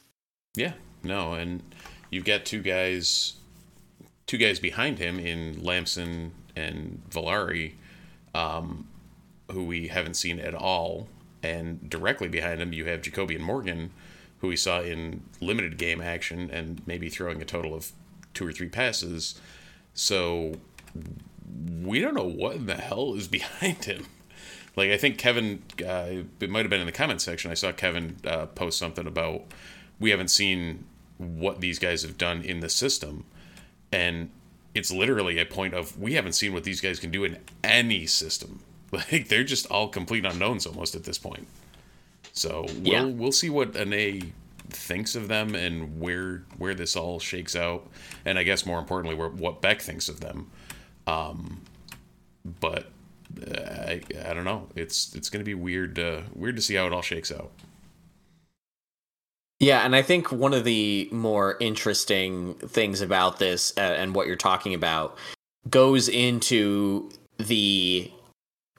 Yeah, 0.55 0.75
no, 1.03 1.33
and 1.33 1.63
you've 2.11 2.27
got 2.27 2.45
two 2.45 2.61
guys, 2.61 3.35
two 4.27 4.37
guys 4.37 4.61
behind 4.61 4.99
him 4.99 5.19
in 5.19 5.63
Lamson 5.63 6.33
and 6.55 7.03
Villari, 7.09 7.73
um, 8.35 8.87
who 9.51 9.65
we 9.65 9.89
haven't 9.89 10.15
seen 10.15 10.39
at 10.39 10.55
all, 10.55 11.09
and 11.43 11.89
directly 11.89 12.29
behind 12.29 12.61
him 12.61 12.73
you 12.75 12.85
have 12.85 13.01
Jacoby 13.01 13.35
and 13.37 13.45
Morgan, 13.45 13.91
who 14.41 14.49
we 14.49 14.57
saw 14.57 14.83
in 14.83 15.23
limited 15.41 15.79
game 15.79 16.03
action 16.03 16.51
and 16.51 16.83
maybe 16.87 17.09
throwing 17.09 17.41
a 17.41 17.47
total 17.47 17.75
of 17.75 17.93
two 18.35 18.47
or 18.47 18.53
three 18.53 18.69
passes. 18.69 19.41
So 19.95 20.55
we 21.83 22.01
don't 22.01 22.15
know 22.15 22.25
what 22.25 22.57
in 22.57 22.67
the 22.67 22.75
hell 22.75 23.15
is 23.15 23.29
behind 23.29 23.85
him. 23.85 24.07
Like 24.77 24.91
I 24.91 24.97
think 24.97 25.19
Kevin, 25.19 25.63
uh, 25.87 26.23
it 26.41 26.49
might 26.51 26.61
have 26.61 26.71
been 26.71 26.81
in 26.81 26.87
the 26.87 26.93
comment 26.93 27.21
section. 27.21 27.51
I 27.51 27.55
saw 27.55 27.73
Kevin 27.73 28.17
uh, 28.27 28.47
post 28.47 28.79
something 28.79 29.07
about 29.07 29.43
we 30.01 30.11
haven't 30.11 30.29
seen 30.29 30.85
what 31.19 31.61
these 31.61 31.79
guys 31.79 32.03
have 32.03 32.17
done 32.19 32.43
in 32.43 32.61
the 32.61 32.69
system, 32.71 33.25
and 33.93 34.31
it's 34.75 34.91
literally 34.91 35.39
a 35.39 35.45
point 35.45 35.75
of 35.75 35.99
we 35.99 36.15
haven't 36.15 36.33
seen 36.33 36.55
what 36.55 36.65
these 36.65 36.81
guys 36.81 36.99
can 36.99 37.11
do 37.11 37.25
in 37.25 37.39
any 37.63 38.07
system. 38.07 38.61
Like 38.93 39.29
they're 39.29 39.43
just 39.43 39.65
all 39.71 39.89
complete 39.89 40.27
unknowns 40.27 40.67
almost 40.67 40.95
at 40.95 41.05
this 41.05 41.17
point. 41.17 41.47
So 42.35 42.67
we'll 42.83 42.93
Yeah. 42.93 43.05
we'll 43.05 43.33
see 43.33 43.49
what 43.49 43.73
Anae 43.73 44.33
thinks 44.69 45.15
of 45.15 45.29
them 45.29 45.55
and 45.55 45.99
where 45.99 46.45
where 46.59 46.75
this 46.75 46.95
all 46.95 47.19
shakes 47.19 47.57
out, 47.57 47.89
and 48.27 48.39
I 48.39 48.43
guess 48.43 48.67
more 48.67 48.79
importantly, 48.79 49.15
where, 49.17 49.31
what 49.31 49.63
Beck 49.63 49.81
thinks 49.81 50.11
of 50.11 50.21
them. 50.21 50.51
Um, 51.07 51.61
but 52.61 52.91
uh, 53.41 53.61
I 53.61 54.03
I 54.25 54.35
don't 54.35 54.45
know. 54.45 54.69
It's 54.75 55.15
it's 55.15 55.31
gonna 55.31 55.45
be 55.45 55.55
weird 55.55 55.99
uh, 55.99 56.23
weird 56.35 56.57
to 56.57 56.63
see 56.63 56.75
how 56.75 56.87
it 56.87 56.93
all 56.93 57.03
shakes 57.03 57.33
out. 57.33 57.51
Yeah, 59.61 59.85
and 59.85 59.95
I 59.95 60.03
think 60.03 60.33
one 60.33 60.55
of 60.55 60.65
the 60.65 61.09
more 61.13 61.57
interesting 61.61 62.55
things 62.55 63.01
about 63.01 63.39
this 63.39 63.73
uh, 63.77 63.81
and 63.81 64.13
what 64.13 64.27
you're 64.27 64.35
talking 64.35 64.75
about 64.75 65.17
goes 65.71 66.09
into 66.09 67.11
the 67.39 68.11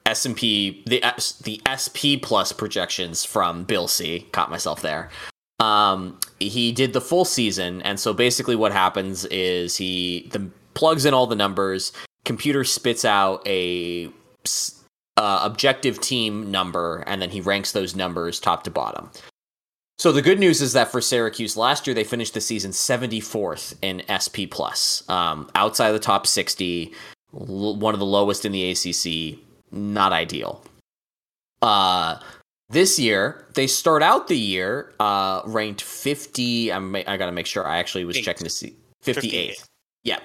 S&P 0.04 0.82
the 0.86 1.02
S, 1.02 1.38
the 1.38 1.62
SP 1.64 2.20
plus 2.20 2.52
projections 2.52 3.24
from 3.24 3.64
Bill 3.64 3.88
C. 3.88 4.26
Caught 4.32 4.50
myself 4.50 4.82
there. 4.82 5.08
Um, 5.58 6.18
he 6.38 6.72
did 6.72 6.92
the 6.92 7.00
full 7.00 7.24
season, 7.24 7.80
and 7.82 7.98
so 7.98 8.12
basically 8.12 8.56
what 8.56 8.72
happens 8.72 9.24
is 9.26 9.76
he 9.76 10.28
the 10.32 10.50
plugs 10.74 11.06
in 11.06 11.14
all 11.14 11.26
the 11.26 11.36
numbers. 11.36 11.92
Computer 12.24 12.64
spits 12.64 13.04
out 13.04 13.46
a 13.46 14.08
uh, 15.16 15.40
objective 15.42 16.00
team 16.00 16.50
number, 16.50 17.04
and 17.06 17.20
then 17.20 17.30
he 17.30 17.40
ranks 17.40 17.72
those 17.72 17.94
numbers 17.94 18.40
top 18.40 18.64
to 18.64 18.70
bottom. 18.70 19.10
So 19.98 20.10
the 20.10 20.22
good 20.22 20.40
news 20.40 20.60
is 20.60 20.72
that 20.72 20.90
for 20.90 21.00
Syracuse 21.00 21.56
last 21.56 21.86
year 21.86 21.94
they 21.94 22.04
finished 22.04 22.34
the 22.34 22.40
season 22.40 22.72
74th 22.72 23.74
in 23.80 24.02
SP 24.10 24.50
plus, 24.50 25.08
um, 25.08 25.48
outside 25.54 25.92
the 25.92 26.00
top 26.00 26.26
60, 26.26 26.92
l- 27.32 27.76
one 27.76 27.94
of 27.94 28.00
the 28.00 28.06
lowest 28.06 28.44
in 28.44 28.52
the 28.52 28.70
ACC. 28.70 29.38
Not 29.70 30.12
ideal. 30.12 30.62
Uh, 31.62 32.18
this 32.70 32.98
year 32.98 33.46
they 33.54 33.66
start 33.66 34.02
out 34.02 34.26
the 34.28 34.36
year 34.36 34.92
uh, 34.98 35.42
ranked 35.46 35.82
50. 35.82 36.72
I'm, 36.72 36.94
I 36.96 37.16
got 37.16 37.26
to 37.26 37.32
make 37.32 37.46
sure 37.46 37.66
I 37.66 37.78
actually 37.78 38.04
was 38.04 38.16
Eight. 38.16 38.24
checking 38.24 38.44
to 38.44 38.50
see 38.50 38.76
58th. 39.04 39.50
58th. 39.50 39.64
Yeah, 40.02 40.18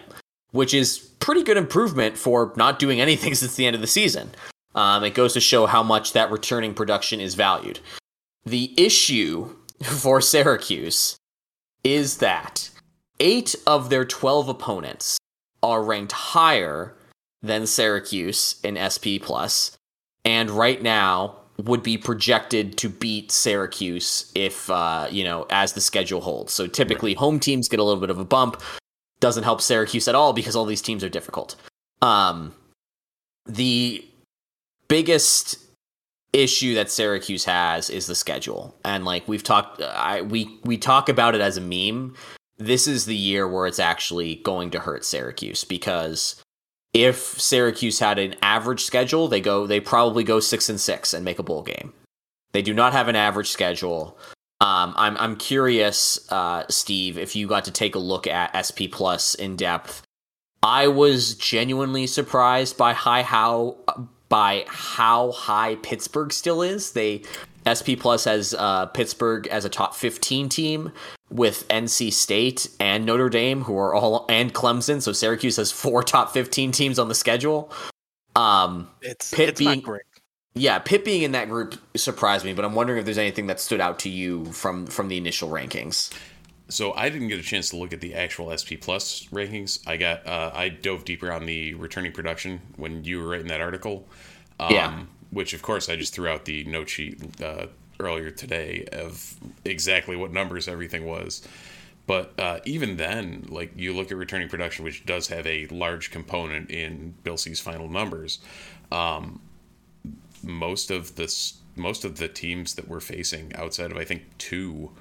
which 0.52 0.74
is 0.74 1.00
pretty 1.20 1.44
good 1.44 1.58
improvement 1.58 2.18
for 2.18 2.54
not 2.56 2.80
doing 2.80 3.00
anything 3.00 3.36
since 3.36 3.56
the 3.56 3.66
end 3.66 3.76
of 3.76 3.82
the 3.82 3.88
season. 3.88 4.32
Um, 4.76 5.04
it 5.04 5.14
goes 5.14 5.34
to 5.34 5.40
show 5.40 5.66
how 5.66 5.84
much 5.84 6.14
that 6.14 6.32
returning 6.32 6.74
production 6.74 7.20
is 7.20 7.36
valued. 7.36 7.80
The 8.46 8.74
issue 8.78 9.56
for 9.84 10.22
Syracuse 10.22 11.18
is 11.84 12.18
that 12.18 12.70
eight 13.20 13.56
of 13.66 13.90
their 13.90 14.06
12 14.06 14.50
opponents 14.50 15.18
are 15.62 15.84
ranked 15.84 16.12
higher 16.12 16.96
than 17.42 17.68
Syracuse 17.68 18.60
in 18.64 18.78
SP 18.78 19.20
plus, 19.22 19.78
and 20.26 20.50
right 20.50 20.82
now 20.82 21.36
would 21.58 21.84
be 21.84 21.98
projected 21.98 22.78
to 22.78 22.90
beat 22.90 23.32
Syracuse 23.32 24.32
if 24.36 24.70
uh, 24.70 25.08
you 25.10 25.24
know 25.24 25.46
as 25.50 25.74
the 25.74 25.82
schedule 25.82 26.22
holds. 26.22 26.54
So 26.54 26.68
typically, 26.68 27.14
home 27.14 27.40
teams 27.40 27.68
get 27.68 27.80
a 27.80 27.84
little 27.84 28.00
bit 28.00 28.10
of 28.10 28.20
a 28.20 28.26
bump. 28.26 28.62
Doesn't 29.20 29.44
help 29.44 29.62
Syracuse 29.62 30.08
at 30.08 30.16
all 30.16 30.34
because 30.34 30.56
all 30.56 30.66
these 30.66 30.82
teams 30.82 31.04
are 31.04 31.10
difficult. 31.10 31.56
Um, 32.02 32.54
the 33.46 34.06
biggest 34.88 35.58
issue 36.34 36.76
that 36.76 36.92
Syracuse 36.92 37.46
has 37.46 37.90
is 37.90 38.08
the 38.08 38.16
schedule. 38.16 38.76
And 38.84 39.06
like 39.06 39.28
we've 39.28 39.44
talked 39.44 39.82
I 39.82 40.22
we 40.22 40.60
we 40.64 40.78
talk 40.78 41.10
about 41.10 41.36
it 41.36 41.42
as 41.42 41.58
a 41.58 41.62
meme. 41.62 42.16
This 42.58 42.88
is 42.88 43.06
the 43.06 43.16
year 43.16 43.48
where 43.48 43.68
it's 43.68 43.80
actually 43.80 44.36
going 44.36 44.72
to 44.72 44.80
hurt 44.80 45.06
Syracuse 45.06 45.64
because 45.64 46.42
if 46.94 47.18
Syracuse 47.18 48.00
had 48.00 48.20
an 48.20 48.36
average 48.42 48.84
schedule, 48.84 49.28
they 49.28 49.42
go 49.42 49.66
they 49.66 49.80
probably 49.80 50.24
go 50.24 50.40
6 50.40 50.70
and 50.70 50.80
6 50.80 51.14
and 51.14 51.26
make 51.26 51.40
a 51.40 51.44
bowl 51.44 51.64
game. 51.64 51.94
They 52.52 52.62
do 52.62 52.74
not 52.74 52.94
have 52.94 53.08
an 53.08 53.16
average 53.16 53.50
schedule. 53.50 54.18
Um, 54.70 54.94
I'm 54.98 55.18
I'm 55.18 55.36
curious, 55.36 56.20
uh, 56.32 56.64
Steve, 56.70 57.18
if 57.18 57.36
you 57.36 57.48
got 57.48 57.66
to 57.66 57.72
take 57.72 57.96
a 57.96 58.00
look 58.00 58.28
at 58.28 58.54
SP 58.54 58.86
Plus 58.92 59.34
in 59.34 59.56
depth. 59.56 60.04
I 60.62 60.88
was 60.88 61.34
genuinely 61.36 62.06
surprised 62.06 62.78
by 62.78 62.94
high 62.94 63.24
how 63.24 63.78
by 64.28 64.66
how 64.68 65.32
high 65.32 65.76
Pittsburgh 65.82 66.32
still 66.32 66.62
is. 66.62 66.92
They 66.92 67.24
SP 67.66 67.98
Plus 68.00 68.26
has 68.26 68.54
uh, 68.54 68.86
Pittsburgh 68.88 69.48
as 69.48 69.66
a 69.66 69.70
top 69.70 69.96
15 69.96 70.50
team 70.50 70.92
with 71.32 71.68
NC 71.70 72.14
State 72.14 72.70
and 72.80 73.06
Notre 73.06 73.30
Dame, 73.30 73.62
who 73.64 73.76
are 73.78 73.96
all 73.96 74.26
and 74.30 74.54
Clemson. 74.54 75.02
So 75.02 75.14
Syracuse 75.14 75.56
has 75.56 75.72
four 75.72 76.04
top 76.04 76.32
15 76.32 76.72
teams 76.74 77.00
on 77.00 77.08
the 77.08 77.16
schedule. 77.16 77.72
Um, 78.36 78.88
It's 79.02 79.34
Pitt 79.34 79.50
it's 79.50 79.60
being- 79.60 79.80
not 79.80 79.84
great. 79.84 80.04
Yeah, 80.56 80.80
Pitt 80.80 81.06
being 81.06 81.22
in 81.22 81.32
that 81.34 81.50
group 81.50 81.76
surprised 81.96 82.46
me, 82.46 82.54
but 82.54 82.66
I'm 82.66 82.76
wondering 82.76 83.00
if 83.00 83.06
there's 83.06 83.18
anything 83.18 83.48
that 83.48 83.60
stood 83.60 83.80
out 83.80 84.00
to 84.00 84.10
you 84.10 84.46
from 84.46 84.86
from 84.88 85.08
the 85.08 85.18
initial 85.18 85.50
rankings. 85.50 86.14
So 86.70 86.94
I 86.94 87.10
didn't 87.10 87.30
get 87.30 87.40
a 87.40 87.44
chance 87.44 87.70
to 87.72 87.78
look 87.78 87.94
at 87.94 88.02
the 88.02 88.14
actual 88.14 88.56
SP 88.56 88.78
Plus 88.80 89.26
rankings. 89.32 89.80
I 89.88 89.98
got 89.98 90.26
uh, 90.28 90.52
I 90.54 90.70
dove 90.70 91.06
deeper 91.06 91.32
on 91.32 91.46
the 91.46 91.74
returning 91.76 92.12
production 92.12 92.62
when 92.76 93.04
you 93.04 93.22
were 93.22 93.30
writing 93.30 93.48
that 93.48 93.62
article. 93.62 94.08
Um, 94.60 94.74
Yeah. 94.74 95.04
Which 95.32 95.54
of 95.54 95.62
course 95.62 95.90
I 95.90 95.96
just 95.96 96.14
threw 96.14 96.28
out 96.28 96.46
the 96.46 96.64
note 96.66 96.90
sheet 96.90 97.42
uh, 97.42 97.68
earlier 98.00 98.32
today 98.32 98.86
of 98.92 99.36
exactly 99.66 100.16
what 100.16 100.32
numbers 100.32 100.68
everything 100.68 101.06
was. 101.06 101.48
But 102.08 102.34
uh, 102.40 102.60
even 102.66 102.98
then, 102.98 103.46
like 103.50 103.74
you 103.76 103.94
look 103.94 104.12
at 104.12 104.18
returning 104.18 104.50
production, 104.50 104.84
which 104.84 105.06
does 105.06 105.28
have 105.28 105.46
a 105.46 105.68
large 105.68 106.10
component 106.10 106.72
in 106.72 107.14
Bill 107.24 107.38
C's 107.38 107.60
final 107.60 107.88
numbers. 107.88 108.40
Um, 108.92 109.40
most 110.44 110.92
of 110.92 111.16
this, 111.16 111.60
most 111.76 112.06
of 112.06 112.18
the 112.18 112.28
teams 112.28 112.76
that 112.76 112.88
we're 112.88 113.00
facing, 113.00 113.56
outside 113.56 113.92
of 113.92 113.98
I 113.98 114.06
think 114.06 114.38
two, 114.38 114.92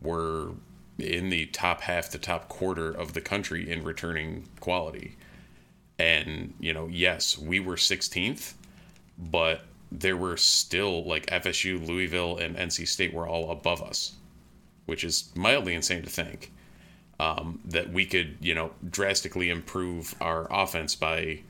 were 0.00 0.52
in 0.98 1.28
the 1.28 1.46
top 1.46 1.82
half, 1.82 2.10
the 2.10 2.18
top 2.18 2.48
quarter 2.48 2.90
of 2.90 3.12
the 3.12 3.20
country 3.20 3.70
in 3.70 3.84
returning 3.84 4.48
quality. 4.60 5.16
And, 5.98 6.54
you 6.60 6.72
know, 6.72 6.88
yes, 6.88 7.38
we 7.38 7.60
were 7.60 7.76
16th, 7.76 8.54
but 9.18 9.62
there 9.92 10.16
were 10.16 10.36
still 10.36 11.04
like 11.04 11.26
FSU, 11.26 11.86
Louisville, 11.86 12.38
and 12.38 12.56
NC 12.56 12.88
State 12.88 13.14
were 13.14 13.28
all 13.28 13.50
above 13.50 13.82
us, 13.82 14.14
which 14.86 15.04
is 15.04 15.30
mildly 15.34 15.74
insane 15.74 16.02
to 16.02 16.10
think. 16.10 16.52
Um, 17.18 17.60
that 17.64 17.90
we 17.90 18.04
could, 18.04 18.36
you 18.42 18.54
know, 18.54 18.72
drastically 18.90 19.48
improve 19.48 20.14
our 20.20 20.46
offense 20.50 20.94
by, 20.94 21.40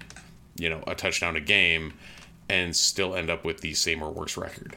you 0.56 0.70
know, 0.70 0.84
a 0.86 0.94
touchdown 0.94 1.34
a 1.34 1.40
game 1.40 1.92
and 2.48 2.74
still 2.74 3.14
end 3.14 3.30
up 3.30 3.44
with 3.44 3.60
the 3.60 3.74
same 3.74 4.02
or 4.02 4.10
worse 4.10 4.36
record. 4.36 4.76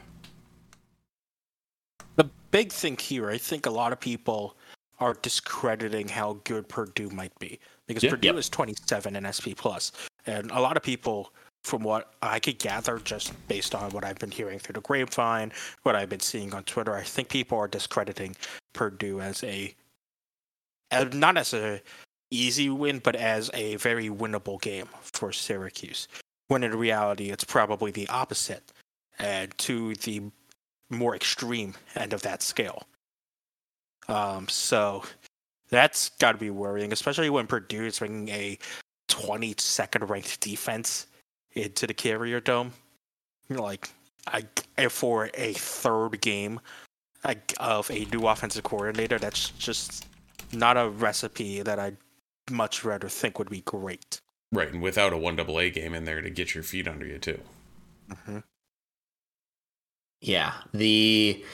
The 2.16 2.28
big 2.50 2.72
thing 2.72 2.96
here, 2.96 3.30
I 3.30 3.38
think 3.38 3.66
a 3.66 3.70
lot 3.70 3.92
of 3.92 4.00
people 4.00 4.56
are 4.98 5.14
discrediting 5.14 6.08
how 6.08 6.34
good 6.44 6.68
Purdue 6.68 7.08
might 7.10 7.36
be 7.38 7.58
because 7.86 8.02
Yeah. 8.02 8.10
Purdue 8.10 8.26
Yep. 8.28 8.36
is 8.36 8.48
27 8.48 9.16
in 9.16 9.24
SP 9.24 9.54
plus, 9.54 9.92
and 10.26 10.50
a 10.50 10.60
lot 10.60 10.76
of 10.76 10.82
people, 10.82 11.32
from 11.64 11.82
what 11.82 12.12
I 12.22 12.38
could 12.40 12.58
gather, 12.58 12.98
just 12.98 13.32
based 13.48 13.74
on 13.74 13.90
what 13.92 14.04
I've 14.04 14.18
been 14.18 14.30
hearing 14.30 14.58
through 14.58 14.74
the 14.74 14.80
grapevine, 14.82 15.52
what 15.82 15.96
I've 15.96 16.08
been 16.10 16.20
seeing 16.20 16.52
on 16.52 16.64
Twitter, 16.64 16.94
I 16.94 17.02
think 17.02 17.28
people 17.28 17.58
are 17.58 17.68
discrediting 17.68 18.36
Purdue 18.74 19.20
as 19.20 19.42
a, 19.44 19.74
not 21.12 21.36
as 21.38 21.54
a 21.54 21.80
easy 22.30 22.68
win, 22.68 22.98
but 22.98 23.16
as 23.16 23.50
a 23.54 23.76
very 23.76 24.08
winnable 24.08 24.60
game 24.60 24.88
for 25.00 25.32
Syracuse. 25.32 26.08
When 26.50 26.64
in 26.64 26.76
reality, 26.76 27.30
it's 27.30 27.44
probably 27.44 27.92
the 27.92 28.08
opposite, 28.08 28.72
and 29.20 29.56
to 29.58 29.94
the 29.94 30.22
more 30.88 31.14
extreme 31.14 31.74
end 31.94 32.12
of 32.12 32.22
that 32.22 32.42
scale. 32.42 32.82
Um, 34.08 34.48
so 34.48 35.04
that's 35.68 36.08
got 36.18 36.32
to 36.32 36.38
be 36.38 36.50
worrying, 36.50 36.92
especially 36.92 37.30
when 37.30 37.46
Purdue 37.46 37.84
is 37.84 38.00
bringing 38.00 38.28
a 38.30 38.58
22nd 39.08 40.08
ranked 40.08 40.40
defense 40.40 41.06
into 41.52 41.86
the 41.86 41.94
Carrier 41.94 42.40
Dome. 42.40 42.72
Like, 43.48 43.88
I 44.26 44.42
for 44.88 45.30
a 45.34 45.52
third 45.52 46.20
game 46.20 46.58
like, 47.24 47.54
of 47.60 47.88
a 47.92 48.06
new 48.06 48.26
offensive 48.26 48.64
coordinator, 48.64 49.20
that's 49.20 49.50
just 49.50 50.08
not 50.52 50.76
a 50.76 50.88
recipe 50.88 51.62
that 51.62 51.78
I'd 51.78 51.96
much 52.50 52.84
rather 52.84 53.08
think 53.08 53.38
would 53.38 53.50
be 53.50 53.60
great. 53.60 54.20
Right, 54.52 54.72
and 54.72 54.82
without 54.82 55.12
a 55.12 55.18
one 55.18 55.36
double 55.36 55.58
A 55.58 55.70
game 55.70 55.94
in 55.94 56.04
there 56.04 56.22
to 56.22 56.30
get 56.30 56.54
your 56.54 56.64
feet 56.64 56.88
under 56.88 57.06
you 57.06 57.18
too. 57.18 57.40
Mm-hmm. 58.10 58.38
Yeah, 60.20 60.54
the 60.72 61.44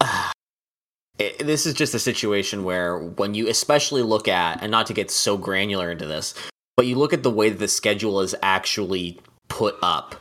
uh, 0.00 0.30
it, 1.18 1.38
this 1.38 1.66
is 1.66 1.74
just 1.74 1.94
a 1.94 1.98
situation 1.98 2.64
where 2.64 2.98
when 2.98 3.34
you 3.34 3.48
especially 3.48 4.02
look 4.02 4.28
at 4.28 4.62
and 4.62 4.70
not 4.70 4.86
to 4.86 4.92
get 4.92 5.10
so 5.10 5.36
granular 5.36 5.90
into 5.90 6.06
this, 6.06 6.34
but 6.76 6.86
you 6.86 6.96
look 6.96 7.12
at 7.12 7.22
the 7.22 7.30
way 7.30 7.48
that 7.48 7.58
the 7.58 7.68
schedule 7.68 8.20
is 8.20 8.34
actually 8.42 9.18
put 9.48 9.76
up. 9.82 10.16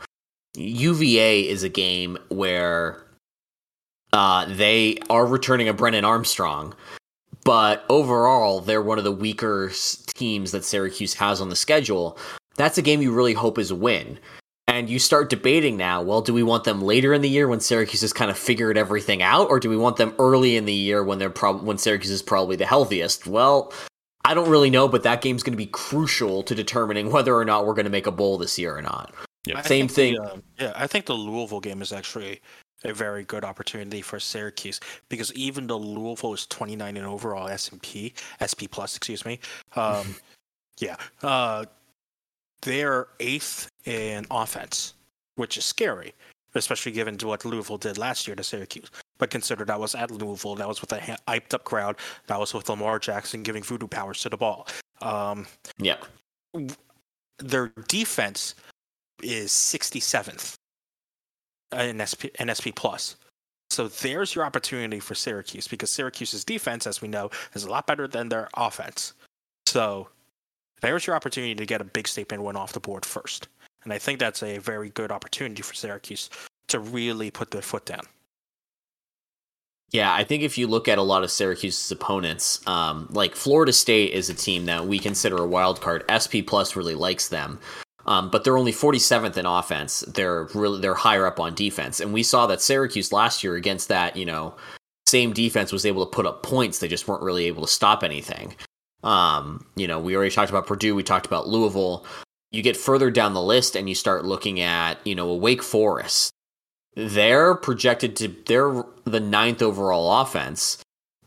UVA 0.55 1.47
is 1.47 1.63
a 1.63 1.69
game 1.69 2.17
where 2.29 3.03
uh, 4.13 4.45
they 4.45 4.97
are 5.09 5.25
returning 5.25 5.67
a 5.67 5.73
Brennan 5.73 6.05
Armstrong, 6.05 6.73
but 7.45 7.85
overall 7.87 8.59
they're 8.59 8.81
one 8.81 8.97
of 8.97 9.05
the 9.05 9.11
weaker 9.11 9.71
teams 10.15 10.51
that 10.51 10.65
Syracuse 10.65 11.13
has 11.13 11.39
on 11.39 11.47
the 11.49 11.55
schedule. 11.55 12.17
That's 12.57 12.77
a 12.77 12.81
game 12.81 13.01
you 13.01 13.13
really 13.13 13.33
hope 13.33 13.57
is 13.57 13.71
a 13.71 13.75
win 13.75 14.19
and 14.67 14.89
you 14.89 14.99
start 14.99 15.29
debating 15.29 15.77
now 15.77 16.01
well 16.01 16.21
do 16.21 16.33
we 16.33 16.43
want 16.43 16.63
them 16.63 16.81
later 16.81 17.13
in 17.13 17.21
the 17.21 17.29
year 17.29 17.47
when 17.47 17.59
syracuse 17.59 18.01
has 18.01 18.11
kind 18.11 18.31
of 18.31 18.37
figured 18.37 18.77
everything 18.77 19.21
out 19.21 19.47
or 19.49 19.59
do 19.59 19.69
we 19.69 19.77
want 19.77 19.97
them 19.97 20.13
early 20.19 20.57
in 20.57 20.65
the 20.65 20.73
year 20.73 21.03
when 21.03 21.19
they're 21.19 21.29
prob- 21.29 21.63
when 21.63 21.77
syracuse 21.77 22.09
is 22.11 22.21
probably 22.21 22.55
the 22.55 22.65
healthiest 22.65 23.27
well 23.27 23.71
i 24.25 24.33
don't 24.33 24.49
really 24.49 24.69
know 24.69 24.87
but 24.87 25.03
that 25.03 25.21
game's 25.21 25.43
going 25.43 25.53
to 25.53 25.57
be 25.57 25.67
crucial 25.67 26.41
to 26.43 26.55
determining 26.55 27.11
whether 27.11 27.35
or 27.35 27.45
not 27.45 27.65
we're 27.65 27.73
going 27.73 27.85
to 27.85 27.91
make 27.91 28.07
a 28.07 28.11
bowl 28.11 28.37
this 28.37 28.57
year 28.57 28.75
or 28.75 28.81
not 28.81 29.13
Yeah. 29.45 29.61
same 29.61 29.87
thing 29.87 30.15
The, 30.15 30.21
uh, 30.23 30.37
yeah, 30.59 30.73
I 30.75 30.87
think 30.87 31.05
the 31.05 31.13
Louisville 31.13 31.59
game 31.61 31.81
is 31.81 31.93
actually 31.93 32.41
a 32.85 32.93
very 32.93 33.23
good 33.23 33.43
opportunity 33.43 34.01
for 34.01 34.19
Syracuse 34.19 34.79
because 35.09 35.33
even 35.33 35.67
though 35.67 35.77
Louisville 35.77 36.33
is 36.33 36.45
29 36.47 36.97
in 36.97 37.03
overall 37.03 37.47
S&P, 37.47 38.13
SP 38.41 38.69
plus, 38.69 38.95
excuse 38.95 39.25
me, 39.25 39.39
um, 39.75 40.15
yeah, 40.79 40.95
uh, 41.23 41.65
they're 42.61 43.07
eighth 43.19 43.69
in 43.85 44.25
offense, 44.31 44.93
which 45.35 45.57
is 45.57 45.65
scary, 45.65 46.13
especially 46.55 46.91
given 46.91 47.17
to 47.17 47.27
what 47.27 47.45
Louisville 47.45 47.77
did 47.77 47.97
last 47.97 48.27
year 48.27 48.35
to 48.35 48.43
Syracuse. 48.43 48.89
But 49.17 49.29
consider 49.29 49.65
that 49.65 49.79
was 49.79 49.95
at 49.95 50.11
Louisville, 50.11 50.55
that 50.55 50.67
was 50.67 50.81
with 50.81 50.91
a 50.91 50.99
hyped 51.27 51.53
up 51.53 51.63
crowd, 51.63 51.97
that 52.27 52.39
was 52.39 52.53
with 52.53 52.69
Lamar 52.69 52.99
Jackson 52.99 53.43
giving 53.43 53.63
voodoo 53.63 53.87
powers 53.87 54.21
to 54.21 54.29
the 54.29 54.37
ball. 54.37 54.67
Um, 55.01 55.45
yeah 55.77 55.97
their 57.39 57.71
defense 57.87 58.55
is 59.21 59.51
67th 59.51 60.55
SP, 61.73 62.31
in 62.39 62.53
SP 62.53 62.69
plus. 62.75 63.15
So 63.69 63.87
there's 63.87 64.35
your 64.35 64.45
opportunity 64.45 64.99
for 64.99 65.15
Syracuse 65.15 65.67
because 65.67 65.89
Syracuse's 65.89 66.45
defense, 66.45 66.87
as 66.87 67.01
we 67.01 67.07
know, 67.07 67.29
is 67.53 67.63
a 67.63 67.69
lot 67.69 67.87
better 67.87 68.07
than 68.07 68.29
their 68.29 68.47
offense. 68.55 69.13
So 69.65 70.07
there's 70.81 71.07
your 71.07 71.15
opportunity 71.15 71.55
to 71.55 71.65
get 71.65 71.81
a 71.81 71.85
big 71.85 72.07
statement 72.07 72.43
win 72.43 72.55
off 72.55 72.73
the 72.73 72.79
board 72.79 73.05
first. 73.05 73.47
And 73.83 73.91
I 73.91 73.97
think 73.97 74.19
that's 74.19 74.43
a 74.43 74.59
very 74.59 74.89
good 74.89 75.11
opportunity 75.11 75.61
for 75.61 75.73
Syracuse 75.73 76.29
to 76.67 76.79
really 76.79 77.31
put 77.31 77.51
their 77.51 77.61
foot 77.61 77.85
down. 77.85 78.03
Yeah, 79.91 80.13
I 80.13 80.23
think 80.23 80.43
if 80.43 80.57
you 80.57 80.67
look 80.67 80.87
at 80.87 80.97
a 80.97 81.03
lot 81.03 81.23
of 81.23 81.31
Syracuse's 81.31 81.91
opponents, 81.91 82.65
um, 82.67 83.07
like 83.11 83.35
Florida 83.35 83.71
State 83.71 84.13
is 84.13 84.29
a 84.29 84.33
team 84.33 84.65
that 84.65 84.87
we 84.87 84.99
consider 84.99 85.37
a 85.37 85.45
wild 85.45 85.79
card. 85.79 86.03
SP 86.09 86.41
Plus 86.45 86.75
really 86.75 86.95
likes 86.95 87.29
them, 87.29 87.59
um, 88.05 88.29
but 88.29 88.43
they're 88.43 88.57
only 88.57 88.71
47th 88.71 89.37
in 89.37 89.45
offense. 89.45 90.01
They're 90.01 90.43
really 90.53 90.79
they're 90.81 90.93
higher 90.93 91.25
up 91.25 91.39
on 91.39 91.55
defense, 91.55 91.99
and 91.99 92.13
we 92.13 92.23
saw 92.23 92.47
that 92.47 92.61
Syracuse 92.61 93.11
last 93.11 93.43
year 93.43 93.55
against 93.55 93.87
that 93.89 94.15
you 94.15 94.25
know 94.25 94.55
same 95.07 95.33
defense 95.33 95.71
was 95.71 95.85
able 95.85 96.05
to 96.05 96.11
put 96.11 96.25
up 96.25 96.43
points. 96.43 96.79
They 96.79 96.87
just 96.87 97.07
weren't 97.07 97.23
really 97.23 97.45
able 97.45 97.61
to 97.61 97.71
stop 97.71 98.03
anything. 98.03 98.55
Um, 99.03 99.65
you 99.75 99.87
know, 99.87 99.99
we 99.99 100.15
already 100.15 100.31
talked 100.33 100.49
about 100.49 100.67
Purdue. 100.67 100.95
We 100.95 101.03
talked 101.03 101.27
about 101.27 101.47
Louisville. 101.47 102.05
You 102.51 102.61
get 102.61 102.77
further 102.77 103.11
down 103.11 103.33
the 103.33 103.41
list, 103.41 103.75
and 103.75 103.87
you 103.87 103.95
start 103.95 104.25
looking 104.25 104.59
at 104.59 105.05
you 105.05 105.15
know 105.15 105.29
a 105.29 105.35
Wake 105.35 105.63
Forest 105.63 106.31
they're 106.95 107.55
projected 107.55 108.15
to 108.17 108.29
they're 108.45 108.83
the 109.03 109.19
ninth 109.19 109.61
overall 109.61 110.21
offense. 110.21 110.77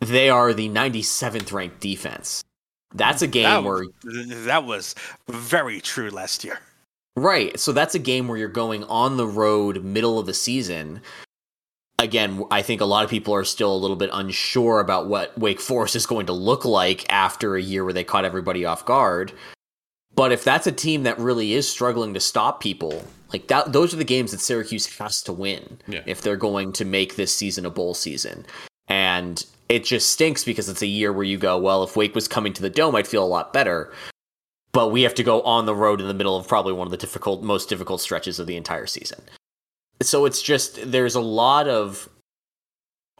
They 0.00 0.30
are 0.30 0.52
the 0.52 0.68
97th 0.68 1.52
ranked 1.52 1.80
defense. 1.80 2.42
That's 2.94 3.20
a 3.20 3.26
game 3.26 3.44
That, 3.44 3.64
where 3.64 3.84
that 4.46 4.64
was 4.64 4.94
very 5.28 5.80
true 5.80 6.10
last 6.10 6.42
year. 6.42 6.60
Right. 7.18 7.58
So 7.58 7.72
that's 7.72 7.94
a 7.94 7.98
game 7.98 8.28
where 8.28 8.38
you're 8.38 8.48
going 8.48 8.84
on 8.84 9.16
the 9.16 9.26
road 9.26 9.84
middle 9.84 10.18
of 10.18 10.26
the 10.26 10.34
season. 10.34 11.00
Again, 11.98 12.44
I 12.50 12.62
think 12.62 12.80
a 12.80 12.84
lot 12.84 13.02
of 13.04 13.10
people 13.10 13.34
are 13.34 13.44
still 13.44 13.74
a 13.74 13.76
little 13.76 13.96
bit 13.96 14.10
unsure 14.12 14.78
about 14.80 15.08
what 15.08 15.36
Wake 15.36 15.60
Forest 15.60 15.96
is 15.96 16.06
going 16.06 16.26
to 16.26 16.32
look 16.32 16.64
like 16.64 17.04
after 17.12 17.56
a 17.56 17.62
year 17.62 17.82
where 17.84 17.92
they 17.92 18.04
caught 18.04 18.24
everybody 18.24 18.64
off 18.64 18.84
guard. 18.84 19.32
But 20.14 20.30
if 20.32 20.44
that's 20.44 20.66
a 20.66 20.72
team 20.72 21.02
that 21.02 21.18
really 21.18 21.52
is 21.54 21.68
struggling 21.68 22.14
to 22.14 22.20
stop 22.20 22.60
people, 22.60 23.04
like 23.32 23.48
that, 23.48 23.72
those 23.72 23.92
are 23.92 23.98
the 23.98 24.04
games 24.04 24.30
that 24.30 24.40
Syracuse 24.40 24.86
has 24.98 25.22
to 25.22 25.32
win 25.32 25.78
Yeah. 25.88 26.02
if 26.06 26.22
they're 26.22 26.36
going 26.36 26.72
to 26.74 26.84
make 26.84 27.16
this 27.16 27.34
season 27.34 27.66
a 27.66 27.70
bowl 27.70 27.94
season. 27.94 28.46
And 28.86 29.44
it 29.68 29.84
just 29.84 30.10
stinks 30.10 30.44
because 30.44 30.68
it's 30.68 30.82
a 30.82 30.86
year 30.86 31.12
where 31.12 31.24
you 31.24 31.36
go, 31.36 31.58
well, 31.58 31.82
if 31.82 31.94
Wake 31.96 32.14
was 32.14 32.26
coming 32.28 32.52
to 32.54 32.62
the 32.62 32.70
dome, 32.70 32.94
I'd 32.94 33.06
feel 33.08 33.24
a 33.24 33.26
lot 33.26 33.52
better. 33.52 33.92
But 34.78 34.92
we 34.92 35.02
have 35.02 35.14
to 35.16 35.24
go 35.24 35.42
on 35.42 35.66
the 35.66 35.74
road 35.74 36.00
in 36.00 36.06
the 36.06 36.14
middle 36.14 36.36
of 36.36 36.46
probably 36.46 36.72
one 36.72 36.86
of 36.86 36.92
the 36.92 36.96
difficult, 36.96 37.42
most 37.42 37.68
difficult 37.68 38.00
stretches 38.00 38.38
of 38.38 38.46
the 38.46 38.56
entire 38.56 38.86
season. 38.86 39.20
So 40.02 40.24
it's 40.24 40.40
just 40.40 40.92
there's 40.92 41.16
a 41.16 41.20
lot 41.20 41.66
of 41.66 42.08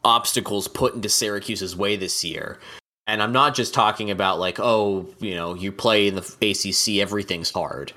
obstacles 0.04 0.68
put 0.68 0.94
into 0.94 1.08
Syracuse's 1.08 1.74
way 1.74 1.96
this 1.96 2.22
year. 2.22 2.60
And 3.08 3.20
I'm 3.20 3.32
not 3.32 3.56
just 3.56 3.74
talking 3.74 4.08
about 4.12 4.38
like, 4.38 4.60
oh, 4.60 5.08
you 5.18 5.34
know, 5.34 5.54
you 5.54 5.72
play 5.72 6.06
in 6.06 6.14
the 6.14 6.20
ACC, 6.40 7.00
everything's 7.02 7.50
hard. 7.50 7.92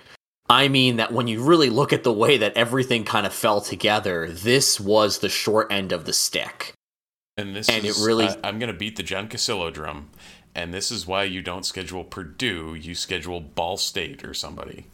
I 0.49 0.67
mean 0.67 0.95
that 0.95 1.13
when 1.13 1.27
you 1.27 1.43
really 1.43 1.69
look 1.69 1.93
at 1.93 2.03
the 2.03 2.11
way 2.11 2.37
that 2.37 2.57
everything 2.57 3.03
kind 3.03 3.27
of 3.27 3.31
fell 3.31 3.61
together, 3.61 4.27
this 4.27 4.79
was 4.79 5.19
the 5.19 5.29
short 5.29 5.71
end 5.71 5.91
of 5.91 6.05
the 6.05 6.13
stick. 6.13 6.73
And 7.37 7.55
this 7.55 7.69
And 7.69 7.85
it 7.85 7.89
is, 7.89 8.03
really- 8.03 8.25
I, 8.25 8.37
I'm 8.43 8.57
going 8.57 8.73
to 8.73 8.77
beat 8.77 8.95
the 8.95 9.03
John 9.03 9.29
Casillo 9.29 9.71
drum. 9.71 10.09
And 10.53 10.73
this 10.73 10.91
is 10.91 11.07
why 11.07 11.23
you 11.23 11.41
don't 11.41 11.65
schedule 11.65 12.03
Purdue, 12.03 12.75
you 12.75 12.93
schedule 12.93 13.39
Ball 13.39 13.77
State 13.77 14.25
or 14.25 14.33
somebody. 14.33 14.85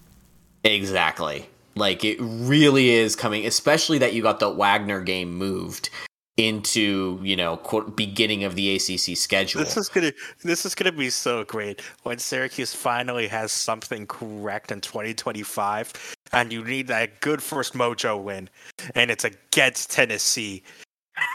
Exactly. 0.64 1.50
Like 1.76 2.04
it 2.04 2.18
really 2.20 2.90
is 2.90 3.16
coming, 3.16 3.46
especially 3.46 3.98
that 4.00 4.14
you 4.14 4.22
got 4.22 4.40
the 4.40 4.50
Wagner 4.50 5.02
game 5.02 5.34
moved 5.34 5.90
into, 6.38 7.20
you 7.24 7.36
know, 7.36 7.58
quote, 7.58 7.96
beginning 7.96 8.44
of 8.44 8.56
the 8.56 8.76
ACC 8.76 9.18
schedule. 9.18 9.64
This 9.64 9.76
is 9.78 9.90
gonna 9.90 10.14
this 10.44 10.66
is 10.66 10.76
gonna 10.76 10.92
be 10.92 11.10
so 11.10 11.44
great 11.44 11.82
when 12.04 12.20
Syracuse 12.20 12.74
finally 12.74 13.28
has 13.28 13.52
something 13.52 14.06
correct 14.06 14.72
in 14.72 14.82
2025, 14.82 16.16
and 16.32 16.54
you 16.54 16.64
need 16.64 16.88
that 16.88 17.20
good 17.22 17.42
first 17.42 17.74
mojo 17.74 18.22
win, 18.22 18.50
and 18.96 19.10
it's 19.10 19.24
against 19.24 19.92
Tennessee 19.92 20.64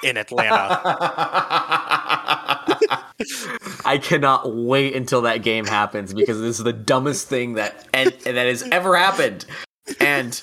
in 0.04 0.16
Atlanta. 0.16 0.80
I 3.84 3.98
cannot 3.98 4.54
wait 4.54 4.94
until 4.94 5.22
that 5.22 5.38
game 5.38 5.66
happens 5.66 6.14
because 6.14 6.40
this 6.40 6.58
is 6.58 6.64
the 6.64 6.72
dumbest 6.72 7.28
thing 7.28 7.54
that 7.54 7.86
and, 7.92 8.12
that 8.24 8.46
has 8.46 8.62
ever 8.70 8.96
happened. 8.96 9.44
And 10.00 10.42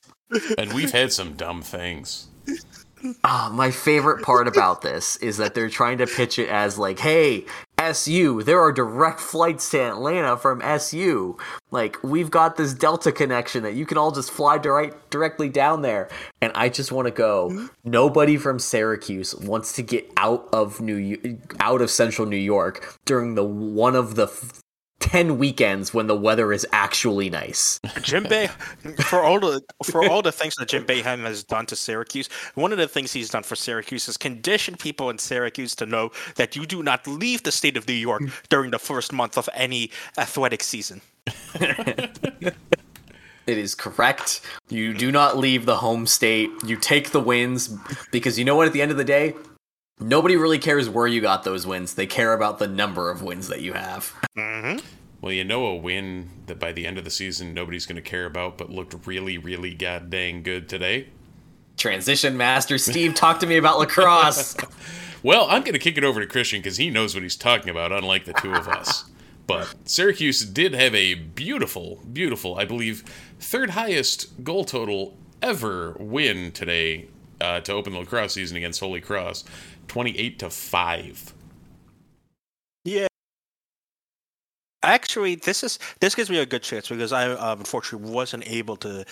And 0.57 0.73
we've 0.73 0.91
had 0.91 1.11
some 1.11 1.33
dumb 1.33 1.61
things. 1.61 2.27
Ah, 3.23 3.49
my 3.53 3.71
favorite 3.71 4.23
part 4.23 4.47
about 4.47 4.81
this 4.81 5.15
is 5.17 5.37
that 5.37 5.53
they're 5.53 5.69
trying 5.69 5.99
to 5.99 6.07
pitch 6.07 6.37
it 6.37 6.49
as 6.49 6.77
like, 6.77 6.99
"Hey, 6.99 7.45
SU, 7.79 8.43
there 8.43 8.59
are 8.59 8.71
direct 8.71 9.19
flights 9.19 9.69
to 9.71 9.79
Atlanta 9.79 10.37
from 10.37 10.61
SU. 10.61 11.37
Like, 11.71 11.97
we've 12.03 12.29
got 12.29 12.57
this 12.57 12.73
Delta 12.73 13.11
connection 13.11 13.63
that 13.63 13.73
you 13.73 13.85
can 13.85 13.97
all 13.97 14.11
just 14.11 14.31
fly 14.31 14.57
direct 14.57 15.09
directly 15.09 15.49
down 15.49 15.81
there." 15.81 16.09
And 16.41 16.51
I 16.55 16.69
just 16.69 16.91
want 16.91 17.07
to 17.07 17.11
go. 17.11 17.49
Hmm? 17.49 17.65
Nobody 17.83 18.37
from 18.37 18.59
Syracuse 18.59 19.33
wants 19.35 19.73
to 19.73 19.81
get 19.81 20.11
out 20.17 20.47
of 20.51 20.81
New 20.81 21.39
out 21.59 21.81
of 21.81 21.89
Central 21.89 22.27
New 22.27 22.37
York 22.37 22.95
during 23.05 23.35
the 23.35 23.45
one 23.45 23.95
of 23.95 24.15
the 24.15 24.27
10 24.99 25.37
weekends 25.37 25.93
when 25.93 26.07
the 26.07 26.15
weather 26.15 26.51
is 26.51 26.65
actually 26.71 27.29
nice. 27.29 27.79
Jim 28.01 28.23
Bay, 28.23 28.47
for 29.05 29.23
all 29.23 29.39
the 29.39 29.61
for 29.83 30.07
all 30.09 30.21
the 30.21 30.31
things 30.31 30.55
that 30.55 30.67
Jim 30.67 30.85
Boeheim 30.85 31.21
has 31.21 31.43
done 31.43 31.65
to 31.67 31.75
Syracuse, 31.75 32.29
one 32.55 32.71
of 32.71 32.77
the 32.77 32.87
things 32.87 33.13
he's 33.13 33.29
done 33.29 33.43
for 33.43 33.55
Syracuse 33.55 34.07
is 34.07 34.17
condition 34.17 34.75
people 34.75 35.09
in 35.09 35.17
Syracuse 35.17 35.75
to 35.75 35.85
know 35.85 36.11
that 36.35 36.55
you 36.55 36.65
do 36.65 36.83
not 36.83 37.07
leave 37.07 37.43
the 37.43 37.51
state 37.51 37.77
of 37.77 37.87
New 37.87 37.93
York 37.93 38.23
during 38.49 38.71
the 38.71 38.79
first 38.79 39.13
month 39.13 39.37
of 39.37 39.49
any 39.53 39.91
athletic 40.17 40.63
season. 40.63 41.01
It 43.49 43.57
is 43.57 43.73
correct. 43.73 44.41
You 44.69 44.93
do 44.93 45.11
not 45.11 45.35
leave 45.35 45.65
the 45.65 45.77
home 45.77 46.05
state. 46.05 46.51
You 46.63 46.75
take 46.75 47.09
the 47.09 47.19
wins 47.19 47.75
because 48.11 48.37
you 48.37 48.45
know 48.45 48.55
what? 48.55 48.67
At 48.67 48.73
the 48.73 48.81
end 48.83 48.91
of 48.91 48.97
the 48.97 49.03
day, 49.03 49.33
Nobody 49.99 50.37
really 50.37 50.59
cares 50.59 50.89
where 50.89 51.07
you 51.07 51.21
got 51.21 51.43
those 51.43 51.67
wins. 51.67 51.93
They 51.93 52.07
care 52.07 52.33
about 52.33 52.57
the 52.57 52.67
number 52.67 53.11
of 53.11 53.21
wins 53.21 53.47
that 53.49 53.61
you 53.61 53.73
have. 53.73 54.13
Mm-hmm. 54.37 54.85
Well, 55.21 55.33
you 55.33 55.43
know 55.43 55.65
a 55.65 55.75
win 55.75 56.29
that 56.47 56.59
by 56.59 56.71
the 56.71 56.87
end 56.87 56.97
of 56.97 57.03
the 57.03 57.09
season 57.09 57.53
nobody's 57.53 57.85
going 57.85 57.97
to 57.97 58.01
care 58.01 58.25
about, 58.25 58.57
but 58.57 58.69
looked 58.69 58.95
really, 59.05 59.37
really 59.37 59.73
god 59.73 60.09
dang 60.09 60.43
good 60.43 60.69
today. 60.69 61.09
Transition 61.75 62.37
master 62.37 62.77
Steve, 62.77 63.15
talk 63.15 63.39
to 63.41 63.45
me 63.45 63.57
about 63.57 63.79
lacrosse. 63.79 64.55
Well, 65.21 65.47
I'm 65.49 65.63
going 65.63 65.73
to 65.73 65.79
kick 65.79 65.97
it 65.97 66.05
over 66.05 66.21
to 66.21 66.25
Christian 66.25 66.59
because 66.59 66.77
he 66.77 66.89
knows 66.89 67.13
what 67.13 67.23
he's 67.23 67.35
talking 67.35 67.69
about, 67.69 67.91
unlike 67.91 68.23
the 68.23 68.33
two 68.33 68.53
of 68.53 68.67
us. 68.67 69.05
But 69.47 69.73
Syracuse 69.85 70.45
did 70.45 70.75
have 70.75 70.93
a 70.93 71.15
beautiful, 71.15 72.03
beautiful, 72.13 72.59
I 72.59 72.65
believe, 72.65 73.03
third 73.39 73.71
highest 73.71 74.43
goal 74.43 74.63
total 74.63 75.17
ever 75.41 75.97
win 75.99 76.51
today 76.51 77.07
uh, 77.41 77.59
to 77.61 77.73
open 77.73 77.93
the 77.93 77.99
lacrosse 77.99 78.33
season 78.33 78.57
against 78.57 78.79
Holy 78.79 79.01
Cross, 79.01 79.45
28 79.89 80.39
to 80.39 80.49
five. 80.49 81.33
Yeah. 82.85 83.07
Actually, 84.81 85.35
this 85.35 85.63
is 85.63 85.77
this 85.99 86.15
gives 86.15 86.29
me 86.29 86.37
a 86.37 86.45
good 86.45 86.63
chance 86.63 86.87
because 86.87 87.11
I 87.11 87.29
uh, 87.29 87.55
unfortunately 87.57 88.09
wasn't 88.09 88.49
able 88.49 88.77
to 88.77 89.03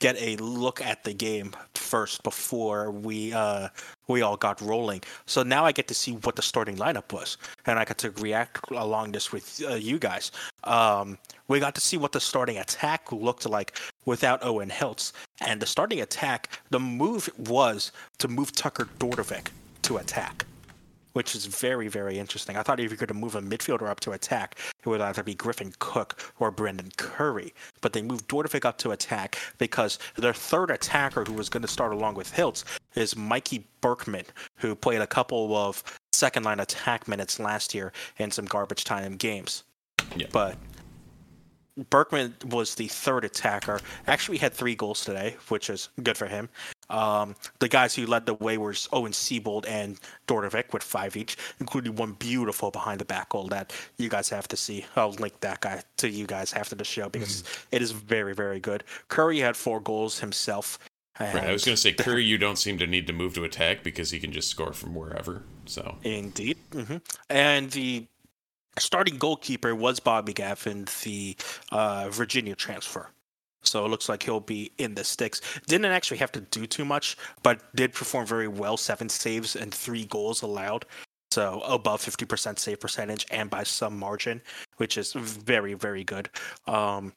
get 0.00 0.16
a 0.18 0.36
look 0.36 0.80
at 0.80 1.04
the 1.04 1.12
game 1.12 1.52
first 1.74 2.22
before 2.22 2.90
we 2.90 3.34
uh, 3.34 3.68
we 4.08 4.22
all 4.22 4.36
got 4.36 4.60
rolling. 4.62 5.02
So 5.26 5.42
now 5.42 5.66
I 5.66 5.72
get 5.72 5.88
to 5.88 5.94
see 5.94 6.12
what 6.12 6.36
the 6.36 6.42
starting 6.42 6.76
lineup 6.76 7.12
was, 7.12 7.36
and 7.66 7.78
I 7.78 7.84
got 7.84 7.98
to 7.98 8.10
react 8.12 8.70
along 8.70 9.12
this 9.12 9.30
with 9.32 9.62
uh, 9.68 9.74
you 9.74 9.98
guys. 9.98 10.32
Um, 10.64 11.18
we 11.48 11.60
got 11.60 11.74
to 11.74 11.82
see 11.82 11.98
what 11.98 12.12
the 12.12 12.20
starting 12.20 12.56
attack 12.56 13.12
looked 13.12 13.46
like 13.46 13.78
without 14.06 14.42
Owen 14.42 14.70
Hiltz, 14.70 15.12
and 15.42 15.60
the 15.60 15.66
starting 15.66 16.00
attack, 16.00 16.48
the 16.70 16.80
move 16.80 17.28
was 17.36 17.92
to 18.18 18.28
move 18.28 18.52
Tucker 18.52 18.88
Dordevic 18.98 19.48
to 19.90 19.98
attack 19.98 20.46
which 21.12 21.34
is 21.34 21.46
very, 21.46 21.88
very 21.88 22.20
interesting. 22.20 22.56
I 22.56 22.62
thought 22.62 22.78
if 22.78 22.88
you 22.92 22.96
could 22.96 23.12
move 23.12 23.34
a 23.34 23.42
midfielder 23.42 23.88
up 23.88 23.98
to 24.00 24.12
attack, 24.12 24.56
it 24.78 24.88
would 24.88 25.00
either 25.00 25.24
be 25.24 25.34
Griffin 25.34 25.72
Cook 25.80 26.32
or 26.38 26.52
Brendan 26.52 26.92
Curry. 26.96 27.52
But 27.80 27.92
they 27.92 28.00
moved 28.00 28.28
Dordevic 28.28 28.64
up 28.64 28.78
to 28.78 28.92
attack 28.92 29.36
because 29.58 29.98
their 30.14 30.32
third 30.32 30.70
attacker, 30.70 31.24
who 31.24 31.32
was 31.32 31.48
going 31.48 31.62
to 31.62 31.68
start 31.68 31.92
along 31.92 32.14
with 32.14 32.32
Hiltz, 32.32 32.62
is 32.94 33.16
Mikey 33.16 33.66
Berkman, 33.80 34.26
who 34.54 34.76
played 34.76 35.00
a 35.00 35.06
couple 35.06 35.56
of 35.56 35.82
second 36.12 36.44
line 36.44 36.60
attack 36.60 37.08
minutes 37.08 37.40
last 37.40 37.74
year 37.74 37.92
in 38.18 38.30
some 38.30 38.44
garbage 38.44 38.84
time 38.84 39.16
games. 39.16 39.64
Yeah. 40.14 40.28
But 40.30 40.56
Berkman 41.88 42.34
was 42.50 42.74
the 42.74 42.88
third 42.88 43.24
attacker. 43.24 43.80
Actually, 44.06 44.38
had 44.38 44.52
three 44.52 44.74
goals 44.74 45.04
today, 45.04 45.36
which 45.48 45.70
is 45.70 45.88
good 46.02 46.16
for 46.16 46.26
him. 46.26 46.48
Um, 46.90 47.36
the 47.60 47.68
guys 47.68 47.94
who 47.94 48.04
led 48.06 48.26
the 48.26 48.34
way 48.34 48.58
were 48.58 48.74
Owen 48.92 49.12
Seebold 49.12 49.64
and 49.68 49.98
Dordevic 50.26 50.72
with 50.72 50.82
five 50.82 51.16
each, 51.16 51.36
including 51.60 51.96
one 51.96 52.12
beautiful 52.12 52.70
behind 52.70 53.00
the 53.00 53.04
back 53.04 53.30
goal 53.30 53.46
that 53.48 53.72
you 53.96 54.08
guys 54.08 54.28
have 54.28 54.48
to 54.48 54.56
see. 54.56 54.84
I'll 54.96 55.12
link 55.12 55.40
that 55.40 55.60
guy 55.60 55.82
to 55.98 56.08
you 56.08 56.26
guys 56.26 56.52
after 56.52 56.74
the 56.74 56.84
show 56.84 57.08
because 57.08 57.44
it 57.72 57.80
is 57.80 57.92
very, 57.92 58.34
very 58.34 58.60
good. 58.60 58.84
Curry 59.08 59.38
had 59.38 59.56
four 59.56 59.80
goals 59.80 60.18
himself. 60.18 60.78
Right. 61.18 61.36
I 61.36 61.52
was 61.52 61.64
going 61.64 61.76
to 61.76 61.80
say, 61.80 61.92
Curry, 61.98 62.24
you 62.24 62.38
don't 62.38 62.56
seem 62.56 62.78
to 62.78 62.86
need 62.86 63.06
to 63.06 63.12
move 63.12 63.34
to 63.34 63.44
attack 63.44 63.82
because 63.82 64.10
he 64.10 64.18
can 64.18 64.32
just 64.32 64.48
score 64.48 64.72
from 64.72 64.94
wherever. 64.94 65.42
So, 65.66 65.98
Indeed. 66.02 66.56
hmm 66.72 66.96
And 67.28 67.70
the 67.70 68.06
starting 68.78 69.18
goalkeeper 69.18 69.74
was 69.74 70.00
Bobby 70.00 70.32
Gaffin, 70.32 70.86
the 71.02 71.36
uh, 71.70 72.08
Virginia 72.10 72.54
transfer. 72.54 73.10
So 73.62 73.84
it 73.84 73.88
looks 73.88 74.08
like 74.08 74.22
he'll 74.22 74.40
be 74.40 74.72
in 74.78 74.94
the 74.94 75.04
sticks. 75.04 75.40
Didn't 75.66 75.86
actually 75.86 76.18
have 76.18 76.32
to 76.32 76.40
do 76.40 76.66
too 76.66 76.84
much, 76.84 77.16
but 77.42 77.60
did 77.74 77.92
perform 77.92 78.26
very 78.26 78.48
well. 78.48 78.76
Seven 78.76 79.08
saves 79.08 79.56
and 79.56 79.72
three 79.72 80.06
goals 80.06 80.42
allowed. 80.42 80.86
So 81.30 81.60
above 81.60 82.02
50% 82.02 82.58
save 82.58 82.80
percentage 82.80 83.26
and 83.30 83.48
by 83.48 83.62
some 83.62 83.96
margin, 83.98 84.42
which 84.78 84.98
is 84.98 85.12
very, 85.12 85.74
very 85.74 86.02
good. 86.02 86.28
Um, 86.66 87.12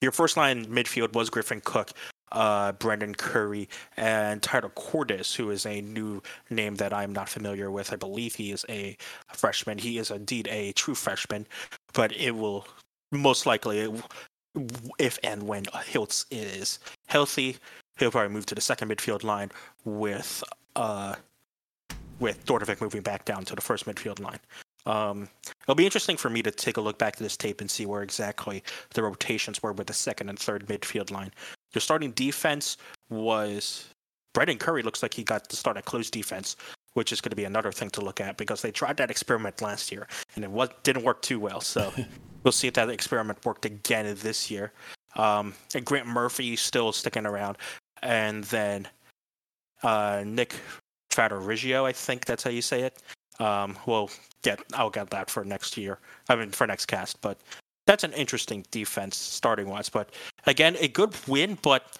your 0.00 0.12
first 0.12 0.36
line 0.36 0.64
midfield 0.66 1.14
was 1.14 1.28
Griffin 1.28 1.60
Cook, 1.62 1.92
uh, 2.32 2.72
Brendan 2.72 3.14
Curry, 3.14 3.68
and 3.96 4.42
Tyler 4.42 4.70
Cordes, 4.70 5.34
who 5.34 5.50
is 5.50 5.66
a 5.66 5.80
new 5.82 6.22
name 6.50 6.74
that 6.76 6.92
I'm 6.92 7.12
not 7.12 7.28
familiar 7.28 7.70
with. 7.70 7.92
I 7.92 7.96
believe 7.96 8.34
he 8.34 8.50
is 8.50 8.64
a 8.68 8.96
freshman. 9.32 9.78
He 9.78 9.98
is 9.98 10.10
indeed 10.10 10.48
a 10.50 10.72
true 10.72 10.94
freshman, 10.94 11.46
but 11.92 12.12
it 12.12 12.32
will 12.32 12.66
most 13.12 13.46
likely, 13.46 13.92
if 14.98 15.18
and 15.22 15.42
when 15.44 15.64
Hiltz 15.64 16.26
is 16.30 16.78
healthy, 17.06 17.56
he'll 17.98 18.10
probably 18.10 18.32
move 18.32 18.46
to 18.46 18.54
the 18.54 18.60
second 18.60 18.90
midfield 18.90 19.24
line 19.24 19.50
with 19.84 20.42
uh, 20.76 21.14
with 22.20 22.44
Dordevic 22.46 22.80
moving 22.80 23.02
back 23.02 23.24
down 23.24 23.44
to 23.44 23.54
the 23.54 23.60
first 23.60 23.86
midfield 23.86 24.20
line. 24.20 24.38
Um, 24.86 25.28
it'll 25.62 25.74
be 25.74 25.84
interesting 25.84 26.16
for 26.16 26.28
me 26.28 26.42
to 26.42 26.50
take 26.50 26.76
a 26.76 26.80
look 26.80 26.98
back 26.98 27.16
to 27.16 27.22
this 27.22 27.36
tape 27.36 27.60
and 27.60 27.70
see 27.70 27.86
where 27.86 28.02
exactly 28.02 28.62
the 28.92 29.02
rotations 29.02 29.62
were 29.62 29.72
with 29.72 29.86
the 29.86 29.94
second 29.94 30.28
and 30.28 30.38
third 30.38 30.66
midfield 30.66 31.10
line. 31.10 31.32
Your 31.72 31.80
starting 31.80 32.12
defense 32.12 32.76
was 33.08 33.88
Brendan 34.34 34.58
Curry. 34.58 34.82
Looks 34.82 35.02
like 35.02 35.14
he 35.14 35.24
got 35.24 35.48
to 35.48 35.56
start 35.56 35.76
at 35.76 35.86
close 35.86 36.10
defense, 36.10 36.56
which 36.92 37.12
is 37.12 37.20
going 37.20 37.30
to 37.30 37.36
be 37.36 37.44
another 37.44 37.72
thing 37.72 37.90
to 37.90 38.02
look 38.02 38.20
at 38.20 38.36
because 38.36 38.60
they 38.60 38.70
tried 38.70 38.98
that 38.98 39.10
experiment 39.10 39.62
last 39.62 39.90
year 39.90 40.06
and 40.36 40.44
it 40.44 40.50
was, 40.50 40.68
didn't 40.82 41.02
work 41.02 41.22
too 41.22 41.40
well. 41.40 41.60
So 41.60 41.92
we'll 42.44 42.52
see 42.52 42.68
if 42.68 42.74
that 42.74 42.90
experiment 42.90 43.44
worked 43.44 43.64
again 43.64 44.14
this 44.20 44.50
year. 44.50 44.72
Um, 45.16 45.54
and 45.74 45.84
Grant 45.84 46.06
Murphy 46.06 46.56
still 46.56 46.92
sticking 46.92 47.26
around, 47.26 47.56
and 48.02 48.44
then 48.44 48.88
uh, 49.82 50.24
Nick 50.26 50.56
Federigio, 51.10 51.84
I 51.84 51.92
think 51.92 52.24
that's 52.24 52.42
how 52.42 52.50
you 52.50 52.62
say 52.62 52.82
it. 52.82 53.02
Um, 53.40 53.76
we'll 53.86 54.10
get 54.42 54.60
I'll 54.74 54.90
get 54.90 55.10
that 55.10 55.30
for 55.30 55.44
next 55.44 55.76
year. 55.76 55.98
I 56.28 56.36
mean 56.36 56.50
for 56.50 56.66
next 56.66 56.86
cast, 56.86 57.20
but 57.20 57.38
that's 57.86 58.04
an 58.04 58.12
interesting 58.12 58.64
defense 58.70 59.16
starting 59.16 59.68
wise. 59.68 59.88
But 59.88 60.10
again, 60.46 60.76
a 60.80 60.88
good 60.88 61.14
win. 61.26 61.58
But 61.62 61.98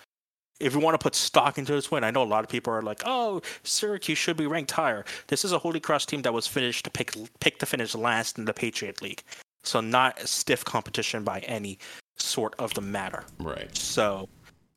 if 0.61 0.75
you 0.75 0.81
want 0.81 0.95
to 0.95 1.03
put 1.03 1.15
stock 1.15 1.59
into 1.59 1.73
this 1.73 1.91
win, 1.91 2.05
I 2.05 2.11
know 2.11 2.23
a 2.23 2.25
lot 2.25 2.45
of 2.45 2.51
people 2.51 2.73
are 2.73 2.83
like, 2.83 3.03
"Oh, 3.05 3.43
Syracuse 3.65 4.19
should 4.19 4.37
be 4.37 4.47
ranked 4.47 4.71
higher." 4.71 5.05
This 5.27 5.45
is 5.45 5.53
a 5.53 5.59
Holy 5.59 5.81
Cross 5.81 6.07
team 6.07 6.23
that 6.23 6.33
was 6.33 6.47
finished 6.47 6.85
to 6.85 6.91
pick 6.91 7.17
pick 7.41 7.59
to 7.59 7.67
finish 7.67 7.95
last 7.95 8.39
in 8.39 8.45
the 8.45 8.55
Patriot 8.55 9.03
League, 9.03 9.23
so 9.65 9.81
not 9.81 10.21
a 10.21 10.27
stiff 10.27 10.65
competition 10.65 11.25
by 11.25 11.41
any 11.41 11.79
sort 12.17 12.55
of 12.59 12.75
the 12.75 12.81
matter. 12.81 13.25
right. 13.39 13.77
So 13.77 14.29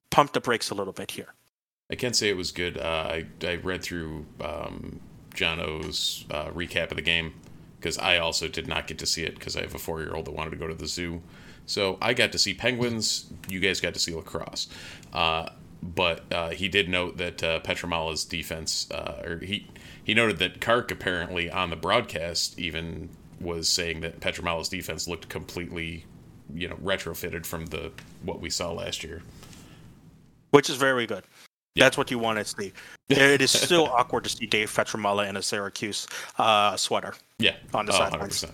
pump 0.09 0.33
the 0.33 0.41
brakes 0.41 0.69
a 0.69 0.75
little 0.75 0.93
bit 0.93 1.11
here. 1.11 1.33
I 1.91 1.95
can't 1.95 2.15
say 2.15 2.29
it 2.29 2.37
was 2.37 2.51
good. 2.51 2.77
Uh, 2.77 2.81
I, 3.11 3.25
I 3.43 3.55
read 3.55 3.81
through 3.81 4.25
um, 4.41 4.99
John 5.33 5.59
O's 5.59 6.25
uh, 6.31 6.47
recap 6.47 6.91
of 6.91 6.97
the 6.97 7.01
game 7.01 7.33
because 7.79 7.97
I 7.97 8.17
also 8.17 8.47
did 8.47 8.67
not 8.67 8.87
get 8.87 8.97
to 8.99 9.05
see 9.05 9.23
it 9.23 9.35
because 9.35 9.55
I 9.55 9.61
have 9.61 9.75
a 9.75 9.79
four 9.79 10.01
year 10.01 10.13
old 10.13 10.25
that 10.25 10.31
wanted 10.31 10.51
to 10.51 10.57
go 10.57 10.67
to 10.67 10.73
the 10.73 10.87
zoo. 10.87 11.21
So 11.65 11.97
I 12.01 12.13
got 12.13 12.31
to 12.31 12.37
see 12.37 12.53
penguins. 12.53 13.31
You 13.47 13.59
guys 13.59 13.79
got 13.79 13.93
to 13.93 13.99
see 13.99 14.13
lacrosse. 14.13 14.67
Uh, 15.13 15.49
but 15.81 16.31
uh, 16.33 16.49
he 16.49 16.67
did 16.67 16.89
note 16.89 17.17
that 17.17 17.43
uh, 17.43 17.59
Pietramala's 17.59 18.25
defense, 18.25 18.89
uh, 18.91 19.21
or 19.23 19.39
he 19.39 19.67
he 20.03 20.13
noted 20.13 20.39
that 20.39 20.59
Kark 20.59 20.91
apparently 20.91 21.51
on 21.51 21.69
the 21.69 21.75
broadcast 21.75 22.57
even 22.59 23.09
was 23.39 23.69
saying 23.69 24.01
that 24.01 24.19
Pietramala's 24.19 24.69
defense 24.69 25.07
looked 25.07 25.29
completely, 25.29 26.05
you 26.53 26.67
know, 26.67 26.75
retrofitted 26.77 27.45
from 27.45 27.67
the 27.67 27.91
what 28.23 28.39
we 28.41 28.49
saw 28.49 28.71
last 28.71 29.03
year. 29.03 29.21
which 30.51 30.69
is 30.69 30.77
very 30.77 31.05
good. 31.05 31.23
Yeah. 31.75 31.83
That's 31.85 31.97
what 31.97 32.09
you 32.09 32.17
want 32.17 32.39
to 32.39 32.45
see. 32.45 32.73
It 33.09 33.41
is 33.41 33.51
still 33.51 33.85
awkward 33.97 34.23
to 34.23 34.29
see 34.29 34.47
Dave 34.47 34.71
Pietramala 34.71 35.29
in 35.29 35.37
a 35.37 35.41
Syracuse 35.43 36.07
uh, 36.39 36.75
sweater 36.75 37.13
Yeah, 37.37 37.55
on 37.73 37.85
the 37.85 37.93
oh, 37.93 37.97
sidelines. 37.97 38.43
100%. 38.43 38.51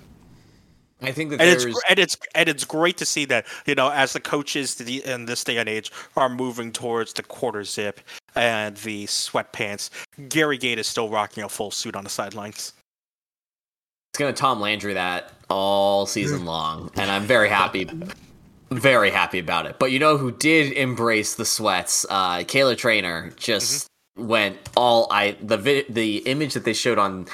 I 1.01 1.11
think 1.11 1.31
that 1.31 1.41
And 1.41 1.49
it's 1.49 1.63
there's 1.63 1.79
and 1.89 1.99
it's 1.99 2.17
and 2.33 2.49
it's 2.49 2.63
great 2.63 2.97
to 2.97 3.05
see 3.05 3.25
that 3.25 3.45
you 3.65 3.75
know 3.75 3.89
as 3.89 4.13
the 4.13 4.19
coaches 4.21 4.79
in 4.79 5.25
this 5.25 5.43
day 5.43 5.57
and 5.57 5.67
age 5.67 5.91
are 6.15 6.29
moving 6.29 6.71
towards 6.71 7.13
the 7.13 7.23
quarter 7.23 7.63
zip 7.63 7.99
and 8.35 8.77
the 8.77 9.05
sweatpants. 9.05 9.89
Gary 10.29 10.57
Gait 10.57 10.79
is 10.79 10.87
still 10.87 11.09
rocking 11.09 11.43
a 11.43 11.49
full 11.49 11.71
suit 11.71 11.95
on 11.95 12.03
the 12.05 12.09
sidelines. 12.09 12.73
It's 14.13 14.19
gonna 14.19 14.31
Tom 14.31 14.59
Landry 14.59 14.93
that 14.93 15.31
all 15.49 16.05
season 16.05 16.45
long, 16.45 16.91
and 16.95 17.09
I'm 17.09 17.23
very 17.23 17.49
happy, 17.49 17.89
very 18.69 19.09
happy 19.09 19.39
about 19.39 19.65
it. 19.65 19.79
But 19.79 19.91
you 19.91 19.97
know 19.97 20.17
who 20.17 20.31
did 20.31 20.71
embrace 20.73 21.33
the 21.33 21.45
sweats? 21.45 22.05
Uh, 22.07 22.41
Kayla 22.41 22.75
Treanor 22.75 23.35
just 23.37 23.87
went 24.15 24.57
all 24.77 25.07
I 25.09 25.35
the 25.41 25.57
vi- 25.57 25.85
the 25.89 26.17
image 26.27 26.53
that 26.53 26.63
they 26.63 26.73
showed 26.73 26.99
on 26.99 27.25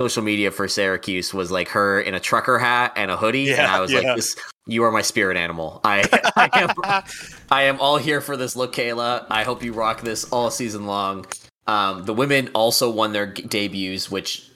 social 0.00 0.24
media 0.24 0.50
for 0.50 0.66
Syracuse 0.66 1.32
was 1.32 1.52
like 1.52 1.68
her 1.68 2.00
in 2.00 2.14
a 2.14 2.20
trucker 2.20 2.58
hat 2.58 2.94
and 2.96 3.12
a 3.12 3.16
hoodie, 3.16 3.52
and 3.52 3.62
I 3.62 3.78
was 3.78 3.92
yeah. 3.92 4.00
like, 4.00 4.16
"This, 4.16 4.34
you 4.66 4.82
are 4.82 4.90
my 4.90 5.02
spirit 5.02 5.36
animal. 5.36 5.80
I, 5.84 6.02
I 6.34 6.50
am, 6.52 7.04
I 7.48 7.62
am 7.62 7.80
all 7.80 7.98
here 7.98 8.20
for 8.20 8.36
this 8.36 8.56
look, 8.56 8.74
Kayla. 8.74 9.24
I 9.30 9.44
hope 9.44 9.62
you 9.62 9.72
rock 9.72 10.00
this 10.00 10.24
all 10.32 10.50
season 10.50 10.86
long." 10.86 11.26
Um, 11.68 12.06
the 12.06 12.12
women 12.12 12.50
also 12.56 12.90
won 12.90 13.12
their 13.12 13.26
g- 13.26 13.44
debuts, 13.44 14.10
which 14.10 14.50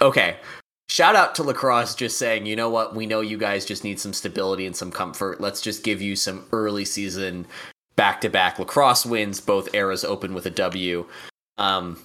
okay. 0.00 0.36
Shout 0.90 1.14
out 1.14 1.36
to 1.36 1.44
lacrosse 1.44 1.94
just 1.94 2.18
saying, 2.18 2.46
you 2.46 2.56
know 2.56 2.68
what, 2.68 2.96
we 2.96 3.06
know 3.06 3.20
you 3.20 3.38
guys 3.38 3.64
just 3.64 3.84
need 3.84 4.00
some 4.00 4.12
stability 4.12 4.66
and 4.66 4.74
some 4.74 4.90
comfort. 4.90 5.40
Let's 5.40 5.60
just 5.60 5.84
give 5.84 6.02
you 6.02 6.16
some 6.16 6.44
early 6.50 6.84
season 6.84 7.46
back 7.94 8.20
to 8.22 8.28
back 8.28 8.58
lacrosse 8.58 9.06
wins, 9.06 9.40
both 9.40 9.72
eras 9.72 10.04
open 10.04 10.34
with 10.34 10.46
a 10.46 10.50
W. 10.50 11.06
Um, 11.58 12.04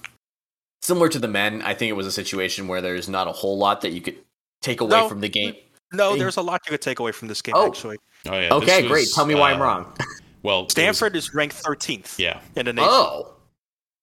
similar 0.82 1.08
to 1.08 1.18
the 1.18 1.26
men, 1.26 1.62
I 1.62 1.74
think 1.74 1.90
it 1.90 1.94
was 1.94 2.06
a 2.06 2.12
situation 2.12 2.68
where 2.68 2.80
there's 2.80 3.08
not 3.08 3.26
a 3.26 3.32
whole 3.32 3.58
lot 3.58 3.80
that 3.80 3.90
you 3.90 4.00
could 4.00 4.18
take 4.62 4.80
away 4.80 4.90
No. 4.90 5.08
from 5.08 5.20
the 5.20 5.28
game. 5.28 5.56
No, 5.92 6.12
Hey. 6.12 6.20
there's 6.20 6.36
a 6.36 6.42
lot 6.42 6.60
you 6.66 6.70
could 6.70 6.80
take 6.80 7.00
away 7.00 7.10
from 7.10 7.26
this 7.26 7.42
game. 7.42 7.54
Oh. 7.56 7.66
Actually, 7.66 7.96
Oh 8.28 8.38
yeah. 8.38 8.54
Okay, 8.54 8.82
was, 8.82 8.88
great. 8.92 9.08
Tell 9.12 9.26
me 9.26 9.34
why 9.34 9.50
I'm 9.50 9.60
uh, 9.60 9.64
wrong. 9.64 9.92
Well, 10.44 10.60
it 10.60 10.62
was- 10.66 10.72
Stanford 10.72 11.16
is 11.16 11.34
ranked 11.34 11.60
13th 11.60 12.20
yeah. 12.20 12.38
in 12.54 12.66
the 12.66 12.72
nation. 12.72 12.88
Oh, 12.88 13.34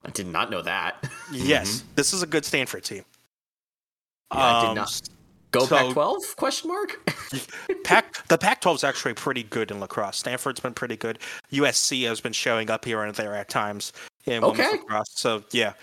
I 0.03 0.09
did 0.09 0.27
not 0.27 0.51
know 0.51 0.61
that. 0.61 1.09
Yes, 1.31 1.85
this 1.95 2.11
is 2.11 2.21
a 2.21 2.27
good 2.27 2.43
Stanford 2.43 2.83
team. 2.83 3.05
Yeah, 4.33 4.39
I 4.57 4.61
did 4.61 4.69
Um, 4.69 4.75
not. 4.75 5.01
Go 5.51 5.65
so- 5.65 5.77
Pac-12? 5.77 6.35
Question 6.35 6.69
mark. 6.69 7.11
Pac 7.83 8.27
the 8.27 8.37
Pac-12 8.37 8.75
is 8.75 8.83
actually 8.83 9.13
pretty 9.13 9.43
good 9.43 9.69
in 9.71 9.79
lacrosse. 9.79 10.17
Stanford's 10.17 10.59
been 10.59 10.73
pretty 10.73 10.97
good. 10.97 11.19
USC 11.51 12.07
has 12.07 12.19
been 12.19 12.33
showing 12.33 12.71
up 12.71 12.83
here 12.85 13.03
and 13.03 13.13
there 13.15 13.35
at 13.35 13.49
times 13.49 13.93
in 14.25 14.41
women's 14.41 14.59
Okay. 14.59 14.71
lacrosse. 14.77 15.11
So 15.15 15.43
yeah, 15.51 15.73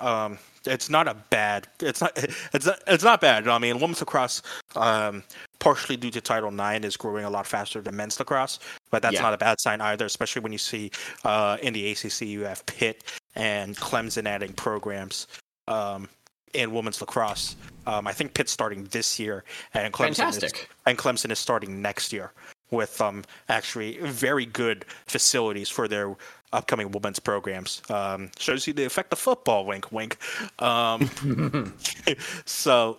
um, 0.00 0.38
it's 0.66 0.90
not 0.90 1.06
a 1.06 1.14
bad. 1.30 1.68
It's 1.80 2.00
not. 2.00 2.18
It's 2.52 2.66
not. 2.66 2.82
It's 2.88 3.04
not 3.04 3.20
bad. 3.20 3.46
I 3.46 3.58
mean, 3.58 3.78
women's 3.78 4.00
lacrosse, 4.00 4.42
um, 4.74 5.22
partially 5.60 5.96
due 5.96 6.10
to 6.10 6.20
Title 6.20 6.50
IX, 6.52 6.84
is 6.84 6.96
growing 6.96 7.24
a 7.24 7.30
lot 7.30 7.46
faster 7.46 7.80
than 7.80 7.94
men's 7.94 8.18
lacrosse. 8.18 8.58
But 8.90 9.02
that's 9.02 9.14
Yeah. 9.14 9.22
not 9.22 9.34
a 9.34 9.38
bad 9.38 9.60
sign 9.60 9.80
either, 9.80 10.06
especially 10.06 10.42
when 10.42 10.50
you 10.52 10.58
see 10.58 10.90
uh, 11.24 11.56
in 11.62 11.72
the 11.72 11.92
ACC 11.92 12.22
you 12.22 12.40
have 12.42 12.66
Pitt 12.66 13.04
and 13.36 13.76
Clemson 13.76 14.26
adding 14.26 14.54
programs. 14.54 15.28
Um, 15.68 16.08
in 16.54 16.72
women's 16.72 17.00
lacrosse, 17.00 17.56
um, 17.86 18.06
I 18.06 18.12
think 18.12 18.34
Pitt's 18.34 18.52
starting 18.52 18.84
this 18.84 19.18
year, 19.18 19.44
and 19.74 19.92
Clemson 19.92 20.28
is, 20.42 20.52
and 20.86 20.98
Clemson 20.98 21.30
is 21.30 21.38
starting 21.38 21.80
next 21.82 22.12
year 22.12 22.32
with 22.70 23.00
um, 23.00 23.24
actually 23.48 23.98
very 23.98 24.46
good 24.46 24.84
facilities 25.06 25.68
for 25.68 25.88
their 25.88 26.16
upcoming 26.52 26.90
women's 26.90 27.18
programs. 27.18 27.82
Um, 27.88 28.30
shows 28.38 28.66
you 28.66 28.72
the 28.72 28.84
effect 28.84 29.12
of 29.12 29.18
football. 29.18 29.66
Wink, 29.66 29.90
wink. 29.92 30.16
Um, 30.60 31.74
so. 32.44 32.98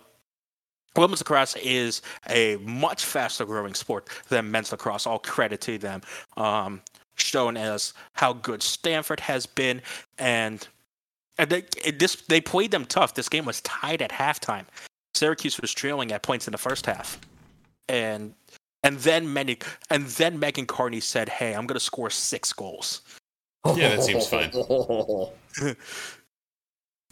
Women's 0.94 1.20
lacrosse 1.22 1.56
is 1.56 2.02
a 2.28 2.56
much 2.56 3.06
faster 3.06 3.46
growing 3.46 3.72
sport 3.72 4.10
than 4.28 4.50
men's 4.50 4.72
lacrosse. 4.72 5.06
All 5.06 5.18
credit 5.18 5.62
to 5.62 5.78
them. 5.78 6.02
Um, 6.36 6.82
shown 7.14 7.56
as 7.56 7.94
how 8.12 8.34
good 8.34 8.62
Stanford 8.62 9.20
has 9.20 9.46
been, 9.46 9.80
and 10.18 10.68
they, 11.50 11.64
it, 11.84 11.98
this 11.98 12.16
they 12.28 12.40
played 12.40 12.70
them 12.70 12.84
tough. 12.84 13.14
This 13.14 13.28
game 13.28 13.44
was 13.44 13.60
tied 13.62 14.02
at 14.02 14.10
halftime. 14.10 14.64
Syracuse 15.14 15.60
was 15.60 15.72
trailing 15.72 16.12
at 16.12 16.22
points 16.22 16.46
in 16.48 16.52
the 16.52 16.58
first 16.58 16.86
half, 16.86 17.18
and 17.88 18.34
and 18.82 18.98
then 18.98 19.32
Megan 19.32 19.56
and 19.90 20.06
then 20.06 20.38
Megan 20.38 20.66
Carney 20.66 21.00
said, 21.00 21.28
"Hey, 21.28 21.54
I'm 21.54 21.66
going 21.66 21.78
to 21.78 21.80
score 21.84 22.10
six 22.10 22.52
goals." 22.52 23.02
Yeah, 23.76 23.94
that 23.94 24.02
seems 24.02 24.26
fine. 24.26 24.50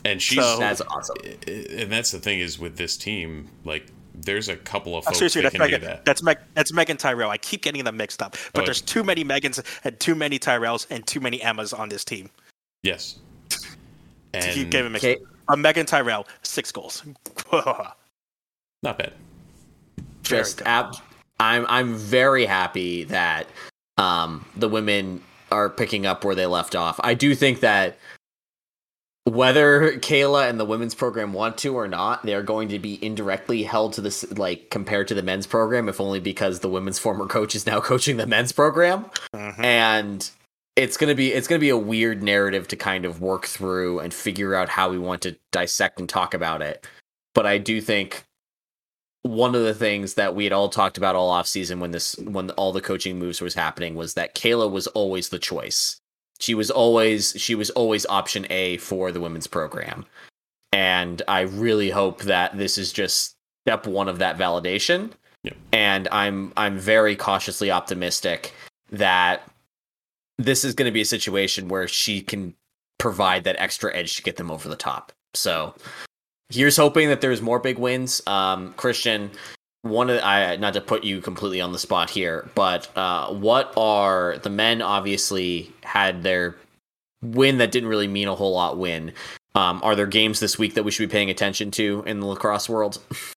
And 0.05 0.21
she's 0.21 0.39
So- 0.43 0.59
That's 0.59 0.81
awesome. 0.81 1.17
and 1.47 1.93
that's 1.93 2.11
the 2.11 2.19
thing 2.21 2.41
is 2.41 2.59
with 2.59 2.77
this 2.77 2.97
team, 2.97 3.49
like 3.65 3.87
there's 4.15 4.49
a 4.49 4.57
couple 4.57 4.97
of 4.97 5.05
Oh, 5.05 5.07
folks 5.07 5.19
seriously, 5.19 5.43
that 5.43 5.53
that's 5.53 5.61
can 5.63 5.69
do 5.69 5.77
Megan. 5.77 5.89
that. 5.89 6.05
That's 6.05 6.23
Meg. 6.23 6.39
That's 6.55 6.73
Meaghan 6.73 6.99
Tyrrell. 6.99 7.31
I 7.31 7.37
keep 7.39 7.63
getting 7.63 7.85
them 7.85 7.97
mixed 7.99 8.23
up, 8.23 8.37
but 8.53 8.63
Oh, 8.63 8.65
there's 8.65 8.81
too 8.81 9.05
many 9.05 9.25
Megans 9.25 9.63
and 9.85 10.01
too 10.01 10.15
many 10.15 10.39
Tyrells 10.39 10.87
and 10.91 11.07
too 11.07 11.21
many 11.21 11.43
Emmas 11.43 11.73
on 11.73 11.89
this 11.91 12.03
team. 12.05 12.31
Yes. 12.83 13.19
To 14.33 14.53
keep 14.53 14.71
getting 14.71 14.93
mixed 14.93 15.05
Okay. 15.07 15.21
up. 15.23 15.29
Uh, 15.49 15.57
Meaghan 15.57 15.87
Tyrrell, 15.87 16.27
six 16.43 16.71
goals. 16.71 17.03
not 17.53 17.97
bad. 18.83 19.13
Just 20.23 20.63
ab- 20.63 20.95
I'm 21.41 21.67
I'm 21.69 21.95
very 21.97 22.45
happy 22.47 23.05
that 23.05 23.47
um, 23.97 24.45
the 24.57 24.69
women 24.69 25.23
are 25.51 25.69
picking 25.69 26.07
up 26.07 26.25
where 26.25 26.35
they 26.37 26.47
left 26.47 26.77
off. 26.77 27.01
I 27.03 27.15
do 27.15 27.35
think 27.35 27.61
that 27.61 27.97
whether 29.25 29.93
Kayla 29.99 30.49
and 30.49 30.59
the 30.59 30.65
women's 30.65 30.95
program 30.95 31.33
want 31.33 31.59
to 31.59 31.75
or 31.75 31.87
not, 31.89 32.25
they 32.25 32.35
are 32.35 32.43
going 32.43 32.69
to 32.69 32.79
be 32.79 33.03
indirectly 33.05 33.63
held 33.65 33.93
to 33.95 34.01
this 34.01 34.25
like 34.33 34.71
compared 34.71 35.09
to 35.09 35.15
the 35.15 35.23
men's 35.23 35.47
program, 35.47 35.89
if 35.89 36.01
only 36.01 36.21
because 36.21 36.61
the 36.61 36.69
women's 36.69 36.99
former 36.99 37.27
coach 37.27 37.55
is 37.55 37.67
now 37.67 37.81
coaching 37.91 38.17
the 38.17 38.27
men's 38.27 38.53
program, 38.53 39.07
Mhm. 39.35 39.59
and 39.65 40.31
it's 40.81 40.97
gonna 40.97 41.15
be 41.15 41.33
it's 41.33 41.47
gonna 41.47 41.59
be 41.59 41.69
a 41.69 41.77
weird 41.77 42.23
narrative 42.23 42.67
to 42.69 42.77
kind 42.77 43.05
of 43.05 43.21
work 43.21 43.47
through 43.47 44.01
and 44.01 44.13
figure 44.13 44.55
out 44.55 44.69
how 44.69 44.91
we 44.91 44.99
want 44.99 45.23
to 45.23 45.37
dissect 45.53 46.01
and 46.01 46.09
talk 46.09 46.35
about 46.35 46.63
it. 46.63 46.87
But 47.35 47.47
I 47.47 47.59
do 47.59 47.81
think 47.81 48.25
one 49.23 49.55
of 49.55 49.63
the 49.63 49.75
things 49.75 50.15
that 50.15 50.35
we 50.35 50.45
had 50.45 50.53
all 50.53 50.71
talked 50.71 50.97
about 50.97 51.15
all 51.15 51.29
off 51.29 51.47
season 51.47 51.81
when 51.81 51.91
this 51.91 52.17
when 52.19 52.51
all 52.53 52.73
the 52.73 52.81
coaching 52.81 53.19
moves 53.19 53.41
was 53.41 53.55
happening 53.55 53.95
was 53.95 54.15
that 54.15 54.35
Kayla 54.35 54.71
was 54.71 54.87
always 54.89 55.29
the 55.29 55.39
choice. 55.39 56.01
She 56.39 56.55
was 56.55 56.71
always 56.71 57.35
she 57.37 57.55
was 57.55 57.71
always 57.71 58.07
option 58.07 58.47
A 58.51 58.79
for 58.79 59.13
the 59.13 59.21
women's 59.21 59.47
program. 59.47 60.07
And 60.73 61.21
I 61.29 61.41
really 61.41 61.91
hope 61.91 62.23
that 62.23 62.57
this 62.57 62.79
is 62.79 62.93
just 62.93 63.35
step 63.67 63.87
one 63.87 64.09
of 64.09 64.19
that 64.19 64.39
validation. 64.39 65.11
Yep. 65.43 65.57
And 65.73 66.09
I'm 66.11 66.53
I'm 66.57 66.79
very 66.79 67.17
cautiously 67.17 67.71
optimistic 67.71 68.55
that 68.91 69.50
this 70.45 70.65
is 70.65 70.75
going 70.75 70.87
to 70.87 70.93
be 70.93 71.01
a 71.03 71.07
situation 71.07 71.69
where 71.69 71.87
she 71.87 72.21
can 72.21 72.55
provide 72.99 73.45
that 73.45 73.57
extra 73.59 73.95
edge 73.95 74.15
to 74.17 74.23
get 74.23 74.37
them 74.37 74.51
over 74.51 74.69
the 74.69 74.77
top. 74.77 75.13
So 75.35 75.75
here's 76.49 76.77
hoping 76.77 77.09
that 77.09 77.21
there's 77.21 77.43
more 77.43 77.59
big 77.59 77.79
wins. 77.79 78.23
Um, 78.27 78.73
Christian, 78.75 79.31
one 79.83 80.11
of 80.11 80.17
the, 80.17 80.27
I 80.27 80.57
not 80.57 80.75
to 80.75 80.81
put 80.81 81.05
you 81.05 81.21
completely 81.21 81.61
on 81.61 81.73
the 81.73 81.79
spot 81.79 82.11
here, 82.11 82.49
but 82.55 82.95
uh, 82.97 83.33
what 83.33 83.73
are 83.77 84.39
the 84.43 84.51
men? 84.51 84.83
Obviously, 84.83 85.73
had 85.83 86.23
their 86.23 86.57
win 87.23 87.59
that 87.59 87.73
didn't 87.73 87.89
really 87.89 88.09
mean 88.09 88.29
a 88.29 88.35
whole 88.35 88.55
lot. 88.55 88.79
Win. 88.79 89.13
Um, 89.55 89.81
are 89.83 89.97
there 89.97 90.07
games 90.07 90.41
this 90.41 90.59
week 90.59 90.75
that 90.75 90.85
we 90.85 90.91
should 90.91 91.09
be 91.09 91.13
paying 91.13 91.31
attention 91.31 91.71
to 91.73 92.05
in 92.07 92.21
the 92.21 92.27
lacrosse 92.27 92.69
world? 92.69 92.99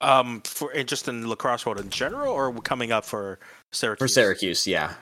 Um, 0.00 0.42
for 0.42 0.70
just 0.82 1.08
in 1.08 1.26
lacrosse 1.30 1.64
world 1.64 1.80
in 1.80 1.88
general, 1.88 2.30
or 2.30 2.52
coming 2.60 2.92
up 2.92 3.06
for 3.06 3.38
Syracuse? 3.72 4.04
For 4.04 4.08
Syracuse, 4.08 4.66
yeah. 4.66 4.92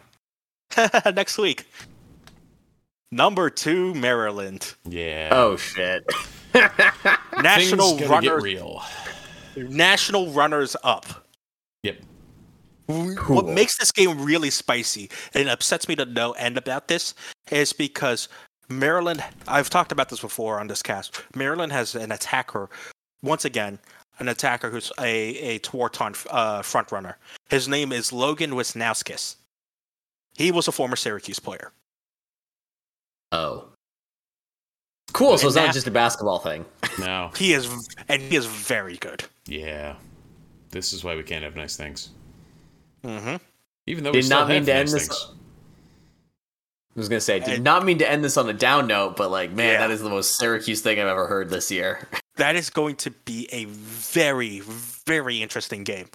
next 1.15 1.39
week. 1.39 1.67
Number 3.11 3.51
two, 3.51 3.95
Maryland. 3.95 4.75
Yeah. 4.89 5.29
Oh 5.33 5.57
shit. 5.57 6.05
National 7.43 7.91
Things 7.91 8.01
gonna 8.01 8.11
runner, 8.11 8.41
real. 8.41 8.83
national 9.57 10.31
runners 10.31 10.77
up. 10.83 11.27
Yep. 11.83 11.99
What 13.29 13.47
makes 13.47 13.79
this 13.79 13.91
game 13.93 14.23
really 14.23 14.51
spicy 14.51 15.09
and 15.35 15.49
upsets 15.49 15.89
me 15.89 15.97
to 15.97 16.05
no 16.05 16.33
end 16.33 16.59
about 16.59 16.89
this 16.89 17.15
is 17.51 17.73
because 17.73 18.29
Maryland. 18.69 19.23
I've 19.47 19.71
talked 19.71 19.93
about 19.93 20.09
this 20.09 20.21
before 20.21 20.61
on 20.61 20.67
this 20.69 20.83
cast. 20.83 21.23
Maryland 21.35 21.73
has 21.73 21.95
an 21.95 22.13
attacker, 22.13 22.69
once 23.23 23.45
again, 23.45 23.79
an 24.19 24.29
attacker 24.29 24.71
who's 24.71 24.93
a 24.99 25.37
a 25.37 25.59
Tewaaraton 25.61 26.27
uh, 26.31 26.63
front 26.63 26.93
runner. 26.93 27.17
His 27.51 27.69
name 27.69 27.93
is 27.93 28.13
Logan 28.13 28.53
Wisnauskas. 28.53 29.37
He 30.35 30.51
was 30.51 30.69
a 30.69 30.73
former 30.73 30.97
Syracuse 30.97 31.39
player. 31.39 31.73
Oh. 33.33 33.69
Cool. 35.13 35.37
So 35.39 35.43
And 35.43 35.49
it's 35.49 35.57
not 35.57 35.67
that- 35.67 35.75
just 35.75 35.87
a 35.87 35.91
basketball 35.91 36.39
thing. 36.39 36.65
No. 36.99 37.31
He 37.37 37.53
is, 37.53 37.69
and 38.09 38.23
he 38.23 38.37
is 38.37 38.47
very 38.47 38.97
good. 38.97 39.25
yeah. 39.47 39.97
This 40.71 40.95
is 40.95 41.05
why 41.05 41.15
we 41.17 41.23
can't 41.23 41.45
have 41.45 41.55
nice 41.55 41.77
things. 41.77 42.09
Mm-hmm. 43.05 43.37
Even 43.87 44.05
though 44.05 44.11
we 44.11 44.19
Did 44.21 44.25
still 44.25 44.39
not 44.39 44.49
mean 44.49 44.57
have 44.59 44.67
to 44.67 44.73
nice 44.73 44.81
end 44.81 44.89
this- 44.89 45.09
things. 45.09 45.33
I 46.97 46.99
was 47.01 47.09
gonna 47.11 47.21
say, 47.21 47.41
did 47.41 47.49
And- 47.57 47.65
not 47.65 47.85
mean 47.85 47.99
to 47.99 48.11
end 48.11 48.23
this 48.25 48.37
on 48.39 48.49
a 48.49 48.53
down 48.55 48.87
note, 48.87 49.17
but 49.19 49.31
like, 49.31 49.51
man, 49.51 49.73
Yeah. 49.75 49.79
that 49.81 49.91
is 49.91 50.01
the 50.03 50.09
most 50.11 50.37
Syracuse 50.39 50.81
thing 50.81 50.99
I've 50.99 51.07
ever 51.09 51.27
heard 51.27 51.51
this 51.51 51.71
year. 51.71 52.09
That 52.37 52.57
is 52.57 52.71
going 52.71 52.97
to 52.97 53.11
be 53.11 53.49
a 53.53 53.65
very, 53.67 54.61
very 54.61 55.43
interesting 55.43 55.85
game. 55.85 56.09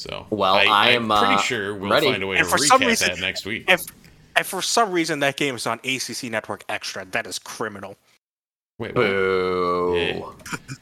So, 0.00 0.26
Well, 0.30 0.54
I 0.54 0.90
am 0.90 1.10
am, 1.10 1.18
pretty 1.18 1.34
uh, 1.34 1.38
sure 1.42 1.74
we'll 1.74 1.90
ready. 1.90 2.06
find 2.10 2.22
a 2.22 2.26
way 2.26 2.36
And 2.38 2.44
to 2.46 2.50
for 2.50 2.58
some 2.58 2.80
recap 2.80 2.86
reason- 2.86 3.08
that 3.10 3.20
next 3.20 3.44
week. 3.44 3.64
If, 3.68 3.82
if 4.36 4.46
for 4.46 4.62
some 4.62 4.90
reason 4.92 5.20
that 5.20 5.36
game 5.36 5.54
is 5.56 5.66
on 5.66 5.78
ACC 5.84 6.24
Network 6.30 6.64
Extra, 6.68 7.04
that 7.06 7.26
is 7.26 7.38
criminal. 7.38 7.96
Wait, 8.78 8.94
what? 8.94 9.04
Boo. 9.06 9.94
Yeah. 9.96 10.56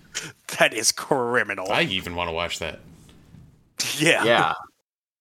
That 0.58 0.74
is 0.74 0.90
criminal. 0.90 1.70
I 1.70 1.82
even 1.82 2.16
want 2.16 2.28
to 2.28 2.32
watch 2.32 2.58
that. 2.58 2.80
yeah. 3.98 4.24
Yeah. 4.24 4.54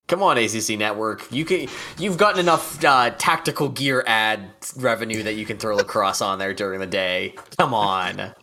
Come 0.08 0.24
on, 0.24 0.38
ACC 0.40 0.70
Network. 0.80 1.32
You 1.32 1.46
can. 1.46 1.68
You've 2.00 2.18
gotten 2.18 2.40
enough 2.40 2.84
uh, 2.84 3.12
tactical 3.12 3.70
gear 3.70 4.04
ad 4.08 4.50
revenue 4.78 5.22
that 5.22 5.36
you 5.36 5.46
can 5.46 5.58
throw 5.58 5.76
lacrosse 5.76 6.22
on 6.22 6.40
there 6.40 6.54
during 6.56 6.80
the 6.80 6.88
day. 6.88 7.36
Come 7.60 7.76
on. 7.76 8.34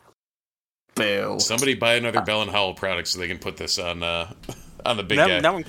Boo. 0.94 1.38
Somebody 1.40 1.74
buy 1.74 1.94
another 1.94 2.20
Bell 2.20 2.42
and 2.42 2.50
Howell 2.50 2.74
product 2.74 3.08
so 3.08 3.18
they 3.18 3.26
can 3.26 3.38
put 3.38 3.56
this 3.56 3.78
on 3.80 4.02
uh, 4.04 4.32
on 4.84 4.96
the 4.96 5.02
big 5.02 5.16
Now, 5.18 5.26
guy. 5.26 5.40
now, 5.40 5.56
I'm, 5.56 5.64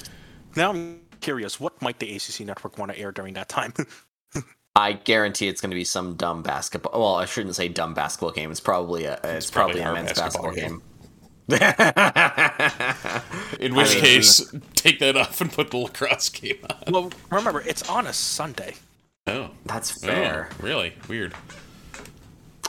now 0.56 0.70
I'm 0.72 1.02
curious. 1.22 1.60
What 1.60 1.82
might 1.82 2.00
the 2.00 2.16
ACC 2.16 2.42
Network 2.42 2.78
want 2.78 2.92
to 2.92 3.00
air 3.00 3.12
during 3.12 3.34
that 3.36 3.50
time? 3.50 3.74
I 4.76 4.94
guarantee 4.94 5.48
it's 5.48 5.62
going 5.62 5.72
to 5.72 5.76
be 5.76 5.86
some 5.86 6.16
dumb 6.16 6.44
basketball. 6.44 7.00
Well, 7.00 7.16
I 7.16 7.26
shouldn't 7.26 7.56
say 7.56 7.70
dumb 7.70 7.94
basketball 7.94 8.32
game. 8.32 8.52
It's 8.52 8.60
probably 8.60 9.06
a. 9.06 9.18
It's, 9.24 9.50
probably 9.50 9.82
probably, 9.82 10.02
a 10.02 10.04
men's 10.04 10.20
basketball 10.20 10.52
basketball, 10.52 10.54
game. 10.54 10.80
game. 10.80 10.82
In 13.60 13.76
which 13.76 13.92
I 13.92 13.94
mean- 13.94 14.02
case, 14.04 14.54
take 14.74 15.00
that 15.00 15.16
off 15.16 15.40
and 15.42 15.52
put 15.52 15.72
the 15.72 15.78
lacrosse 15.78 16.30
game 16.30 16.58
on. 16.70 16.94
well, 16.94 17.12
remember, 17.32 17.62
it's 17.62 17.88
on 17.90 18.08
a 18.08 18.14
Sunday. 18.14 18.76
Oh, 19.28 19.50
That's 19.66 20.04
Oh, 20.04 20.08
fair. 20.08 20.50
really 20.60 20.94
weird. 21.08 21.34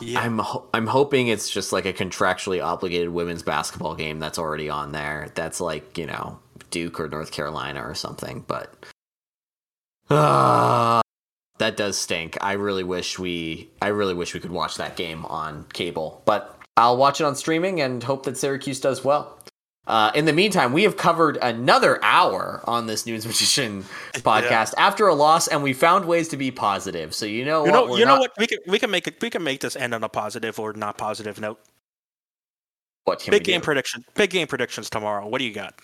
Yeah. 0.01 0.21
I'm 0.21 0.39
ho- 0.39 0.67
I'm 0.75 0.87
hoping 0.87 1.29
it's 1.29 1.49
just 1.49 1.73
like 1.73 1.87
a 1.87 1.93
contractually 1.93 2.63
obligated 2.65 3.09
women's 3.11 3.43
basketball 3.43 3.95
game 3.95 4.19
that's 4.19 4.39
already 4.39 4.69
on 4.69 4.93
there. 4.93 5.29
That's 5.35 5.61
like 5.61 5.97
you 5.97 6.07
know 6.07 6.39
Duke 6.71 7.01
or 7.01 7.09
North 7.09 7.33
Carolina 7.33 7.83
or 7.83 7.95
something. 7.95 8.45
But 8.47 8.73
uh, 10.11 11.01
that 11.59 11.77
does 11.77 11.97
stink. 11.97 12.37
I 12.41 12.53
really 12.53 12.85
wish 12.85 13.19
we 13.19 13.71
I 13.81 13.89
really 13.89 14.15
wish 14.15 14.35
we 14.35 14.41
could 14.41 14.51
watch 14.53 14.77
that 14.77 14.97
game 14.97 15.25
on 15.27 15.65
cable. 15.73 16.23
But 16.27 16.59
I'll 16.77 16.97
watch 16.97 17.21
it 17.21 17.25
on 17.25 17.35
streaming 17.37 17.81
and 17.81 18.03
hope 18.03 18.25
that 18.25 18.37
Syracuse 18.37 18.81
does 18.81 19.03
well. 19.03 19.39
Uh, 19.87 20.11
in 20.15 20.25
the 20.25 20.33
meantime, 20.33 20.73
we 20.73 20.83
have 20.83 20.97
covered 20.97 21.37
another 21.41 22.03
hour 22.03 22.61
on 22.65 22.87
this 22.87 23.07
Nunes 23.07 23.25
Magician 23.25 23.83
podcast 24.15 24.75
after 24.77 25.07
a 25.07 25.15
loss, 25.15 25.47
and 25.47 25.63
we 25.63 25.73
found 25.73 26.07
ways 26.07 26.27
to 26.29 26.37
be 26.37 26.51
positive. 26.51 27.15
So 27.15 27.25
you 27.25 27.45
know 27.45 27.65
You 27.65 27.71
what? 27.71 27.85
know, 27.87 27.91
We're 27.93 27.99
you 28.01 28.05
know 28.05 28.19
what? 28.19 28.33
We 28.39 28.47
can 28.49 28.59
we 28.67 28.79
can 28.81 28.91
make 28.91 29.07
it. 29.07 29.21
We 29.23 29.31
can 29.31 29.45
make 29.45 29.61
this 29.61 29.77
end 29.77 29.95
on 29.95 30.03
a 30.03 30.09
positive 30.09 30.59
or 30.59 30.73
not 30.73 30.99
positive 30.99 31.41
note. 31.41 31.61
What 33.05 33.25
Big 33.31 33.45
game 33.45 33.61
do? 33.61 33.65
prediction. 33.65 34.05
Big 34.15 34.31
game 34.31 34.49
predictions 34.49 34.91
tomorrow. 34.91 35.29
What 35.29 35.39
do 35.39 35.45
you 35.45 35.53
got? 35.55 35.75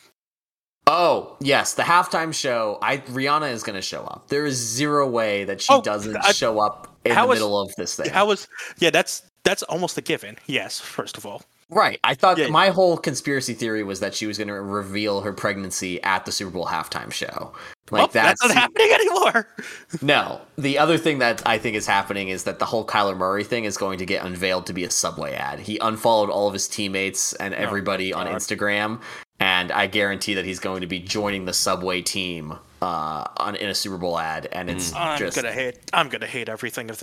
Oh 0.88 1.36
yes, 1.40 1.74
the 1.74 1.84
halftime 1.84 2.34
show. 2.34 2.78
I 2.82 2.98
Rihanna 2.98 3.52
is 3.52 3.62
going 3.62 3.76
to 3.76 3.82
show 3.82 4.02
up. 4.02 4.26
There 4.28 4.44
is 4.44 4.56
zero 4.56 5.08
way 5.08 5.44
that 5.44 5.60
she 5.62 5.72
Oh, 5.72 5.80
doesn't 5.80 6.16
I- 6.16 6.32
show 6.32 6.58
up 6.58 6.88
in 7.04 7.14
the 7.14 7.24
was- 7.24 7.36
middle 7.38 7.56
of 7.60 7.72
this 7.76 7.94
thing. 7.94 8.10
I 8.12 8.24
was 8.24 8.48
yeah. 8.78 8.90
That's 8.90 9.22
that's 9.44 9.62
almost 9.64 9.96
a 9.96 10.00
given. 10.00 10.38
Yes. 10.46 10.80
First 10.80 11.16
of 11.16 11.24
all. 11.24 11.42
Right. 11.72 11.98
I 12.04 12.14
thought 12.14 12.38
Yeah. 12.38 12.48
my 12.48 12.68
whole 12.68 12.96
conspiracy 12.96 13.54
theory 13.54 13.82
was 13.82 14.00
that 14.00 14.14
she 14.14 14.26
was 14.26 14.38
going 14.38 14.48
to 14.48 14.60
reveal 14.60 15.22
her 15.22 15.32
pregnancy 15.32 16.02
at 16.02 16.24
the 16.26 16.32
Super 16.32 16.50
Bowl 16.50 16.66
halftime 16.66 17.12
show. 17.12 17.52
Like 17.90 18.00
Well, 18.00 18.08
that's 18.08 18.42
not 18.42 18.52
happening 18.54 18.90
anymore. 18.92 19.48
No. 20.02 20.40
The 20.56 20.78
other 20.78 20.96
thing 20.98 21.18
that 21.18 21.42
I 21.46 21.58
think 21.58 21.76
is 21.76 21.86
happening 21.86 22.28
is 22.28 22.44
that 22.44 22.58
the 22.58 22.64
whole 22.64 22.86
Kyler 22.86 23.16
Murray 23.16 23.44
thing 23.44 23.64
is 23.64 23.76
going 23.76 23.98
to 23.98 24.06
get 24.06 24.24
unveiled 24.24 24.66
to 24.66 24.72
be 24.72 24.84
a 24.84 24.90
Subway 24.90 25.34
ad. 25.34 25.60
He 25.60 25.78
unfollowed 25.78 26.30
all 26.30 26.46
of 26.46 26.52
his 26.54 26.68
teammates 26.68 27.32
and 27.34 27.52
everybody 27.54 28.12
on 28.12 28.26
Instagram, 28.26 29.00
and 29.40 29.70
I 29.72 29.86
guarantee 29.86 30.34
that 30.34 30.44
he's 30.44 30.58
going 30.60 30.80
to 30.80 30.86
be 30.86 30.98
joining 31.00 31.44
the 31.44 31.52
Subway 31.52 32.00
team 32.02 32.52
uh, 32.80 33.24
on 33.36 33.56
in 33.56 33.68
a 33.68 33.74
Super 33.74 33.98
Bowl 33.98 34.18
ad. 34.18 34.48
And 34.52 34.70
it's 34.70 34.90
just 34.90 35.38
I'm 35.38 35.42
gonna 35.42 35.52
hate. 35.52 35.78
I'm 35.92 36.08
gonna 36.08 36.26
hate 36.26 36.48
everything 36.48 36.88
if 36.88 36.98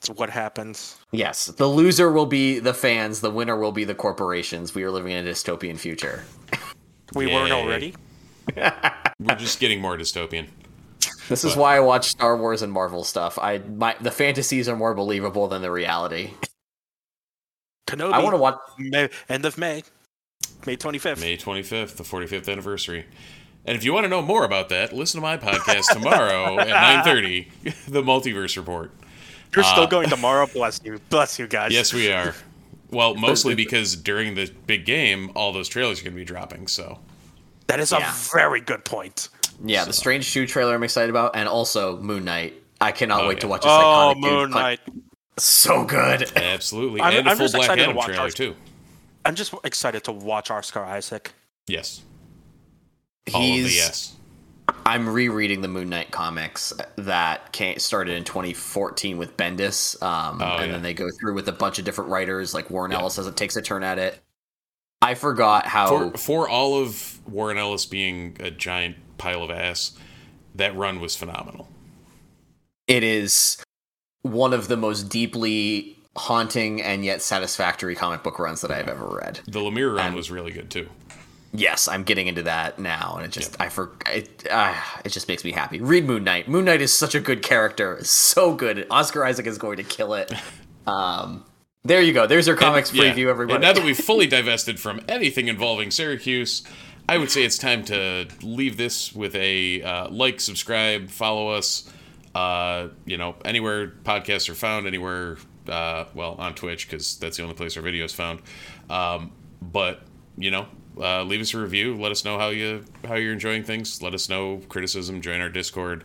that's 0.00 0.18
what 0.18 0.30
happens. 0.30 0.98
yes, 1.10 1.46
the 1.46 1.66
loser 1.66 2.10
will 2.12 2.26
be 2.26 2.58
the 2.58 2.74
fans. 2.74 3.20
The 3.20 3.30
winner 3.30 3.56
will 3.56 3.72
be 3.72 3.84
the 3.84 3.94
corporations. 3.94 4.74
We 4.74 4.84
are 4.84 4.90
living 4.90 5.12
in 5.12 5.26
a 5.26 5.30
dystopian 5.30 5.78
future. 5.78 6.24
We 7.14 7.26
weren't 7.26 7.52
already. 7.52 7.94
We're 8.56 9.34
just 9.36 9.60
getting 9.60 9.80
more 9.80 9.96
dystopian. 9.96 10.46
This 11.28 11.44
is 11.44 11.56
why 11.56 11.76
I 11.76 11.80
watch 11.80 12.06
Star 12.06 12.36
Wars 12.36 12.62
and 12.62 12.72
Marvel 12.72 13.04
stuff. 13.04 13.38
I 13.38 13.58
my 13.58 13.96
the 14.00 14.10
fantasies 14.10 14.68
are 14.68 14.76
more 14.76 14.94
believable 14.94 15.48
than 15.48 15.62
the 15.62 15.70
reality. 15.70 16.30
Kenobi. 17.86 18.12
I 18.12 18.22
want 18.22 18.34
to 18.34 18.38
watch. 18.38 18.58
May, 18.78 19.08
end 19.28 19.44
of 19.44 19.58
May. 19.58 19.82
May 20.66 20.76
25th. 20.76 21.20
May 21.20 21.36
25th, 21.36 21.96
the 21.96 22.04
45th 22.04 22.50
anniversary. 22.50 23.06
And 23.64 23.76
if 23.76 23.84
you 23.84 23.92
want 23.92 24.04
to 24.04 24.08
know 24.08 24.22
more 24.22 24.44
about 24.44 24.68
that, 24.70 24.92
listen 24.92 25.20
to 25.20 25.22
my 25.22 25.36
podcast 25.36 25.92
tomorrow 25.92 26.58
at 26.58 27.04
9:30, 27.04 27.48
The 27.88 28.02
Multiverse 28.02 28.56
Report. 28.56 28.92
You're 29.54 29.64
still 29.64 29.84
Uh, 29.84 29.86
going 29.86 30.08
tomorrow. 30.08 30.46
Bless 30.46 30.80
you. 30.84 31.00
Bless 31.10 31.38
you 31.38 31.46
guys. 31.46 31.72
Yes, 31.72 31.92
we 31.92 32.10
are. 32.12 32.34
Well, 32.90 33.14
mostly 33.28 33.54
because 33.54 33.96
during 33.96 34.34
the 34.34 34.50
big 34.66 34.84
game, 34.84 35.30
all 35.34 35.52
those 35.52 35.68
trailers 35.68 36.00
are 36.00 36.04
going 36.04 36.14
to 36.14 36.18
be 36.20 36.24
dropping. 36.24 36.68
So 36.68 36.98
That 37.66 37.80
is 37.80 37.92
a 37.92 38.00
very 38.32 38.60
good 38.60 38.84
point. 38.84 39.28
Yeah, 39.64 39.84
the 39.84 39.92
Strange 39.92 40.32
Two 40.32 40.46
trailer 40.46 40.74
I'm 40.74 40.82
excited 40.84 41.10
about, 41.10 41.34
and 41.34 41.48
also 41.48 41.98
Moon 42.00 42.24
Knight. 42.24 42.54
I 42.80 42.92
cannot 42.92 43.24
Oh, 43.24 43.28
wait 43.28 43.40
to 43.40 43.48
watch 43.48 43.62
this 43.62 43.72
Oh, 43.72 44.14
iconic 44.14 44.20
Moon 44.20 44.52
play- 44.52 44.60
Knight. 44.62 44.80
So 45.36 45.84
good. 45.84 46.30
absolutely, 46.36 47.00
I'm- 47.00 47.14
and 47.18 47.26
a 47.26 47.30
I'm 47.32 47.36
full 47.36 47.48
Black 47.50 47.62
excited 47.62 47.86
to 47.92 48.00
trailer 48.02 48.20
ours. 48.22 48.34
too. 48.34 48.54
I'm 49.24 49.34
just 49.34 49.52
excited 49.64 50.04
to 50.04 50.12
watch 50.12 50.50
Oscar 50.50 50.84
Isaac. 50.84 51.32
Yes, 51.66 52.02
all 53.34 53.40
of 53.42 53.46
the 53.48 53.52
He's. 53.62 53.76
yes. 53.76 54.14
I'm 54.88 55.06
rereading 55.08 55.60
the 55.60 55.68
Moon 55.68 55.90
Knight 55.90 56.10
comics 56.10 56.72
that 56.96 57.52
came, 57.52 57.78
started 57.78 58.16
in 58.16 58.24
2014 58.24 59.18
with 59.18 59.36
Bendis, 59.36 60.02
um, 60.02 60.40
Oh, 60.40 60.56
and 60.56 60.66
yeah. 60.66 60.72
then 60.72 60.82
they 60.82 60.94
go 60.94 61.08
through 61.20 61.34
with 61.34 61.46
a 61.48 61.52
bunch 61.52 61.78
of 61.78 61.84
different 61.84 62.10
writers. 62.10 62.54
Like 62.54 62.70
Warren 62.70 62.92
Ellis 62.92 63.18
as 63.18 63.26
it 63.26 63.36
takes 63.36 63.54
a 63.56 63.62
turn 63.62 63.82
at 63.82 63.98
it. 63.98 64.18
I 65.02 65.14
forgot 65.14 65.66
how. 65.66 66.10
For 66.10 66.18
for 66.18 66.48
all 66.48 66.80
of 66.80 67.20
Warren 67.28 67.58
Ellis 67.58 67.84
being 67.84 68.36
a 68.40 68.50
giant 68.50 68.96
pile 69.18 69.42
of 69.42 69.50
ass, 69.50 69.92
that 70.54 70.74
run 70.74 71.00
was 71.00 71.14
phenomenal. 71.14 71.68
it 72.86 73.02
is 73.04 73.62
one 74.22 74.54
of 74.54 74.68
the 74.68 74.76
most 74.76 75.10
deeply 75.10 75.98
haunting 76.16 76.80
and 76.82 77.04
yet 77.04 77.20
satisfactory 77.20 77.94
comic 77.94 78.22
book 78.22 78.38
runs 78.38 78.62
that 78.62 78.70
I've 78.70 78.88
ever 78.88 79.06
read. 79.06 79.40
The 79.46 79.60
Lemire 79.60 79.94
run 79.94 80.06
And- 80.06 80.16
was 80.16 80.30
really 80.30 80.50
good 80.50 80.70
too. 80.70 80.88
Yes, 81.52 81.88
I'm 81.88 82.02
getting 82.02 82.26
into 82.26 82.42
that 82.42 82.78
now, 82.78 83.14
and 83.16 83.24
it 83.24 83.30
just 83.32 83.58
I 83.60 83.68
for 83.70 83.92
it 84.06 84.46
uh, 84.50 84.74
it 85.04 85.10
just 85.10 85.28
makes 85.28 85.44
me 85.44 85.52
happy. 85.52 85.80
Read 85.80 86.04
Moon 86.06 86.22
Knight. 86.24 86.46
Moon 86.48 86.66
Knight 86.66 86.82
is 86.82 86.92
such 86.92 87.14
a 87.14 87.20
good 87.20 87.42
character, 87.42 87.98
so 88.04 88.54
good. 88.54 88.86
Oscar 88.90 89.24
Isaac 89.24 89.46
is 89.46 89.56
going 89.58 89.78
to 89.78 89.84
kill 89.84 90.14
it. 90.14 90.32
Um, 90.86 91.44
there 91.84 92.00
you 92.00 92.14
go. 92.14 92.26
There's 92.26 92.46
your 92.46 92.56
comics 92.56 92.88
And- 92.88 92.98
yeah. 92.98 93.12
preview, 93.12 93.26
everybody. 93.28 93.56
And 93.56 93.62
now 93.62 93.74
that 93.74 93.84
we've 93.84 93.94
fully 93.94 94.26
divested 94.38 94.80
from 94.80 95.02
anything 95.06 95.48
involving 95.48 95.90
Syracuse, 95.90 96.62
I 97.06 97.18
would 97.18 97.30
say 97.30 97.42
it's 97.44 97.58
time 97.58 97.84
to 97.86 98.26
leave 98.42 98.78
this 98.78 99.12
with 99.12 99.34
a 99.34 99.82
uh, 99.82 100.08
like, 100.08 100.40
subscribe, 100.40 101.10
follow 101.10 101.48
us. 101.50 101.92
Uh, 102.34 102.88
you 103.04 103.18
know, 103.18 103.36
anywhere 103.44 103.88
podcasts 104.02 104.48
are 104.48 104.54
found, 104.54 104.86
anywhere, 104.86 105.36
uh, 105.68 106.04
well, 106.14 106.36
on 106.38 106.54
Twitch, 106.54 106.88
because 106.88 107.18
that's 107.18 107.36
the 107.36 107.42
only 107.42 107.54
place 107.54 107.76
our 107.76 107.82
video 107.82 108.06
is 108.06 108.14
found. 108.14 108.40
Um, 108.88 109.32
but, 109.60 110.00
you 110.38 110.50
know, 110.50 110.68
uh, 111.00 111.22
leave 111.24 111.40
us 111.40 111.54
a 111.54 111.58
review. 111.60 111.96
Let 111.96 112.12
us 112.12 112.24
know 112.24 112.38
how 112.38 112.48
you 112.48 112.84
how 113.06 113.14
you're 113.14 113.32
enjoying 113.32 113.64
things. 113.64 114.02
Let 114.02 114.14
us 114.14 114.28
know 114.28 114.60
criticism. 114.68 115.20
Join 115.20 115.40
our 115.40 115.48
Discord. 115.48 116.04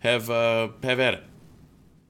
Have 0.00 0.30
uh, 0.30 0.68
have 0.82 1.00
at 1.00 1.14
it. 1.14 1.24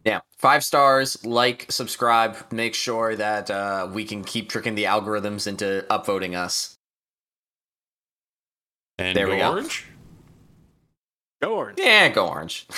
yeah, 0.05 0.21
five 0.39 0.63
stars. 0.65 1.25
Like, 1.25 1.67
subscribe. 1.71 2.37
Make 2.53 2.75
sure 2.75 3.17
that 3.17 3.51
uh, 3.51 3.89
we 3.93 4.05
can 4.05 4.23
keep 4.25 4.49
tricking 4.49 4.75
the 4.75 4.85
algorithms 4.85 5.47
into 5.47 5.85
upvoting 5.91 6.37
us. 6.37 6.75
And 8.99 9.17
There 9.17 9.27
go 9.27 9.33
we 9.33 9.39
go. 9.39 9.51
orange. 9.53 9.87
Go 11.41 11.55
Orange. 11.57 11.79
Yeah, 11.81 12.09
go 12.09 12.29
orange. 12.29 12.67